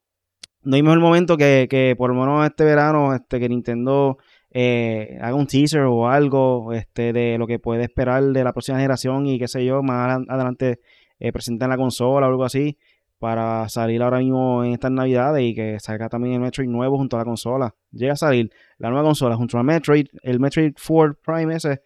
no 0.67 0.75
hay 0.75 0.83
mejor 0.83 1.01
momento 1.01 1.37
que, 1.37 1.69
que 1.71 1.95
por 1.97 2.13
lo 2.13 2.21
menos 2.21 2.45
este 2.45 2.65
verano 2.65 3.15
este, 3.15 3.39
que 3.39 3.49
Nintendo 3.49 4.19
eh, 4.51 5.17
haga 5.21 5.35
un 5.35 5.47
teaser 5.47 5.83
o 5.83 6.09
algo 6.09 6.73
este, 6.73 7.13
de 7.13 7.39
lo 7.39 7.47
que 7.47 7.61
puede 7.61 7.85
esperar 7.85 8.23
de 8.25 8.45
la 8.45 8.53
próxima 8.53 8.79
generación 8.79 9.27
y 9.27 9.39
qué 9.39 9.47
sé 9.47 9.65
yo, 9.65 9.83
más 9.83 10.19
adelante 10.29 10.81
eh, 11.21 11.33
presenten 11.33 11.71
la 11.71 11.77
consola 11.77 12.27
o 12.27 12.31
algo 12.31 12.45
así 12.45 12.79
para 13.19 13.69
salir 13.69 14.03
ahora 14.03 14.19
mismo 14.19 14.65
en 14.65 14.73
estas 14.73 14.91
navidades 14.91 15.43
y 15.45 15.55
que 15.55 15.79
salga 15.79 16.09
también 16.09 16.35
el 16.35 16.41
Metroid 16.41 16.69
nuevo 16.69 16.99
junto 16.99 17.17
a 17.17 17.21
la 17.21 17.25
consola. 17.25 17.75
Llega 17.93 18.15
a 18.15 18.17
salir 18.17 18.51
la 18.79 18.91
nueva 18.91 19.05
consola 19.05 19.37
junto 19.37 19.59
al 19.59 19.65
Metroid, 19.65 20.07
el 20.23 20.41
Metroid 20.41 20.75
4 20.75 21.19
Prime 21.25 21.55
ese. 21.55 21.83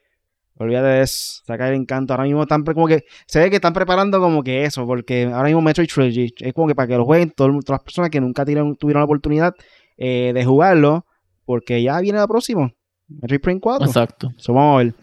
Olvídate 0.61 0.88
de 0.88 1.02
eso, 1.02 1.42
saca 1.46 1.68
el 1.68 1.74
encanto. 1.74 2.12
Ahora 2.12 2.24
mismo 2.24 2.42
están 2.42 2.62
como 2.64 2.86
que, 2.86 3.06
se 3.26 3.38
ve 3.38 3.48
que 3.48 3.56
están 3.56 3.72
preparando 3.72 4.20
como 4.20 4.42
que 4.42 4.64
eso, 4.64 4.86
porque 4.86 5.24
ahora 5.24 5.44
mismo 5.44 5.62
Metroid 5.62 5.88
Trilogy 5.88 6.34
es 6.38 6.52
como 6.52 6.68
que 6.68 6.74
para 6.74 6.86
que 6.86 6.96
lo 6.98 7.06
jueguen 7.06 7.30
todas 7.30 7.54
las 7.66 7.80
personas 7.80 8.11
que 8.11 8.20
nunca 8.20 8.44
tuvieron, 8.44 8.76
tuvieron 8.76 9.00
la 9.00 9.06
oportunidad 9.06 9.54
eh, 9.96 10.32
de 10.34 10.44
jugarlo, 10.44 11.06
porque 11.46 11.82
ya 11.82 11.98
viene 12.00 12.18
la 12.18 12.28
próxima, 12.28 12.70
Metroid 13.08 13.40
Prime 13.40 13.58
4. 13.61 13.86
Exacto. 13.86 14.34
Eso 14.36 14.52
vamos 14.52 14.74
a 14.74 14.84
ver. 14.84 14.94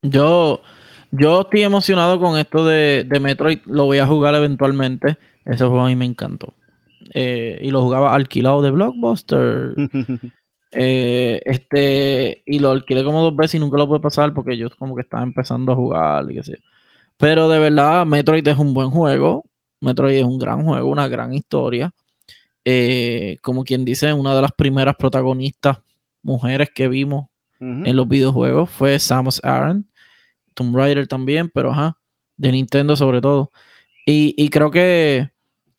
Yo, 0.00 0.62
yo 1.10 1.42
estoy 1.42 1.64
emocionado 1.64 2.18
con 2.18 2.38
esto 2.38 2.64
de, 2.64 3.04
de, 3.06 3.20
Metroid. 3.20 3.58
Lo 3.66 3.84
voy 3.84 3.98
a 3.98 4.06
jugar 4.06 4.34
eventualmente. 4.34 5.18
Ese 5.44 5.66
juego 5.66 5.82
a 5.82 5.88
mí 5.88 5.96
me 5.96 6.06
encantó. 6.06 6.54
Eh, 7.12 7.58
y 7.60 7.70
lo 7.70 7.82
jugaba 7.82 8.14
alquilado 8.14 8.62
de 8.62 8.70
Blockbuster. 8.70 9.74
eh, 10.78 11.40
este, 11.44 12.42
y 12.46 12.58
lo 12.58 12.70
alquilé 12.70 13.02
como 13.04 13.22
dos 13.22 13.34
veces 13.34 13.54
y 13.54 13.58
nunca 13.58 13.78
lo 13.78 13.88
pude 13.88 14.00
pasar 14.00 14.34
porque 14.34 14.56
yo 14.56 14.68
como 14.78 14.94
que 14.94 15.02
estaba 15.02 15.22
empezando 15.22 15.72
a 15.72 15.76
jugar 15.76 16.30
y 16.30 16.34
qué 16.34 16.42
sé. 16.42 16.58
Pero 17.16 17.48
de 17.48 17.58
verdad, 17.58 18.06
Metroid 18.06 18.46
es 18.46 18.58
un 18.58 18.74
buen 18.74 18.90
juego. 18.90 19.44
Metroid 19.80 20.18
es 20.18 20.24
un 20.24 20.38
gran 20.38 20.64
juego, 20.64 20.88
una 20.90 21.08
gran 21.08 21.32
historia. 21.32 21.92
Eh, 22.64 23.38
como 23.42 23.64
quien 23.64 23.84
dice, 23.84 24.12
una 24.12 24.34
de 24.34 24.42
las 24.42 24.52
primeras 24.52 24.96
protagonistas 24.96 25.78
mujeres 26.22 26.70
que 26.74 26.88
vimos 26.88 27.28
en 27.58 27.96
los 27.96 28.06
videojuegos 28.06 28.68
fue 28.68 28.98
Samus 28.98 29.42
Aran 29.42 29.86
Tomb 30.56 30.74
Raider 30.74 31.06
también, 31.06 31.50
pero 31.54 31.70
ajá, 31.70 31.98
de 32.36 32.50
Nintendo 32.50 32.96
sobre 32.96 33.20
todo. 33.20 33.52
Y, 34.04 34.48
creo 34.50 34.70
que 34.70 35.30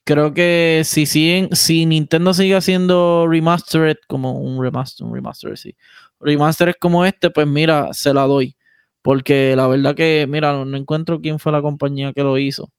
creo 0.08 0.34
que 0.34 0.84
si 0.86 1.06
siguen, 1.06 1.50
si 1.54 1.86
Nintendo 1.86 2.34
sigue 2.34 2.56
haciendo 2.56 3.28
remastered 3.28 3.98
como 4.08 4.40
un 4.40 4.64
remaster, 4.64 5.06
un 5.06 5.14
remaster, 5.14 5.58
sí. 5.58 5.76
Remastered 6.22 6.76
como 6.80 7.06
este, 7.06 7.30
pues 7.30 7.46
mira, 7.46 7.94
se 7.94 8.14
la 8.14 8.24
doy. 8.24 8.56
Porque 9.02 9.56
la 9.56 9.68
verdad 9.68 9.96
que, 9.96 10.26
mira, 10.28 10.54
no, 10.66 10.78
encuentro 10.78 11.20
quién 11.22 11.40
fue 11.40 11.52
la 11.52 11.62
compañía 11.62 12.14
que 12.14 12.24
lo 12.24 12.38
hizo. 12.38 12.72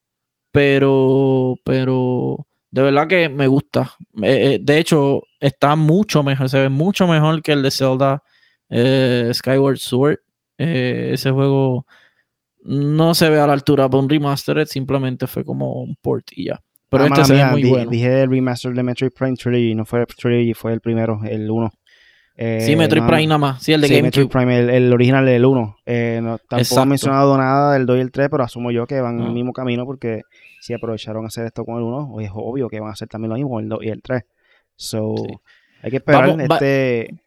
Pero, 0.51 1.55
pero, 1.63 2.47
de 2.71 2.81
verdad 2.81 3.07
que 3.07 3.29
me 3.29 3.47
gusta. 3.47 3.93
Eh, 4.23 4.55
eh, 4.55 4.59
de 4.61 4.79
hecho, 4.79 5.23
está 5.39 5.75
mucho 5.75 6.23
mejor, 6.23 6.49
se 6.49 6.59
ve 6.59 6.69
mucho 6.69 7.07
mejor 7.07 7.41
que 7.43 7.51
el 7.53 7.61
de 7.63 7.71
Zelda 7.71 8.23
eh, 8.69 9.31
Skyward 9.33 9.77
Sword. 9.77 10.17
Ese 10.57 11.31
juego 11.31 11.85
no 12.63 13.15
se 13.15 13.29
ve 13.29 13.39
a 13.39 13.47
la 13.47 13.53
altura 13.53 13.89
para 13.89 14.03
un 14.03 14.09
remastered, 14.09 14.67
simplemente 14.67 15.27
fue 15.27 15.45
como 15.45 15.73
un 15.83 15.95
port 16.01 16.27
y 16.35 16.45
ya. 16.45 16.61
Pero 16.89 17.03
ah, 17.03 17.07
este 17.07 17.25
se 17.25 17.33
ve 17.33 17.45
muy 17.45 17.63
bueno. 17.65 17.91
Dije 17.91 18.23
el 18.23 18.29
remaster 18.29 18.73
de 18.73 18.83
Metroid 18.83 19.11
Prime 19.11 19.35
Trilogy, 19.35 19.75
no 19.75 19.85
fue 19.85 20.05
Trilogy, 20.05 20.53
fue 20.53 20.73
el 20.73 20.81
primero, 20.81 21.21
el 21.23 21.49
1. 21.49 21.71
Eh, 22.41 22.61
sí, 22.61 22.75
Metroid 22.75 23.05
Prime 23.05 23.27
nada 23.27 23.37
más. 23.37 23.61
Sí, 23.61 23.73
el 23.73 23.81
de 23.81 23.87
sí, 23.87 24.01
Metroid 24.01 24.27
Prime, 24.27 24.75
el, 24.75 24.93
original 24.93 25.25
del 25.25 25.45
1. 25.45 25.77
Eh, 25.85 26.19
no, 26.23 26.37
tampoco 26.37 26.81
he 26.81 26.85
mencionado 26.85 27.37
nada 27.37 27.73
del 27.73 27.85
2 27.85 27.97
y 27.97 27.99
el 28.01 28.11
3, 28.11 28.29
pero 28.31 28.43
asumo 28.43 28.71
yo 28.71 28.87
que 28.87 29.01
van 29.01 29.19
en 29.19 29.27
el 29.27 29.33
mismo 29.33 29.53
camino 29.53 29.85
porque 29.85 30.21
si 30.61 30.73
aprovecharon 30.73 31.25
a 31.25 31.27
hacer 31.27 31.45
esto 31.45 31.65
con 31.65 31.77
el 31.77 31.83
1, 31.83 32.21
es 32.21 32.31
obvio 32.33 32.69
que 32.69 32.79
van 32.79 32.89
a 32.89 32.93
hacer 32.93 33.07
también 33.07 33.29
lo 33.29 33.35
mismo 33.35 33.49
con 33.51 33.63
el 33.63 33.69
2 33.69 33.83
y 33.83 33.89
el 33.89 34.01
3. 34.01 34.23
So, 34.75 35.15
hay 35.83 35.91
que 35.91 35.97
esperar. 35.97 36.39
este, 36.39 37.19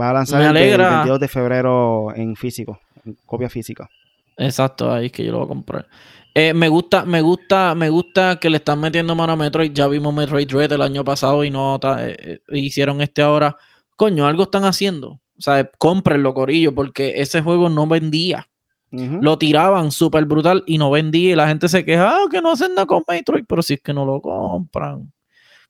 Va 0.00 0.10
a 0.10 0.12
lanzar 0.12 0.40
el, 0.40 0.48
el 0.48 0.56
alegra. 0.56 0.90
22 0.90 1.20
de 1.20 1.28
febrero 1.28 2.14
en 2.14 2.36
físico, 2.36 2.80
en 3.04 3.16
copia 3.26 3.48
física. 3.48 3.88
Exacto, 4.36 4.92
ahí 4.92 5.06
es 5.06 5.12
que 5.12 5.24
yo 5.24 5.32
lo 5.32 5.38
voy 5.38 5.46
a 5.46 5.48
comprar. 5.48 5.86
Eh, 6.34 6.54
me 6.54 6.68
gusta, 6.68 7.04
me 7.04 7.20
gusta, 7.20 7.74
me 7.74 7.90
gusta 7.90 8.36
que 8.36 8.50
le 8.50 8.58
están 8.58 8.80
metiendo 8.80 9.14
mano 9.14 9.32
a 9.32 9.36
Metroid. 9.36 9.72
Ya 9.72 9.88
vimos 9.88 10.14
Metroid 10.14 10.48
Dread 10.48 10.72
el 10.72 10.82
año 10.82 11.04
pasado 11.04 11.44
y 11.44 11.50
no 11.50 11.80
eh, 11.98 12.40
eh, 12.46 12.58
hicieron 12.58 13.00
este 13.00 13.22
ahora. 13.22 13.56
Coño, 13.96 14.26
algo 14.26 14.44
están 14.44 14.64
haciendo. 14.64 15.08
O 15.10 15.42
sea, 15.42 15.68
cómprenlo, 15.78 16.34
Corillo, 16.34 16.74
porque 16.74 17.20
ese 17.20 17.42
juego 17.42 17.68
no 17.68 17.86
vendía. 17.86 18.46
Lo 18.92 19.38
tiraban 19.38 19.92
súper 19.92 20.24
brutal 20.24 20.64
y 20.66 20.76
no 20.76 20.90
vendía. 20.90 21.30
Y 21.32 21.36
la 21.36 21.46
gente 21.46 21.68
se 21.68 21.84
queja, 21.84 22.10
"Ah, 22.10 22.24
que 22.28 22.42
no 22.42 22.50
hacen 22.50 22.74
nada 22.74 22.86
con 22.86 23.04
Metroid, 23.08 23.44
pero 23.48 23.62
si 23.62 23.74
es 23.74 23.80
que 23.80 23.94
no 23.94 24.04
lo 24.04 24.20
compran. 24.20 25.12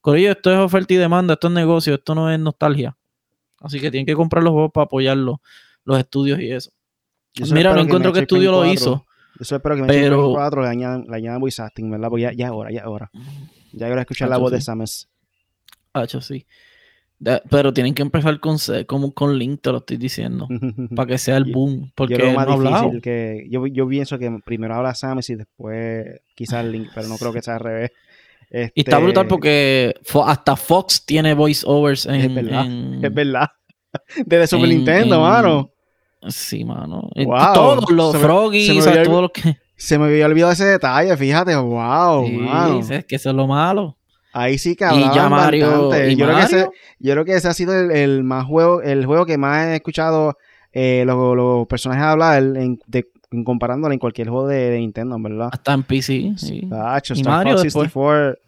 Corillo, 0.01 0.33
esto 0.33 0.51
es 0.51 0.59
oferta 0.59 0.95
y 0.95 0.97
demanda, 0.97 1.35
esto 1.35 1.49
es 1.49 1.53
negocio, 1.53 1.95
esto 1.95 2.15
no 2.15 2.31
es 2.33 2.41
nostalgia. 2.41 2.97
Así 3.61 3.79
que 3.79 3.91
tienen 3.91 4.07
que 4.07 4.15
comprar 4.15 4.43
los 4.43 4.53
juegos 4.53 4.71
para 4.73 4.85
apoyarlo, 4.87 5.43
los 5.85 5.99
estudios 5.99 6.41
y 6.41 6.51
eso. 6.51 6.71
Mira, 7.53 7.71
no 7.75 7.81
encuentro 7.83 8.13
qué 8.15 8.21
estudio 8.21 8.51
lo 8.53 8.65
hizo. 8.73 9.05
4 9.41 9.45
Yo 9.45 9.45
solo 9.45 9.57
espero 9.59 9.77
que 9.77 9.83
pero- 9.85 10.17
Prime 10.19 10.35
4 10.35 10.63
le 10.63 10.69
añadan, 10.69 11.05
le 11.09 11.17
añadan 11.17 11.41
voice 11.41 11.61
acting, 11.63 11.91
¿verdad? 11.91 12.09
Porque 12.09 12.23
ya, 12.23 12.33
ya 12.33 12.47
es 12.47 12.53
hora, 12.53 12.71
ya 12.71 12.81
es 12.81 12.87
hora. 12.87 13.11
Ya 13.73 13.87
es 13.87 13.91
hora 13.91 13.95
de 13.97 14.01
escuchar 14.03 14.29
la 14.29 14.37
voz 14.39 14.53
de. 14.53 14.61
Samus. 14.61 15.09
Hacho, 15.93 16.21
sí. 16.21 16.47
De- 17.19 17.43
pero 17.51 17.73
tienen 17.73 17.93
que 17.95 18.03
empezar 18.03 18.41
con, 18.41 18.57
como 18.87 19.13
con 19.13 19.39
Link, 19.39 19.61
te 19.63 19.71
lo 19.73 19.79
estoy 19.79 19.97
diciendo. 19.99 20.49
para 20.97 21.07
que 21.07 21.19
sea 21.19 21.37
el 21.37 21.45
boom. 21.53 21.91
Porque 21.95 22.17
yo 22.17 22.33
más 22.33 22.47
no 22.47 22.59
difícil 22.61 23.03
que 23.03 23.47
yo, 23.51 23.67
yo 23.67 23.87
pienso 23.89 24.19
que 24.19 24.31
primero 24.45 24.75
habla 24.75 24.95
Samus 24.95 25.29
y 25.31 25.35
después 25.37 26.21
quizás 26.35 26.65
Link, 26.65 26.89
pero 26.95 27.09
no 27.09 27.17
creo 27.19 27.33
que 27.33 27.43
sea 27.43 27.55
al 27.55 27.61
revés. 27.61 27.91
Y 28.53 28.81
está 28.81 28.97
Este, 28.97 29.03
brutal 29.05 29.29
porque 29.29 29.95
hasta 30.25 30.57
Fox 30.57 31.05
tiene 31.07 31.35
voiceovers 31.35 32.07
en. 32.07 32.15
Es 32.17 32.35
verdad, 32.35 32.67
en- 32.67 33.05
Es 33.05 33.15
verdad. 33.15 33.49
Desde 34.27 34.47
Super 34.49 34.71
en- 34.71 34.77
Nintendo, 34.77 35.17
en- 35.17 35.21
mano. 35.23 35.71
Sí, 36.29 36.65
mano. 36.65 37.09
Wow. 37.17 37.53
Todos 37.55 37.91
los 37.91 38.17
Froggies, 38.17 38.71
o 38.79 38.83
sea, 38.83 38.93
había- 38.93 39.05
todo 39.05 39.23
lo 39.23 39.29
que. 39.31 39.57
Se 39.77 39.99
me 39.99 40.05
había 40.07 40.27
olvidado 40.27 40.53
ese 40.53 40.67
detalle, 40.67 41.17
fíjate, 41.17 41.57
wow, 41.57 42.27
Sí, 42.27 42.33
mano. 42.33 42.81
es 42.81 43.05
que 43.07 43.17
eso 43.17 43.31
es 43.31 43.35
lo 43.37 43.47
malo. 43.47 43.97
Ahí 44.33 44.59
sí 44.59 44.77
que 44.77 44.85
Y 44.95 45.01
ya 45.15 45.29
Mario. 45.31 45.89
bastante. 45.89 46.13
y 46.13 46.17
Yo, 46.17 46.27
creo 46.27 46.37
que 46.37 46.43
ese, 46.45 46.57
Mario, 46.57 46.73
yo 46.99 47.13
creo 47.15 47.25
que 47.25 47.35
ese 47.35 47.49
ha 47.49 47.55
sido 47.55 47.75
el, 47.75 47.91
el 47.91 48.23
más 48.23 48.45
juego, 48.45 48.83
el 48.83 49.07
juego 49.07 49.25
que 49.25 49.39
más 49.39 49.67
he 49.69 49.77
escuchado 49.77 50.37
eh, 50.73 51.03
los, 51.07 51.35
los 51.35 51.67
personajes 51.67 52.05
hablar 52.05 52.41
en, 52.43 52.79
de- 52.87 53.09
en 53.33 53.43
comparándolo 53.43 53.93
en 53.95 53.99
cualquier 53.99 54.29
juego 54.29 54.47
de, 54.49 54.71
de 54.71 54.79
Nintendo, 54.81 55.17
en 55.17 55.23
verdad. 55.23 55.49
Hasta 55.51 55.73
en 55.73 55.83
PC. 55.83 56.35
Sí. 56.37 56.67
Tacho, 56.69 57.15
Y 57.17 57.23
Mario 57.25 57.53
Fox 57.55 57.63
después. 57.65 57.87
64, 57.89 58.39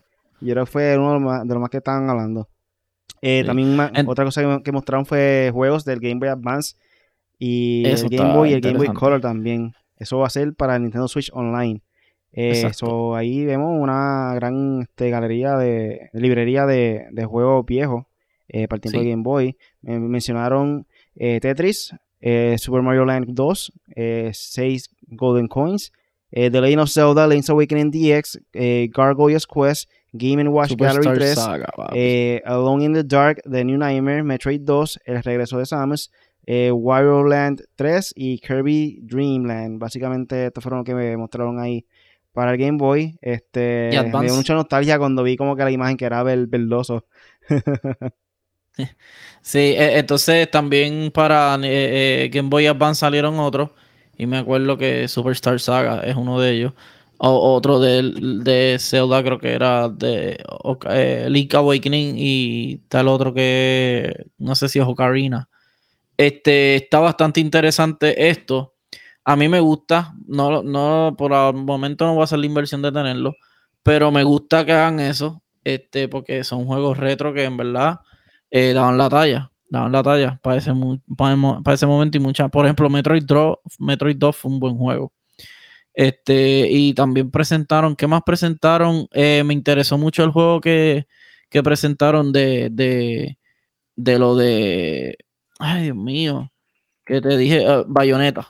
yo 0.43 0.53
creo 0.53 0.65
que 0.67 0.71
fue 0.71 0.99
uno 0.99 1.09
de 1.09 1.15
los 1.15 1.23
más, 1.23 1.43
de 1.49 1.55
los 1.55 1.61
más 1.63 1.71
que 1.71 1.79
estaban 1.79 2.11
hablando. 2.11 2.47
Eh, 3.23 3.41
Sí. 3.41 3.47
También 3.47 3.81
En- 3.95 4.07
otra 4.09 4.25
cosa 4.27 4.43
que, 4.43 4.63
que 4.63 4.73
mostraron 4.73 5.07
fue 5.07 5.51
juegos 5.53 5.85
del 5.87 5.99
Game 5.99 6.17
Boy 6.21 6.29
Advance 6.29 6.75
y 7.45 7.83
Eso 7.87 8.07
el 8.07 8.17
Game 8.17 8.35
Boy 8.37 8.51
y 8.51 8.53
el 8.55 8.61
Game 8.61 8.79
Boy. 8.79 8.89
Color 8.95 9.21
también. 9.21 9.75
Eso 9.97 10.19
va 10.19 10.27
a 10.29 10.31
ser 10.31 10.55
para 10.55 10.77
el 10.77 10.83
Nintendo 10.83 11.09
Switch 11.09 11.31
Online. 11.33 11.83
Eh, 12.33 12.71
so, 12.73 13.15
ahí 13.17 13.45
vemos 13.45 13.77
una 13.81 14.33
gran 14.37 14.83
este, 14.83 15.11
galería 15.11 15.57
de 15.57 16.09
librería 16.13 16.67
de, 16.67 17.07
de 17.11 17.25
juegos 17.25 17.67
viejos 17.67 18.05
eh, 18.49 18.69
para 18.69 18.77
el 18.77 18.81
tiempo 18.81 18.99
Sí. 19.01 19.05
de 19.05 19.11
Game 19.11 19.23
Boy. 19.23 19.57
Me 19.83 19.99
mencionaron 19.99 20.87
eh, 21.17 21.41
Tetris, 21.41 21.95
eh, 22.21 22.57
Super 22.59 22.83
Mario 22.83 23.05
Land 23.05 23.27
2, 23.33 23.73
6 24.33 24.91
Golden 25.09 25.49
Coins, 25.49 25.93
eh, 26.31 26.51
The 26.51 26.61
Legend 26.61 26.83
of 26.83 26.91
Zelda, 26.91 27.27
Link's 27.27 27.51
Awakening 27.51 27.91
DX, 27.91 28.39
eh, 28.55 28.89
Gargoyle's 28.93 29.47
Quest, 29.47 29.91
Game 30.13 30.47
Watch 30.49 30.71
Superstar 30.71 31.03
Gallery 31.03 31.19
3, 31.19 31.35
Saga, 31.35 31.69
papi. 31.77 31.95
eh, 31.97 32.43
Alone 32.45 32.85
in 32.85 32.93
the 32.95 33.03
Dark, 33.05 33.41
The 33.51 33.65
New 33.65 33.79
Nightmare, 33.79 34.23
Metroid 34.23 34.61
2, 34.65 35.01
El 35.07 35.23
Regreso 35.23 35.59
de 35.59 35.67
Samus, 35.67 36.11
eh, 36.47 36.71
Wario 36.73 37.25
Land 37.25 37.63
3 37.77 38.13
y 38.17 38.39
Kirby 38.39 39.01
Dream 39.03 39.45
Land. 39.45 39.79
Básicamente, 39.79 40.47
estos 40.47 40.63
fueron 40.63 40.79
los 40.81 40.87
que 40.87 40.95
me 40.95 41.17
mostraron 41.17 41.61
ahí 41.61 41.87
para 42.33 42.53
el 42.53 42.59
Game 42.59 42.79
Boy. 42.79 43.19
Este, 43.21 43.91
Y 43.93 43.99
me 44.17 44.25
dio 44.27 44.35
mucha 44.35 44.55
nostalgia 44.55 44.99
cuando 44.99 45.23
vi 45.23 45.37
como 45.37 45.57
que 45.57 45.65
la 45.65 45.71
imagen 45.71 45.97
que 45.97 46.05
era 46.07 46.23
ver- 46.23 46.47
verdoso. 46.47 47.07
Sí, 49.43 49.59
eh, 49.59 49.99
entonces 49.99 50.51
también 50.51 51.11
para 51.13 51.57
eh, 51.63 52.25
eh, 52.25 52.29
Game 52.33 52.49
Boy 52.49 52.67
Advance 52.67 53.01
salieron 53.01 53.39
otros. 53.39 53.71
Y 54.17 54.27
me 54.27 54.39
acuerdo 54.39 54.77
que 54.79 55.09
Superstar 55.09 55.59
Saga 55.61 56.03
es 56.05 56.17
uno 56.17 56.41
de 56.41 56.53
ellos. 56.53 56.73
O, 57.19 57.55
otro 57.55 57.81
de, 57.81 58.03
de 58.45 58.79
Zelda, 58.81 59.23
creo 59.23 59.39
que 59.39 59.53
era 59.53 59.89
de 59.89 60.39
eh, 60.91 61.27
Link 61.31 61.55
Awakening. 61.55 62.15
Y 62.19 62.79
tal 62.89 63.09
otro 63.09 63.35
que 63.35 64.27
no 64.39 64.55
sé 64.55 64.69
si 64.69 64.79
es 64.79 64.85
Ocarina. 64.87 65.49
Este 66.17 66.77
está 66.77 67.01
bastante 67.01 67.41
interesante 67.41 68.29
esto. 68.29 68.75
A 69.25 69.37
mí 69.37 69.49
me 69.49 69.61
gusta. 69.61 70.15
No, 70.27 70.63
no, 70.63 71.15
por 71.17 71.33
el 71.33 71.55
momento 71.55 72.07
no 72.07 72.15
voy 72.15 72.23
a 72.23 72.25
hacer 72.25 72.39
la 72.39 72.47
inversión 72.47 72.83
de 72.83 72.93
tenerlo. 72.93 73.35
Pero 73.83 74.11
me 74.11 74.25
gusta 74.25 74.65
que 74.65 74.73
hagan 74.73 75.01
eso. 75.01 75.43
Este, 75.65 76.09
porque 76.09 76.45
son 76.45 76.65
juegos 76.67 76.99
retro 76.99 77.33
que 77.33 77.45
en 77.45 77.57
verdad 77.57 78.01
eh, 78.51 78.73
daban 78.75 78.99
la 78.99 79.09
talla, 79.09 79.53
daban 79.69 79.93
la 79.93 80.03
talla 80.03 80.41
para 80.43 80.57
ese, 80.57 80.73
para 81.17 81.75
ese 81.75 81.87
momento 81.87 82.19
y 82.19 82.21
muchas, 82.21 82.51
por 82.51 82.65
ejemplo, 82.67 82.91
Metroid, 82.91 83.25
Draw, 83.25 83.61
Metroid 83.79 84.17
2 84.17 84.37
fue 84.37 84.51
un 84.51 84.61
buen 84.61 84.77
juego. 84.77 85.13
Este, 85.95 86.69
y 86.71 86.95
también 86.95 87.31
presentaron, 87.31 87.97
¿qué 87.97 88.07
más 88.07 88.23
presentaron? 88.25 89.07
Eh, 89.13 89.43
me 89.45 89.55
interesó 89.55 89.99
mucho 89.99 90.25
el 90.25 90.31
juego 90.31 90.61
que, 90.61 91.07
que 91.51 91.63
presentaron 91.63 92.33
de, 92.33 92.71
de, 92.73 93.39
de 93.97 94.19
lo 94.19 94.37
de, 94.37 95.19
ay 95.63 95.85
Dios 95.85 95.97
mío, 95.97 96.51
que 97.05 97.21
te 97.21 97.37
dije, 97.37 97.63
eh, 97.63 97.85
Bayonetta, 97.87 98.49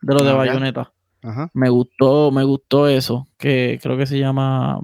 de 0.00 0.14
lo 0.14 0.22
de 0.22 0.30
Ah, 0.30 0.32
ya. 0.32 0.38
Bayonetta. 0.38 0.92
Ajá. 1.22 1.50
Me 1.54 1.68
gustó, 1.68 2.30
me 2.32 2.42
gustó 2.44 2.88
eso, 2.88 3.28
que 3.38 3.78
creo 3.82 3.96
que 3.96 4.06
se 4.06 4.18
llama 4.18 4.80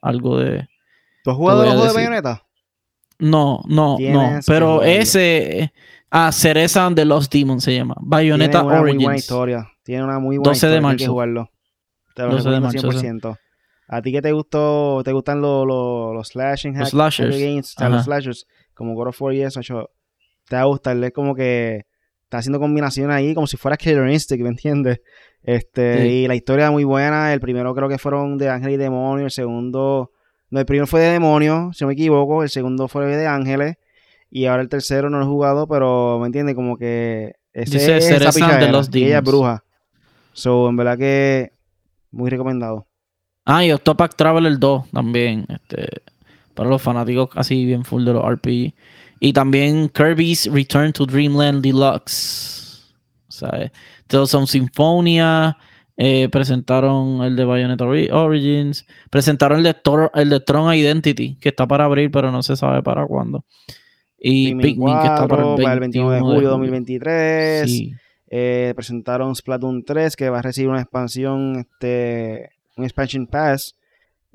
algo 0.00 0.38
de... 0.38 0.68
¿Tú 1.24 1.30
has 1.30 1.36
jugado 1.36 1.62
los 1.64 1.72
juegos 1.74 1.88
de. 1.88 1.94
Bayonetta? 1.94 2.42
No, 3.18 3.62
no, 3.68 3.96
no. 3.98 4.40
Pero 4.46 4.82
ese. 4.82 5.72
Ah, 6.10 6.32
Cereza 6.32 6.84
and 6.86 6.96
the 6.96 7.04
Lost 7.04 7.32
Demon 7.32 7.60
se 7.60 7.74
llama. 7.74 7.94
Bayonetta 8.00 8.60
Tiene 8.60 8.66
una 8.74 8.80
muy 8.82 8.96
buena 9.04 9.16
historia. 9.16 9.68
Tiene 9.84 10.04
una 10.04 10.18
muy 10.18 10.36
buena 10.38 10.50
12 10.50 10.66
de 10.66 10.72
historia. 10.76 10.80
Tienes 10.80 10.96
que 10.98 11.04
marzo. 11.04 11.12
jugarlo. 11.12 11.50
Te 12.14 12.22
lo 12.24 12.30
12 12.32 12.50
de 12.50 12.60
marzo, 12.60 12.88
100%. 12.90 13.38
¿A 13.88 14.02
ti 14.02 14.12
qué 14.12 14.20
te 14.22 14.32
gustó? 14.32 15.02
¿Te 15.04 15.12
gustan 15.12 15.40
los, 15.40 15.66
los, 15.66 16.12
los 16.14 16.28
slashing 16.28 16.72
Los 16.76 16.88
hack- 16.88 16.90
slashers. 16.90 17.38
games? 17.38 17.74
O 17.76 17.78
sea, 17.78 17.88
los 17.88 18.04
slashers, 18.04 18.46
como 18.74 18.94
God 18.94 19.08
of 19.08 19.22
War 19.22 19.34
y 19.34 19.42
eso, 19.42 19.60
yo, 19.60 19.88
te 20.52 20.56
va 20.56 20.62
a 20.62 20.66
gustar. 20.66 21.02
Es 21.02 21.12
como 21.12 21.34
que 21.34 21.86
está 22.24 22.36
haciendo 22.38 22.60
combinaciones 22.60 23.16
ahí 23.16 23.34
como 23.34 23.46
si 23.46 23.56
fuera 23.56 23.78
Killer 23.78 24.06
Instinct, 24.10 24.42
¿me 24.42 24.50
entiendes? 24.50 25.00
Este, 25.42 26.02
Sí. 26.02 26.08
y 26.08 26.28
la 26.28 26.34
historia 26.34 26.70
muy 26.70 26.84
buena. 26.84 27.32
El 27.32 27.40
primero 27.40 27.74
creo 27.74 27.88
que 27.88 27.96
fueron 27.96 28.36
de 28.36 28.50
Ángel 28.50 28.72
y 28.72 28.76
Demonio. 28.76 29.24
El 29.24 29.30
segundo, 29.30 30.12
no, 30.50 30.60
el 30.60 30.66
primero 30.66 30.86
fue 30.86 31.00
de 31.00 31.12
Demonio, 31.12 31.70
si 31.72 31.84
no 31.84 31.88
me 31.88 31.94
equivoco. 31.94 32.42
El 32.42 32.50
segundo 32.50 32.86
fue 32.86 33.06
de 33.06 33.26
Ángeles. 33.26 33.76
Y 34.30 34.44
ahora 34.44 34.60
el 34.62 34.68
tercero 34.68 35.08
no 35.08 35.18
lo 35.18 35.24
he 35.24 35.28
jugado, 35.28 35.66
pero 35.66 36.18
¿me 36.20 36.26
entiendes? 36.26 36.54
Como 36.54 36.76
que 36.76 37.32
ese 37.54 37.78
Dice 37.78 37.96
es 37.96 38.10
esa 38.10 38.30
pichadera, 38.30 38.72
Lost 38.72 38.94
y 38.94 39.04
ella 39.06 39.18
es 39.18 39.24
bruja. 39.24 39.64
So, 40.34 40.68
en 40.68 40.76
verdad 40.76 40.98
que 40.98 41.52
muy 42.10 42.28
recomendado. 42.28 42.86
Ah, 43.46 43.64
y 43.64 43.72
Octopath 43.72 44.14
Traveler 44.16 44.58
2 44.58 44.90
también. 44.90 45.46
Este, 45.48 46.02
para 46.54 46.68
los 46.68 46.82
fanáticos 46.82 47.30
así 47.36 47.64
bien 47.64 47.84
full 47.84 48.04
de 48.04 48.12
los 48.12 48.22
RPG. 48.24 48.74
Y 49.24 49.32
también 49.32 49.88
Kirby's 49.88 50.50
Return 50.52 50.92
to 50.92 51.06
Dreamland 51.06 51.62
Deluxe. 51.62 52.92
Sea, 53.28 53.50
eh, 53.56 53.70
of 54.16 54.50
Symphonia. 54.50 55.56
eh, 55.96 56.28
presentaron 56.28 57.22
el 57.22 57.36
de 57.36 57.44
Bayonetta 57.44 57.84
Ori- 57.84 58.10
Origins. 58.10 58.84
Presentaron 59.10 59.58
el 59.58 59.64
de, 59.64 59.74
Tor- 59.74 60.10
el 60.14 60.28
de 60.28 60.40
Tron 60.40 60.74
Identity, 60.74 61.36
que 61.36 61.50
está 61.50 61.68
para 61.68 61.84
abril, 61.84 62.10
pero 62.10 62.32
no 62.32 62.42
se 62.42 62.56
sabe 62.56 62.82
para 62.82 63.06
cuándo. 63.06 63.44
Y 64.18 64.56
Pikmin, 64.56 64.98
que 65.00 65.06
está 65.06 65.28
para 65.28 65.42
el 65.42 65.48
4, 65.54 65.56
21 65.56 65.80
21 65.80 66.10
de 66.14 66.20
julio 66.20 66.40
de 66.40 66.46
2023. 66.46 67.70
Sí. 67.70 67.92
Eh, 68.28 68.72
presentaron 68.74 69.36
Splatoon 69.36 69.84
3, 69.84 70.16
que 70.16 70.30
va 70.30 70.40
a 70.40 70.42
recibir 70.42 70.68
una 70.68 70.80
expansión, 70.80 71.60
este, 71.60 72.50
un 72.76 72.82
expansion 72.84 73.28
pass. 73.28 73.76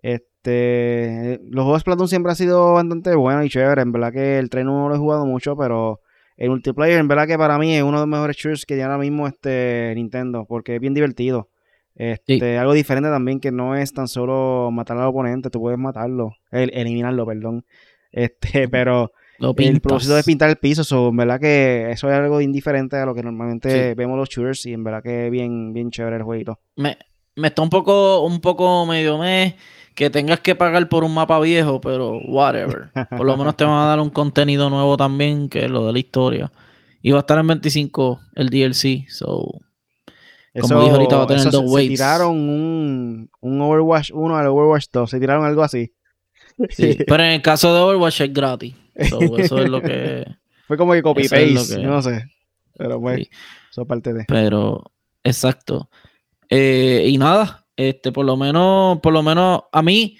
Este, 0.02 0.26
los 0.52 1.64
juegos 1.64 1.80
de 1.80 1.82
Splatoon 1.82 2.08
siempre 2.08 2.32
han 2.32 2.36
sido 2.36 2.74
bastante 2.74 3.16
buenos 3.16 3.46
y 3.46 3.50
chéveres. 3.50 3.84
En 3.84 3.92
verdad 3.92 4.12
que 4.14 4.38
el 4.40 4.50
3 4.50 4.66
no 4.66 4.90
lo 4.90 4.96
he 4.96 4.98
jugado 4.98 5.26
mucho, 5.26 5.56
pero 5.58 6.02
el 6.38 6.50
multiplayer, 6.50 7.00
en 7.00 7.08
verdad 7.08 7.28
que 7.28 7.38
para 7.38 7.58
mí 7.58 7.76
es 7.76 7.84
uno 7.84 7.98
de 8.00 8.02
los 8.02 8.08
mejores 8.08 8.36
shooters 8.38 8.66
que 8.66 8.76
tiene 8.76 8.84
ahora 8.92 8.98
mismo 9.00 9.28
este 9.28 9.94
Nintendo, 9.96 10.46
porque 10.48 10.76
es 10.76 10.82
bien 10.82 10.94
divertido. 10.94 11.50
Este, 11.96 12.38
Sí. 12.40 12.46
algo 12.56 12.74
diferente 12.74 13.10
también 13.10 13.40
que 13.40 13.52
no 13.52 13.76
es 13.76 13.92
tan 13.92 14.08
solo 14.08 14.70
matar 14.72 14.98
al 14.98 15.08
oponente, 15.08 15.50
tú 15.50 15.60
puedes 15.60 15.80
matarlo, 15.80 16.36
el- 16.52 16.72
eliminarlo, 16.76 17.26
perdón. 17.26 17.66
Este, 18.12 18.68
pero 18.70 19.12
Lo 19.40 19.54
el 19.58 19.82
propósito 19.82 20.18
es 20.18 20.26
pintar 20.26 20.50
el 20.50 20.58
piso, 20.58 20.84
so, 20.84 21.10
en 21.10 21.18
verdad 21.18 21.40
que 21.40 21.90
eso 21.92 22.08
es 22.10 22.14
algo 22.16 22.40
indiferente 22.42 22.98
a 22.98 23.06
lo 23.06 23.16
que 23.16 23.24
normalmente 23.24 23.90
Sí. 23.90 23.96
vemos 23.96 24.18
los 24.18 24.30
shooters 24.30 24.66
y 24.68 24.74
en 24.74 24.84
verdad 24.84 25.02
que 25.04 25.26
es 25.26 25.32
bien, 25.32 25.74
bien 25.74 25.90
chévere 25.90 26.18
el 26.18 26.24
jueguito. 26.24 26.60
me, 26.76 26.98
me 27.38 27.48
está 27.48 27.62
un 27.62 27.70
poco, 27.70 28.22
un 28.26 28.42
poco 28.42 28.86
medio 28.86 29.18
mes 29.18 29.56
que 29.96 30.10
tengas 30.10 30.40
que 30.42 30.54
pagar 30.56 30.88
por 30.90 31.04
un 31.04 31.14
mapa 31.14 31.40
viejo, 31.40 31.80
pero 31.82 32.20
whatever. 32.28 32.90
Por 33.10 33.26
lo 33.26 33.36
menos 33.38 33.56
te 33.56 33.64
van 33.64 33.80
a 33.80 33.86
dar 33.88 34.00
un 34.00 34.10
contenido 34.12 34.70
nuevo 34.70 34.96
también, 34.98 35.50
que 35.50 35.66
es 35.66 35.72
lo 35.72 35.88
de 35.88 35.94
la 35.94 36.00
historia. 36.00 36.52
Y 37.02 37.12
va 37.12 37.18
a 37.18 37.22
estar 37.22 37.40
en 37.40 37.48
25 37.48 38.20
el 38.36 38.50
DLC. 38.50 39.08
So, 39.10 39.60
como 40.62 40.82
dijo 40.84 40.96
ahorita, 40.96 41.18
va 41.18 41.24
a 41.24 41.28
tener 41.28 41.48
eso 41.48 41.62
dos 41.62 41.72
se- 41.74 41.82
se 41.84 41.88
tiraron 41.90 42.32
un, 42.38 43.30
un 43.42 43.62
Overwatch 43.62 44.12
1 44.14 44.36
al 44.38 44.48
Overwatch 44.48 44.86
2. 44.92 45.10
Se 45.10 45.20
tiraron 45.20 45.46
algo 45.46 45.64
así. 45.64 45.94
Sí, 46.70 46.98
Pero 47.08 47.24
en 47.24 47.32
el 47.32 47.42
caso 47.42 47.74
de 47.74 47.80
Overwatch 47.82 48.22
es 48.22 48.34
gratis. 48.34 48.76
So, 49.10 49.20
eso 49.38 49.60
es 49.60 49.70
lo 49.70 49.82
que. 49.82 50.26
Fue 50.68 50.76
como 50.78 50.94
que 50.94 51.02
copy 51.02 51.22
Eso 51.24 51.36
es 51.36 51.54
paste. 51.54 51.76
lo 51.76 51.82
que- 51.82 51.88
No 51.88 52.02
sé. 52.02 52.26
Pero 52.78 53.00
pues, 53.00 53.18
Sí. 53.18 53.30
eso 53.72 53.82
es 53.84 53.88
parte 53.88 54.14
de. 54.14 54.26
Pero, 54.28 54.92
exacto. 55.24 55.90
Eh, 56.50 57.06
y 57.08 57.18
nada, 57.18 57.66
este, 57.76 58.12
por 58.12 58.26
lo 58.26 58.38
menos, 58.38 59.00
por 59.00 59.14
lo 59.14 59.24
menos, 59.24 59.64
a 59.72 59.82
mí 59.82 60.18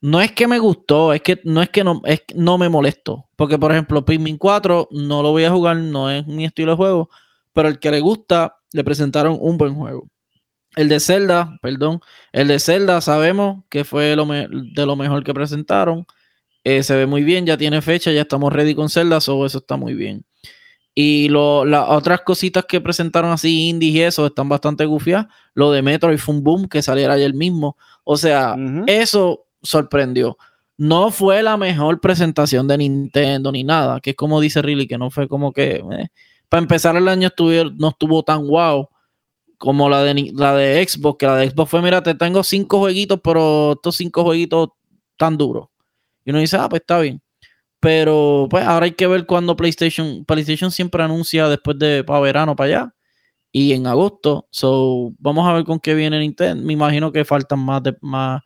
no 0.00 0.20
es 0.20 0.32
que 0.32 0.46
me 0.46 0.58
gustó, 0.58 1.12
es 1.12 1.22
que 1.22 1.40
no 1.44 1.62
es 1.62 1.70
que 1.70 1.84
no, 1.84 2.02
es 2.04 2.22
no 2.34 2.58
me 2.58 2.68
molestó. 2.68 3.28
Porque, 3.36 3.58
por 3.58 3.72
ejemplo, 3.72 4.04
Pikmin 4.04 4.38
4 4.38 4.88
no 4.92 5.22
lo 5.22 5.30
voy 5.32 5.44
a 5.44 5.50
jugar, 5.50 5.76
no 5.76 6.10
es 6.10 6.26
mi 6.26 6.44
estilo 6.44 6.72
de 6.72 6.76
juego, 6.76 7.10
pero 7.52 7.68
el 7.68 7.78
que 7.78 7.90
le 7.90 8.00
gusta, 8.00 8.56
le 8.72 8.84
presentaron 8.84 9.38
un 9.40 9.58
buen 9.58 9.74
juego. 9.74 10.08
El 10.76 10.88
de 10.88 11.00
Zelda, 11.00 11.58
perdón, 11.62 12.00
el 12.32 12.48
de 12.48 12.60
Zelda 12.60 13.00
sabemos 13.00 13.64
que 13.70 13.84
fue 13.84 14.14
lo 14.16 14.26
de 14.26 14.86
lo 14.86 14.96
mejor 14.96 15.24
que 15.24 15.34
presentaron. 15.34 16.06
Eh, 16.64 16.82
se 16.82 16.96
ve 16.96 17.06
muy 17.06 17.24
bien, 17.24 17.46
ya 17.46 17.56
tiene 17.56 17.82
fecha, 17.82 18.12
ya 18.12 18.22
estamos 18.22 18.52
ready 18.52 18.74
con 18.74 18.90
Zelda, 18.90 19.20
so 19.20 19.46
eso 19.46 19.58
está 19.58 19.76
muy 19.76 19.94
bien. 19.94 20.24
Y 21.00 21.28
lo- 21.28 21.64
las 21.64 21.84
otras 21.90 22.22
cositas 22.22 22.64
que 22.64 22.80
presentaron 22.80 23.30
así, 23.30 23.68
indies 23.68 23.94
y 23.94 24.02
eso, 24.02 24.26
están 24.26 24.48
bastante 24.48 24.84
gufiadas. 24.84 25.26
Lo 25.54 25.70
de 25.70 25.80
Metroid 25.80 26.18
fue 26.18 26.34
un 26.34 26.42
boom 26.42 26.66
que 26.66 26.82
saliera 26.82 27.14
ayer 27.14 27.32
mismo. 27.34 27.76
O 28.02 28.16
sea, 28.16 28.56
eso 28.88 29.44
sorprendió. 29.62 30.36
No 30.76 31.12
fue 31.12 31.40
la 31.44 31.56
mejor 31.56 32.00
presentación 32.00 32.66
de 32.66 32.78
Nintendo 32.78 33.52
ni 33.52 33.62
nada, 33.62 34.00
que 34.00 34.10
es 34.10 34.16
como 34.16 34.40
dice 34.40 34.60
Riley, 34.60 34.88
que 34.88 34.98
no 34.98 35.08
fue 35.10 35.28
como 35.28 35.52
que... 35.52 35.76
eh, 35.76 36.08
Para 36.48 36.62
empezar 36.62 36.96
el 36.96 37.06
año 37.06 37.28
estuvo- 37.28 37.70
no 37.78 37.90
estuvo 37.90 38.24
tan 38.24 38.48
wow 38.48 38.88
como 39.56 39.88
la 39.88 40.02
de, 40.02 40.32
la 40.34 40.54
de 40.56 40.84
Xbox, 40.84 41.18
que 41.18 41.26
la 41.26 41.36
de 41.36 41.50
Xbox 41.50 41.70
fue, 41.70 41.80
mira, 41.82 42.02
te 42.02 42.14
tengo 42.14 42.42
cinco 42.42 42.78
jueguitos, 42.80 43.20
pero 43.22 43.72
estos 43.74 43.94
cinco 43.96 44.24
jueguitos 44.24 44.70
tan 45.16 45.36
duros. 45.36 45.68
Y 46.24 46.30
uno 46.30 46.40
dice, 46.40 46.56
ah, 46.56 46.68
pues 46.68 46.80
está 46.80 46.98
bien. 47.00 47.20
Pero 47.80 48.48
pues 48.50 48.64
ahora 48.64 48.86
hay 48.86 48.92
que 48.92 49.06
ver 49.06 49.24
cuando 49.26 49.56
PlayStation, 49.56 50.24
PlayStation 50.24 50.70
siempre 50.70 51.02
anuncia 51.02 51.48
después 51.48 51.78
de 51.78 52.02
para 52.04 52.20
verano 52.20 52.56
para 52.56 52.66
allá 52.68 52.94
y 53.52 53.72
en 53.72 53.86
agosto. 53.86 54.48
So, 54.50 55.12
vamos 55.18 55.46
a 55.48 55.52
ver 55.52 55.64
con 55.64 55.78
qué 55.78 55.94
viene 55.94 56.18
Nintendo. 56.18 56.64
Me 56.64 56.72
imagino 56.72 57.12
que 57.12 57.24
faltan 57.24 57.60
más 57.60 57.82
de 57.84 57.96
más 58.00 58.42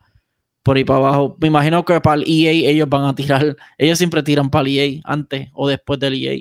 por 0.61 0.77
ahí 0.77 0.83
para 0.83 0.99
abajo. 0.99 1.35
Me 1.41 1.47
imagino 1.47 1.83
que 1.83 1.99
para 1.99 2.21
el 2.21 2.25
EA 2.27 2.51
ellos 2.69 2.87
van 2.87 3.05
a 3.05 3.15
tirar, 3.15 3.55
ellos 3.77 3.97
siempre 3.97 4.21
tiran 4.21 4.49
para 4.51 4.67
el 4.69 4.77
EA 4.77 5.01
antes 5.03 5.49
o 5.53 5.67
después 5.67 5.99
del 5.99 6.13
EA. 6.13 6.39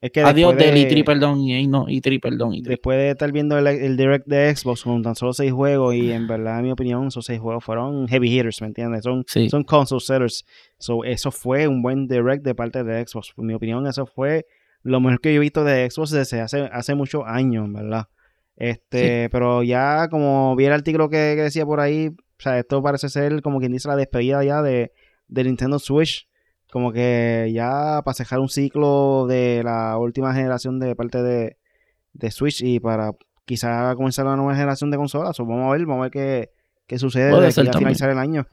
Es 0.00 0.10
que 0.10 0.20
Adiós 0.20 0.56
del 0.56 0.74
de- 0.74 0.90
E3, 0.90 1.04
perdón, 1.04 1.48
EA 1.48 1.64
no, 1.68 1.86
E3, 1.86 2.20
perdón, 2.20 2.54
E3. 2.54 2.62
Después 2.64 2.98
de 2.98 3.10
estar 3.10 3.30
viendo 3.30 3.56
el, 3.56 3.64
el 3.68 3.96
direct 3.96 4.26
de 4.26 4.54
Xbox 4.56 4.82
con 4.82 5.00
tan 5.00 5.14
solo 5.14 5.32
seis 5.32 5.52
juegos, 5.52 5.94
y 5.94 6.10
en 6.10 6.26
verdad, 6.26 6.58
en 6.58 6.64
mi 6.64 6.70
opinión, 6.72 7.06
esos 7.06 7.24
seis 7.24 7.38
juegos 7.38 7.62
fueron 7.62 8.08
heavy 8.08 8.28
hitters, 8.36 8.60
¿me 8.62 8.66
entiendes? 8.66 9.04
Son, 9.04 9.24
Sí. 9.28 9.48
son 9.48 9.62
console 9.62 10.00
sellers. 10.00 10.44
So, 10.82 11.04
eso 11.04 11.30
fue 11.30 11.68
un 11.68 11.80
buen 11.80 12.08
direct 12.08 12.44
de 12.44 12.56
parte 12.56 12.82
de 12.82 13.06
Xbox. 13.06 13.32
En 13.38 13.46
mi 13.46 13.54
opinión, 13.54 13.86
eso 13.86 14.04
fue 14.04 14.46
lo 14.82 15.00
mejor 15.00 15.20
que 15.20 15.32
yo 15.32 15.36
he 15.36 15.40
visto 15.40 15.62
de 15.62 15.88
Xbox 15.88 16.10
desde 16.10 16.40
hace, 16.40 16.62
hace 16.72 16.96
muchos 16.96 17.22
años, 17.24 17.72
verdad. 17.72 18.08
Este, 18.56 19.30
pero 19.30 19.62
ya 19.62 20.08
como 20.08 20.56
vi 20.56 20.64
el 20.64 20.72
artículo 20.72 21.08
que, 21.08 21.34
que 21.36 21.42
decía 21.42 21.64
por 21.64 21.78
ahí, 21.78 22.08
o 22.08 22.42
sea, 22.42 22.58
esto 22.58 22.82
parece 22.82 23.08
ser 23.08 23.42
como 23.42 23.60
quien 23.60 23.70
dice 23.70 23.86
la 23.86 23.94
despedida 23.94 24.42
ya 24.42 24.60
de, 24.60 24.92
de 25.28 25.44
Nintendo 25.44 25.78
Switch. 25.78 26.28
Como 26.72 26.90
que 26.90 27.50
ya 27.54 28.02
para 28.04 28.14
cerrar 28.14 28.40
un 28.40 28.48
ciclo 28.48 29.26
de 29.28 29.62
la 29.62 29.96
última 29.98 30.34
generación 30.34 30.80
de 30.80 30.96
parte 30.96 31.22
de, 31.22 31.58
de 32.12 32.30
Switch 32.32 32.60
y 32.62 32.80
para 32.80 33.12
quizá 33.44 33.94
comenzar 33.94 34.24
la 34.24 34.34
nueva 34.34 34.56
generación 34.56 34.90
de 34.90 34.96
consolas. 34.96 35.38
O 35.38 35.46
vamos 35.46 35.68
a 35.68 35.76
ver, 35.76 35.86
vamos 35.86 36.00
a 36.00 36.02
ver 36.04 36.10
qué, 36.10 36.50
qué 36.88 36.98
sucede 36.98 37.30
de 37.30 37.46
aquí 37.46 37.68
a 37.68 37.72
finalizar 37.72 38.10
el 38.10 38.18
año. 38.18 38.48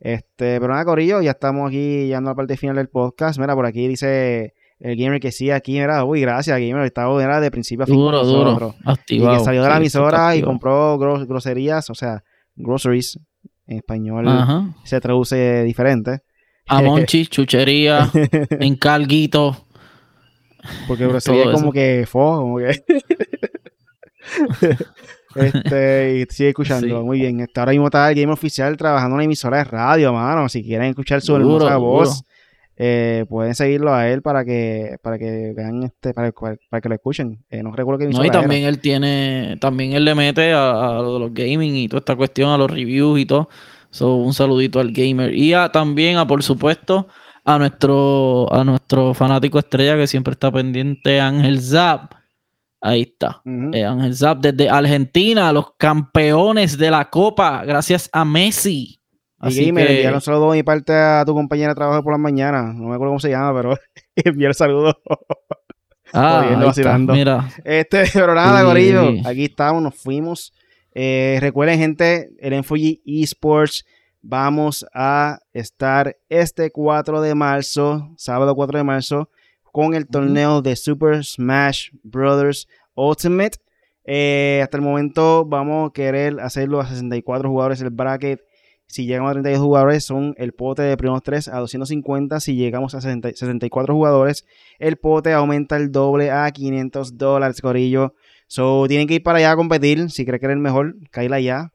Este, 0.00 0.58
pero 0.60 0.68
nada, 0.68 0.84
Corillo, 0.84 1.20
ya 1.20 1.32
estamos 1.32 1.68
aquí 1.68 2.06
llegando 2.06 2.30
a 2.30 2.32
la 2.32 2.36
parte 2.36 2.56
final 2.56 2.76
del 2.76 2.88
podcast. 2.88 3.38
Mira, 3.38 3.54
por 3.54 3.66
aquí 3.66 3.86
dice 3.86 4.54
el 4.78 4.96
gamer 4.96 5.20
que 5.20 5.30
sí, 5.30 5.50
aquí, 5.50 5.72
mira, 5.72 6.04
uy, 6.04 6.22
gracias, 6.22 6.58
gamer, 6.58 6.84
estaba 6.86 7.22
era 7.22 7.38
de 7.40 7.50
principio 7.50 7.84
a 7.84 7.86
fin 7.86 7.96
Duro, 7.96 8.24
duro. 8.24 8.44
nosotros. 8.44 8.74
Y 8.86 8.90
Activado. 8.90 9.38
que 9.38 9.44
salió 9.44 9.62
de 9.62 9.68
la 9.68 9.76
emisora 9.76 10.18
y 10.18 10.38
activado. 10.38 10.46
compró 10.52 10.98
gros- 10.98 11.26
groserías, 11.26 11.90
o 11.90 11.94
sea, 11.94 12.24
groceries 12.56 13.18
en 13.66 13.76
español 13.76 14.26
Ajá. 14.26 14.74
se 14.84 15.00
traduce 15.00 15.62
diferente. 15.64 16.20
A 16.66 16.80
Monchi, 16.82 17.26
chuchería, 17.26 18.10
encarguito. 18.60 19.66
Porque 20.88 21.06
grosería 21.06 21.44
es 21.44 21.50
como 21.50 21.64
eso. 21.66 21.72
que 21.72 22.04
fo, 22.08 22.36
como 22.40 22.58
que. 22.58 22.70
este, 25.36 26.18
y 26.28 26.32
sigue 26.32 26.48
escuchándolo, 26.50 26.98
Sí. 27.00 27.04
muy 27.04 27.18
bien. 27.20 27.40
Este, 27.40 27.60
ahora 27.60 27.72
mismo 27.72 27.86
está 27.86 28.08
el 28.10 28.14
Game 28.20 28.32
Oficial 28.32 28.76
trabajando 28.76 29.14
en 29.14 29.14
una 29.16 29.24
emisora 29.24 29.58
de 29.58 29.64
radio, 29.64 30.12
mano. 30.12 30.48
Si 30.48 30.62
quieren 30.62 30.88
escuchar 30.88 31.20
su 31.20 31.32
Duro, 31.34 31.44
hermosa 31.66 31.74
duro. 31.74 31.80
voz, 31.80 32.24
eh, 32.82 33.26
pueden 33.28 33.54
seguirlo 33.54 33.92
a 33.94 34.08
él 34.08 34.22
para 34.22 34.44
que, 34.44 34.96
para 35.02 35.18
que 35.18 35.52
vean 35.54 35.82
este, 35.82 36.14
para, 36.14 36.32
para 36.32 36.80
que 36.80 36.88
lo 36.88 36.94
escuchen. 36.94 37.44
Eh, 37.50 37.62
no 37.62 37.72
recuerdo 37.72 37.98
qué 37.98 38.04
No, 38.04 38.08
emisora 38.10 38.26
y 38.26 38.30
era. 38.30 38.40
también 38.40 38.64
él 38.64 38.78
tiene, 38.78 39.56
también 39.60 39.92
él 39.92 40.04
le 40.04 40.14
mete 40.14 40.52
a, 40.52 40.70
a 40.70 41.02
lo 41.02 41.14
de 41.14 41.20
los 41.20 41.34
gaming 41.34 41.74
y 41.76 41.88
toda 41.88 41.98
esta 42.00 42.16
cuestión, 42.16 42.50
a 42.50 42.56
los 42.58 42.70
reviews 42.70 43.20
y 43.20 43.26
todo. 43.26 43.48
So, 43.90 44.16
un 44.16 44.32
saludito 44.32 44.80
al 44.80 44.92
gamer. 44.92 45.34
Y 45.34 45.52
a, 45.52 45.68
también 45.70 46.16
a, 46.16 46.26
por 46.26 46.42
supuesto, 46.42 47.08
a 47.44 47.58
nuestro, 47.58 48.46
a 48.52 48.62
nuestro 48.64 49.12
fanático 49.14 49.58
estrella 49.58 49.96
que 49.96 50.06
siempre 50.06 50.32
está 50.32 50.50
pendiente, 50.50 51.20
Ángel 51.20 51.60
Zap. 51.60 52.12
Ahí 52.80 53.02
está. 53.02 53.42
Ujú. 53.44 53.70
Eh, 53.74 53.84
Ángel 53.84 54.14
Zap 54.16 54.38
desde 54.40 54.70
Argentina, 54.70 55.52
los 55.52 55.74
campeones 55.76 56.78
de 56.78 56.90
la 56.90 57.10
Copa, 57.10 57.64
gracias 57.64 58.08
a 58.12 58.24
Messi. 58.24 59.00
Y 59.42 59.46
Así 59.46 59.66
Gamer, 59.66 59.86
que, 59.86 59.92
envíale 59.94 60.14
un 60.16 60.20
saludo 60.20 60.50
de 60.52 60.58
mi 60.58 60.62
parte 60.62 60.92
a 60.94 61.22
tu 61.26 61.32
compañera 61.34 61.70
de 61.70 61.74
trabajo 61.74 62.02
por 62.02 62.12
la 62.12 62.18
mañana. 62.18 62.72
No 62.74 62.88
me 62.88 62.94
acuerdo 62.94 63.10
cómo 63.12 63.20
se 63.20 63.30
llama, 63.30 63.54
pero 63.54 63.74
envíale 64.16 64.54
saludos. 64.54 64.94
ah, 66.12 66.42
jodiendo, 66.44 66.70
está, 66.70 66.98
mira, 66.98 67.48
Este, 67.64 68.04
pero 68.12 68.34
nada, 68.34 68.60
Sí. 68.60 68.66
Gorillo. 68.66 69.12
Aquí 69.26 69.44
estamos, 69.44 69.82
nos 69.82 69.94
fuimos. 69.94 70.52
Eh, 70.94 71.38
recuerden, 71.40 71.78
gente, 71.78 72.30
el 72.38 72.52
Enfuji 72.52 73.02
Esports. 73.06 73.84
Vamos 74.22 74.84
a 74.92 75.38
estar 75.54 76.14
este 76.28 76.70
4 76.70 77.22
de 77.22 77.34
marzo, 77.34 78.10
sábado 78.18 78.54
4 78.54 78.76
de 78.78 78.84
marzo, 78.84 79.30
con 79.72 79.94
el 79.94 80.06
torneo 80.06 80.62
de 80.62 80.76
Super 80.76 81.24
Smash 81.24 81.90
Brothers 82.02 82.68
Ultimate. 82.94 83.58
Eh, 84.04 84.60
hasta 84.62 84.76
el 84.76 84.82
momento 84.82 85.44
vamos 85.44 85.90
a 85.90 85.92
querer 85.92 86.40
hacerlo 86.40 86.80
a 86.80 86.86
64 86.86 87.48
jugadores 87.48 87.80
el 87.80 87.90
bracket. 87.90 88.40
Si 88.86 89.06
llegamos 89.06 89.30
a 89.30 89.34
32 89.34 89.62
jugadores, 89.62 90.04
son 90.04 90.34
el 90.36 90.52
pote 90.52 90.82
de 90.82 90.96
primeros 90.96 91.22
3 91.22 91.46
a 91.48 91.58
250. 91.58 92.40
Si 92.40 92.56
llegamos 92.56 92.94
a 92.96 93.00
60 93.00 93.30
64 93.30 93.94
jugadores, 93.94 94.44
el 94.80 94.96
pote 94.96 95.32
aumenta 95.32 95.76
el 95.76 95.92
doble 95.92 96.32
a 96.32 96.50
500 96.50 97.16
dólares, 97.16 97.60
Corillo. 97.60 98.14
So, 98.48 98.86
tienen 98.88 99.06
que 99.06 99.14
ir 99.14 99.22
para 99.22 99.38
allá 99.38 99.52
a 99.52 99.56
competir. 99.56 100.10
Si 100.10 100.24
creen 100.24 100.40
que 100.40 100.46
eres 100.46 100.56
el 100.56 100.62
mejor, 100.62 100.96
caíla 101.12 101.36
allá. 101.36 101.72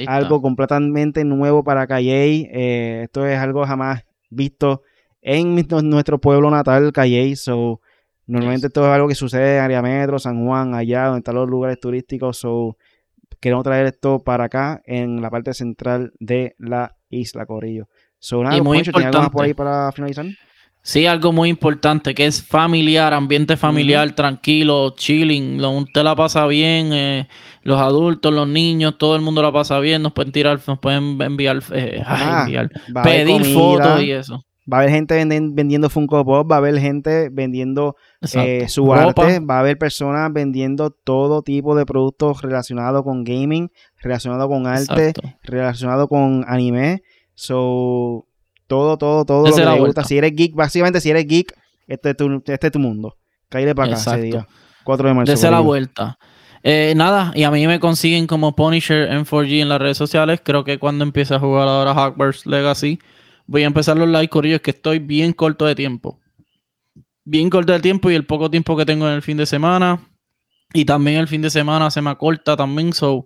algo 0.08 0.42
completamente 0.42 1.24
nuevo 1.24 1.64
para 1.64 1.86
Calley. 1.86 2.50
Eh, 2.52 3.02
esto 3.04 3.28
es 3.28 3.38
algo 3.38 3.64
jamás 3.66 4.04
visto 4.30 4.82
en 5.22 5.56
nuestro 5.84 6.20
pueblo 6.20 6.50
natal, 6.50 6.92
Calley. 6.92 7.36
So, 7.36 7.82
normalmente 8.30 8.68
Yes. 8.68 8.70
esto 8.70 8.82
es 8.86 8.88
algo 8.92 9.08
que 9.08 9.16
sucede 9.16 9.58
en 9.58 9.64
área 9.64 9.82
metro, 9.82 10.20
San 10.20 10.46
Juan, 10.46 10.74
allá 10.76 11.06
donde 11.06 11.20
están 11.20 11.36
los 11.36 11.50
lugares 11.50 11.80
turísticos. 11.80 12.38
So, 12.38 12.78
queremos 13.40 13.64
traer 13.64 13.86
esto 13.88 14.20
para 14.20 14.46
acá, 14.46 14.82
en 14.86 15.22
la 15.22 15.30
parte 15.30 15.54
central 15.54 16.12
de 16.20 16.56
la 16.60 16.96
isla, 17.10 17.46
Corillo. 17.46 17.88
So, 18.20 18.44
nada, 18.44 18.58
Y 18.58 18.62
muy 18.62 18.82
¿tiene 18.82 19.06
algo 19.06 19.20
más 19.20 19.30
por 19.30 19.46
importante. 19.46 19.48
ahí 19.48 19.54
para 19.54 19.92
finalizar? 19.92 20.26
Sí, 20.82 21.06
algo 21.06 21.34
muy 21.34 21.50
importante 21.50 22.16
que 22.16 22.26
es 22.26 22.42
familiar, 22.42 23.14
ambiente 23.14 23.58
familiar, 23.58 24.12
tranquilo, 24.16 24.94
chilling. 24.96 25.62
Lo, 25.62 25.72
usted 25.72 26.04
la 26.04 26.16
pasa 26.16 26.48
bien, 26.48 26.94
eh, 26.94 27.28
los 27.64 27.80
adultos, 27.80 28.34
los 28.34 28.48
niños, 28.48 28.98
todo 28.98 29.16
el 29.18 29.22
mundo 29.22 29.42
la 29.42 29.52
pasa 29.52 29.80
bien. 29.80 30.02
Nos 30.02 30.14
pueden 30.14 30.32
tirar, 30.32 30.60
nos 30.66 30.80
pueden 30.80 31.22
enviar, 31.22 31.58
eh, 31.74 32.02
ay, 32.06 32.22
Ah, 32.24 32.42
enviar, 32.46 32.70
pedir 33.04 33.42
comida, 33.42 33.54
fotos 33.54 34.04
y 34.04 34.12
eso. 34.12 34.46
Va 34.72 34.78
a 34.78 34.80
haber 34.82 34.92
gente 34.92 35.16
vendiendo 35.16 35.90
Funko 35.90 36.24
Pop, 36.26 36.52
va 36.52 36.56
a 36.56 36.58
haber 36.60 36.80
gente 36.80 37.30
vendiendo 37.30 37.96
eh, 38.34 38.68
su 38.68 38.94
arte, 38.94 39.40
va 39.40 39.58
a 39.58 39.60
haber 39.62 39.78
personas 39.78 40.32
vendiendo 40.32 40.92
todo 40.92 41.42
tipo 41.42 41.76
de 41.76 41.86
productos 41.86 42.42
relacionados 42.42 43.04
con 43.04 43.24
gaming, 43.24 43.72
relacionado 43.98 44.48
con 44.48 44.68
arte, 44.68 45.10
Exacto. 45.10 45.34
relacionado 45.44 46.08
con 46.08 46.46
anime. 46.48 47.02
So, 47.34 48.28
todo, 48.68 48.98
todo, 48.98 49.26
todo 49.26 49.40
lo 49.40 49.46
Dese 49.46 49.64
que 49.64 49.68
te 49.68 49.80
gusta. 49.80 50.04
Si 50.04 50.18
eres 50.18 50.36
geek, 50.36 50.54
básicamente 50.54 51.02
si 51.02 51.10
eres 51.10 51.26
geek, 51.26 51.54
este 51.88 52.12
es 52.12 52.18
tu, 52.18 52.44
este 52.46 52.68
es 52.68 52.72
tu 52.72 52.80
mundo. 52.80 53.16
Cállate 53.50 53.74
para 53.74 53.94
acá 53.94 54.16
ese 54.16 54.22
día. 54.22 54.48
4 54.84 55.08
de 55.08 55.14
marzo. 55.14 55.32
Dese 55.32 55.50
la 55.50 55.60
vuelta. 55.60 56.18
Eh, 56.64 56.94
nada, 56.96 57.32
y 57.36 57.44
a 57.44 57.52
mí 57.52 57.66
me 57.68 57.80
consiguen 57.80 58.28
como 58.28 58.56
Punisher 58.56 59.10
en 59.12 59.26
4G 59.26 59.62
en 59.62 59.70
las 59.70 59.80
redes 59.80 59.98
sociales. 59.98 60.42
Creo 60.44 60.64
que 60.64 60.78
cuando 60.78 61.04
empiece 61.04 61.34
a 61.34 61.40
jugar 61.40 61.68
ahora 61.68 61.94
Hogwarts 61.94 62.46
Legacy, 62.46 63.00
voy 63.50 63.64
a 63.64 63.66
empezar 63.68 63.98
los 63.98 64.08
live 64.08 64.30
corillos 64.30 64.62
que 64.62 64.70
estoy 64.70 65.00
bien 65.00 65.34
corto 65.34 65.66
de 65.66 65.74
tiempo. 65.74 66.20
Bien 67.26 67.50
corto 67.50 67.74
de 67.74 67.80
tiempo 67.80 68.12
y 68.12 68.16
el 68.16 68.26
poco 68.26 68.50
tiempo 68.52 68.78
que 68.78 68.86
tengo 68.86 69.08
en 69.08 69.16
el 69.16 69.24
fin 69.24 69.38
de 69.38 69.48
semana. 69.48 70.00
Y 70.72 70.86
también 70.86 71.18
el 71.18 71.28
fin 71.28 71.42
de 71.42 71.50
semana 71.50 71.90
se 71.90 72.00
me 72.00 72.12
acorta 72.12 72.56
también. 72.56 72.94
So, 72.94 73.26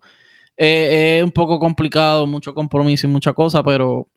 eh, 0.55 1.17
es 1.17 1.24
un 1.26 1.32
poco 1.32 1.59
complicado, 1.59 2.26
mucho 2.26 2.53
compromiso 2.53 3.05
y 3.05 3.09
mucha 3.09 3.34
cosa, 3.34 3.63
pero, 3.63 4.07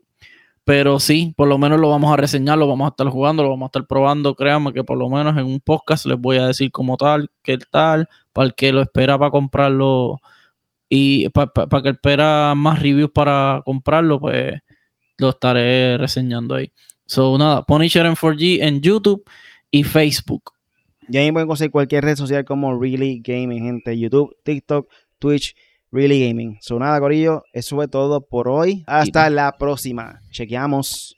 pero 0.65 1.01
sí, 1.01 1.35
por 1.37 1.49
lo 1.49 1.59
menos 1.59 1.81
lo 1.81 1.91
vamos 1.91 2.13
a 2.13 2.17
reseñar, 2.17 2.57
lo 2.57 2.69
vamos 2.69 2.87
a 2.87 2.91
estar 2.91 3.09
jugando, 3.09 3.43
lo 3.43 3.51
vamos 3.51 3.67
a 3.67 3.71
estar 3.71 3.87
probando. 3.89 4.37
Créanme 4.37 4.73
que 4.73 4.85
por 4.85 4.97
lo 4.97 5.09
menos 5.09 5.37
en 5.37 5.47
un 5.47 5.59
podcast 5.59 6.07
les 6.07 6.19
voy 6.21 6.37
a 6.37 6.47
decir 6.47 6.71
como 6.71 6.97
tal, 6.97 7.31
qué 7.43 7.59
tal, 7.59 8.09
para 8.33 8.47
el 8.47 8.55
que 8.55 8.73
lo 8.73 8.81
espera 8.81 9.19
para 9.19 9.33
comprarlo 9.33 10.21
y 10.89 11.29
para 11.31 11.83
que 11.83 11.89
espera 11.91 12.55
más 12.55 12.81
reviews 12.81 13.11
para 13.11 13.61
comprarlo, 13.65 14.21
pues 14.21 14.61
lo 15.19 15.31
estaré 15.31 15.99
reseñando 15.99 16.55
ahí. 16.55 16.73
So, 17.07 17.39
nada, 17.39 17.63
Punisher 17.63 18.05
en 18.07 18.15
4G 18.15 18.59
en 18.63 18.81
YouTube 18.81 19.25
y 19.71 19.85
Facebook. 19.85 20.53
Y 21.09 21.17
ahí 21.19 21.31
pueden 21.31 21.47
conseguir 21.47 21.71
cualquier 21.71 22.05
red 22.05 22.17
social 22.17 22.45
como 22.45 22.79
Really 22.79 23.21
Gaming, 23.25 23.63
gente. 23.63 23.97
YouTube, 23.97 24.37
TikTok, 24.43 24.89
Twitch, 25.19 25.55
Really 25.93 26.27
Gaming. 26.27 26.59
So, 26.61 26.79
nada, 26.79 26.99
Corillo, 26.99 27.45
eso 27.53 27.77
fue 27.77 27.87
todo 27.87 28.21
por 28.21 28.49
hoy. 28.49 28.83
Hasta 28.87 29.31
la 29.31 29.57
próxima. 29.57 30.21
Chequeamos. 30.31 31.17